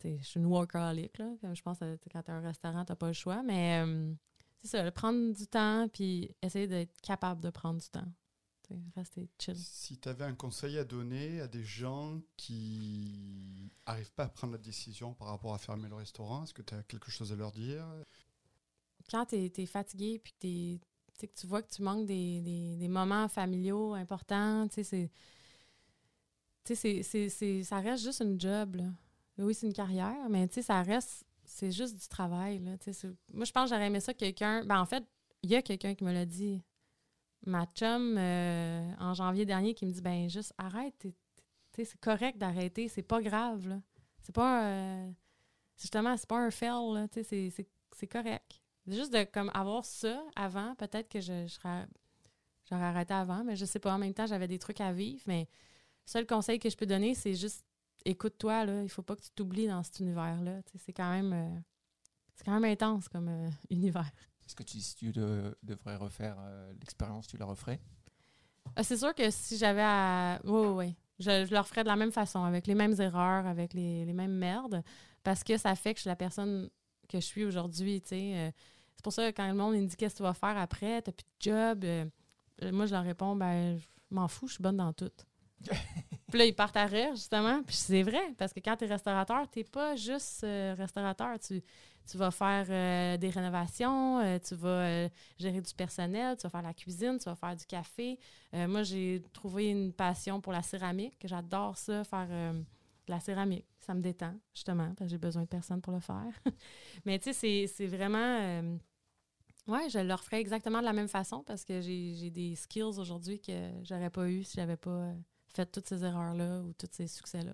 Je 0.04 0.24
suis 0.24 0.40
une 0.40 0.46
workaholic, 0.46 1.18
là. 1.18 1.32
Comme 1.40 1.54
je 1.56 1.62
pense 1.62 1.78
que 1.78 1.96
quand 2.12 2.22
tu 2.22 2.30
as 2.30 2.34
un 2.34 2.40
restaurant, 2.40 2.84
tu 2.84 2.94
pas 2.94 3.06
le 3.08 3.12
choix. 3.12 3.42
Mais 3.42 3.82
euh, 3.84 4.12
c'est 4.62 4.68
ça, 4.68 4.90
prendre 4.92 5.32
du 5.32 5.46
temps 5.46 5.88
puis 5.92 6.34
essayer 6.42 6.66
d'être 6.66 7.00
capable 7.00 7.40
de 7.42 7.50
prendre 7.50 7.80
du 7.80 7.88
temps. 7.88 8.06
Rester 8.96 9.28
chill. 9.38 9.56
Si 9.56 9.98
tu 9.98 10.08
avais 10.08 10.24
un 10.24 10.34
conseil 10.34 10.78
à 10.78 10.84
donner 10.84 11.42
à 11.42 11.46
des 11.48 11.62
gens 11.62 12.20
qui 12.38 13.70
n'arrivent 13.86 14.12
pas 14.12 14.24
à 14.24 14.28
prendre 14.28 14.54
la 14.54 14.58
décision 14.58 15.12
par 15.12 15.28
rapport 15.28 15.52
à 15.52 15.58
fermer 15.58 15.88
le 15.90 15.94
restaurant, 15.96 16.44
est-ce 16.44 16.54
que 16.54 16.62
tu 16.62 16.72
as 16.72 16.82
quelque 16.84 17.10
chose 17.10 17.32
à 17.32 17.36
leur 17.36 17.52
dire? 17.52 17.84
Quand 19.10 19.26
tu 19.26 19.34
es, 19.36 19.66
fatigué 19.66 20.18
puis 20.18 20.32
que, 20.40 21.26
que 21.26 21.32
tu 21.34 21.46
vois 21.46 21.60
que 21.62 21.70
tu 21.70 21.82
manques 21.82 22.06
des, 22.06 22.40
des- 22.40 22.76
des 22.76 22.88
moments 22.88 23.28
familiaux 23.28 23.92
importants, 23.92 24.66
tu 24.68 24.76
sais, 24.76 24.84
c'est. 24.84 25.10
Tu 26.64 26.74
sais, 26.74 26.76
c'est- 26.76 27.02
c'est- 27.02 27.28
c'est- 27.28 27.64
ça 27.64 27.80
reste 27.80 28.04
juste 28.04 28.20
une 28.22 28.40
job, 28.40 28.76
là. 28.76 28.84
Oui, 29.42 29.54
c'est 29.54 29.66
une 29.66 29.72
carrière, 29.72 30.28
mais 30.30 30.46
tu 30.48 30.54
sais, 30.54 30.62
ça 30.62 30.82
reste. 30.82 31.24
C'est 31.44 31.72
juste 31.72 32.00
du 32.00 32.08
travail, 32.08 32.60
moi, 32.60 32.76
je 33.44 33.52
pense 33.52 33.64
que 33.64 33.74
j'aurais 33.74 33.86
aimé 33.86 34.00
ça 34.00 34.14
que 34.14 34.18
quelqu'un. 34.20 34.64
Ben, 34.64 34.80
en 34.80 34.86
fait, 34.86 35.04
il 35.42 35.50
y 35.50 35.56
a 35.56 35.60
quelqu'un 35.62 35.94
qui 35.94 36.04
me 36.04 36.12
l'a 36.12 36.24
dit. 36.24 36.62
Ma 37.44 37.66
chum, 37.66 38.16
euh, 38.18 38.92
en 39.00 39.14
janvier 39.14 39.44
dernier, 39.44 39.74
qui 39.74 39.84
me 39.84 39.92
dit 39.92 40.00
ben, 40.00 40.30
juste 40.30 40.54
arrête. 40.58 41.08
c'est 41.72 42.00
correct 42.00 42.38
d'arrêter. 42.38 42.88
C'est 42.88 43.02
pas 43.02 43.20
grave. 43.20 43.80
C'est 44.20 44.34
pas. 44.34 44.64
euh, 44.66 45.10
justement, 45.76 46.16
c'est 46.16 46.28
pas 46.28 46.38
un 46.38 46.50
fail, 46.50 47.08
c'est- 47.12 48.06
correct. 48.08 48.60
Juste 48.86 49.12
de 49.12 49.24
comme 49.24 49.50
avoir 49.54 49.84
ça 49.84 50.22
avant, 50.36 50.74
peut-être 50.76 51.08
que 51.08 51.20
je, 51.20 51.46
j'aurais 52.70 52.84
arrêté 52.84 53.14
avant, 53.14 53.44
mais 53.44 53.56
je 53.56 53.64
sais 53.64 53.78
pas. 53.80 53.94
En 53.94 53.98
même 53.98 54.14
temps, 54.14 54.26
j'avais 54.26 54.48
des 54.48 54.58
trucs 54.58 54.80
à 54.80 54.92
vivre, 54.92 55.22
mais 55.26 55.42
le 56.06 56.10
seul 56.10 56.26
conseil 56.26 56.58
que 56.58 56.70
je 56.70 56.76
peux 56.76 56.86
donner, 56.86 57.14
c'est 57.14 57.34
juste 57.34 57.64
écoute-toi, 58.04 58.64
là. 58.64 58.82
Il 58.82 58.88
faut 58.88 59.02
pas 59.02 59.16
que 59.16 59.22
tu 59.22 59.30
t'oublies 59.30 59.66
dans 59.66 59.82
cet 59.82 60.00
univers-là. 60.00 60.60
C'est 60.78 60.92
quand 60.92 61.10
même 61.10 61.32
euh, 61.32 61.60
c'est 62.34 62.44
quand 62.44 62.58
même 62.58 62.70
intense 62.70 63.08
comme 63.08 63.28
euh, 63.28 63.50
univers. 63.70 64.10
Est-ce 64.46 64.54
que 64.56 64.62
tu, 64.62 64.80
si 64.80 64.94
tu 64.96 65.12
de- 65.12 65.56
devrais 65.62 65.96
refaire 65.96 66.36
euh, 66.40 66.72
l'expérience, 66.80 67.26
tu 67.26 67.36
la 67.36 67.46
referais? 67.46 67.80
Ah, 68.76 68.82
c'est 68.82 68.96
sûr 68.96 69.14
que 69.14 69.30
si 69.30 69.56
j'avais 69.56 69.82
à. 69.82 70.40
Oui, 70.44 70.60
oui, 70.60 70.68
oui. 70.86 70.96
Je, 71.18 71.44
je 71.46 71.50
le 71.52 71.58
referais 71.58 71.82
de 71.84 71.88
la 71.88 71.96
même 71.96 72.10
façon, 72.12 72.42
avec 72.42 72.66
les 72.66 72.74
mêmes 72.74 72.98
erreurs, 73.00 73.46
avec 73.46 73.74
les, 73.74 74.04
les 74.04 74.12
mêmes 74.12 74.34
merdes, 74.34 74.82
parce 75.22 75.44
que 75.44 75.56
ça 75.56 75.74
fait 75.76 75.92
que 75.94 75.98
je 75.98 76.02
suis 76.02 76.08
la 76.08 76.16
personne 76.16 76.68
que 77.08 77.20
je 77.20 77.24
suis 77.24 77.44
aujourd'hui, 77.44 78.02
c'est 78.04 78.52
pour 79.04 79.12
ça 79.12 79.30
que 79.30 79.36
quand 79.36 79.46
le 79.46 79.54
monde 79.54 79.74
me 79.74 79.86
dit 79.86 79.94
qu'est-ce 79.94 80.14
que 80.14 80.18
tu 80.18 80.22
vas 80.22 80.32
faire 80.34 80.56
après, 80.56 81.02
t'as 81.02 81.12
plus 81.12 81.24
de 81.24 81.50
job, 81.50 81.84
moi 82.72 82.86
je 82.86 82.92
leur 82.92 83.04
réponds, 83.04 83.36
ben, 83.36 83.76
je 83.78 83.84
m'en 84.10 84.26
fous, 84.26 84.48
je 84.48 84.54
suis 84.54 84.62
bonne 84.62 84.78
dans 84.78 84.92
tout. 84.92 85.10
puis 86.32 86.38
là, 86.38 86.46
ils 86.46 86.54
partent 86.54 86.78
à 86.78 86.86
rire, 86.86 87.14
justement. 87.14 87.62
Puis 87.62 87.76
c'est 87.76 88.02
vrai, 88.02 88.22
parce 88.38 88.54
que 88.54 88.60
quand 88.60 88.74
tu 88.76 88.84
es 88.84 88.88
restaurateur, 88.88 89.48
tu 89.50 89.64
pas 89.64 89.96
juste 89.96 90.44
euh, 90.44 90.74
restaurateur. 90.78 91.38
Tu 91.38 91.62
tu 92.10 92.16
vas 92.18 92.32
faire 92.32 92.66
euh, 92.68 93.16
des 93.16 93.28
rénovations, 93.30 94.18
euh, 94.18 94.38
tu 94.40 94.56
vas 94.56 95.08
gérer 95.38 95.60
du 95.60 95.72
personnel, 95.74 96.36
tu 96.36 96.42
vas 96.44 96.50
faire 96.50 96.62
la 96.62 96.74
cuisine, 96.74 97.16
tu 97.18 97.26
vas 97.26 97.36
faire 97.36 97.54
du 97.54 97.64
café. 97.66 98.18
Moi, 98.52 98.82
j'ai 98.82 99.22
trouvé 99.32 99.68
une 99.68 99.92
passion 99.92 100.40
pour 100.40 100.52
la 100.52 100.62
céramique. 100.62 101.14
J'adore 101.24 101.76
ça, 101.76 102.02
faire 102.02 102.26
de 102.28 102.64
la 103.12 103.20
céramique. 103.20 103.66
Ça 103.78 103.94
me 103.94 104.00
détend, 104.00 104.34
justement, 104.54 104.88
parce 104.96 105.08
que 105.08 105.08
j'ai 105.08 105.18
besoin 105.18 105.42
de 105.42 105.48
personne 105.48 105.80
pour 105.80 105.92
le 105.92 106.00
faire. 106.00 106.32
Mais 107.04 107.18
tu 107.20 107.32
sais, 107.32 107.66
c'est- 107.68 107.86
vraiment... 107.86 108.62
ouais, 109.68 109.88
je 109.90 109.98
le 109.98 110.14
referais 110.14 110.40
exactement 110.40 110.80
de 110.80 110.84
la 110.84 110.92
même 110.92 111.08
façon 111.08 111.42
parce 111.44 111.64
que 111.64 111.80
j'ai 111.80 112.30
des 112.30 112.54
skills 112.56 112.98
aujourd'hui 112.98 113.40
que 113.40 113.70
j'aurais 113.84 114.10
pas 114.10 114.28
eu 114.28 114.44
si 114.44 114.54
j'avais 114.56 114.76
pas 114.76 115.12
fait 115.54 115.66
toutes 115.66 115.86
ces 115.88 116.04
erreurs-là 116.04 116.60
ou 116.62 116.72
tous 116.74 116.88
ces 116.92 117.06
succès-là. 117.08 117.52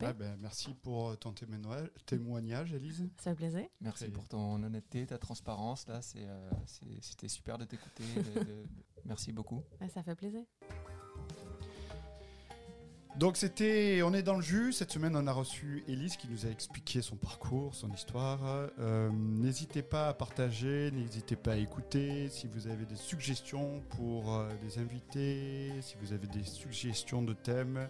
Ouais, 0.00 0.12
ben, 0.14 0.36
merci 0.40 0.74
pour 0.74 1.10
euh, 1.10 1.14
ton 1.16 1.32
témoignage, 2.06 2.72
Élise. 2.72 3.08
Ça 3.18 3.30
fait 3.30 3.36
plaisir. 3.36 3.68
Merci 3.80 4.08
pour 4.08 4.26
ton 4.26 4.60
honnêteté, 4.60 5.06
ta 5.06 5.16
transparence. 5.16 5.86
Là, 5.86 6.02
c'est, 6.02 6.26
euh, 6.26 6.50
c'est- 6.66 7.00
c'était 7.02 7.28
super 7.28 7.56
de 7.56 7.64
t'écouter. 7.66 8.02
de- 8.14 8.44
de- 8.44 8.66
Merci 9.04 9.32
beaucoup. 9.32 9.62
Ben, 9.78 9.88
ça 9.88 10.02
fait 10.02 10.16
plaisir. 10.16 10.42
Donc 13.18 13.38
c'était, 13.38 14.02
on 14.02 14.12
est 14.12 14.22
dans 14.22 14.36
le 14.36 14.42
jus. 14.42 14.74
Cette 14.74 14.92
semaine, 14.92 15.16
on 15.16 15.26
a 15.26 15.32
reçu 15.32 15.82
Élise 15.88 16.18
qui 16.18 16.28
nous 16.28 16.44
a 16.44 16.50
expliqué 16.50 17.00
son 17.00 17.16
parcours, 17.16 17.74
son 17.74 17.90
histoire. 17.90 18.40
Euh, 18.78 19.10
n'hésitez 19.10 19.80
pas 19.80 20.08
à 20.08 20.14
partager, 20.14 20.90
n'hésitez 20.90 21.34
pas 21.34 21.52
à 21.52 21.56
écouter. 21.56 22.28
Si 22.28 22.46
vous 22.46 22.68
avez 22.68 22.84
des 22.84 22.96
suggestions 22.96 23.80
pour 23.96 24.34
euh, 24.34 24.50
des 24.62 24.78
invités, 24.78 25.72
si 25.80 25.96
vous 26.02 26.12
avez 26.12 26.26
des 26.26 26.44
suggestions 26.44 27.22
de 27.22 27.32
thèmes, 27.32 27.88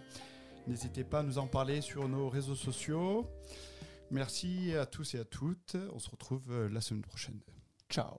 n'hésitez 0.65 1.03
pas 1.03 1.19
à 1.19 1.23
nous 1.23 1.39
en 1.39 1.47
parler 1.47 1.81
sur 1.81 2.07
nos 2.07 2.29
réseaux 2.29 2.55
sociaux. 2.55 3.29
Merci 4.11 4.75
à 4.75 4.85
tous 4.85 5.15
et 5.15 5.19
à 5.19 5.25
toutes. 5.25 5.75
On 5.93 5.99
se 5.99 6.09
retrouve 6.09 6.49
euh, 6.51 6.69
la 6.69 6.79
semaine 6.79 7.03
prochaine. 7.03 7.41
Ciao. 7.89 8.13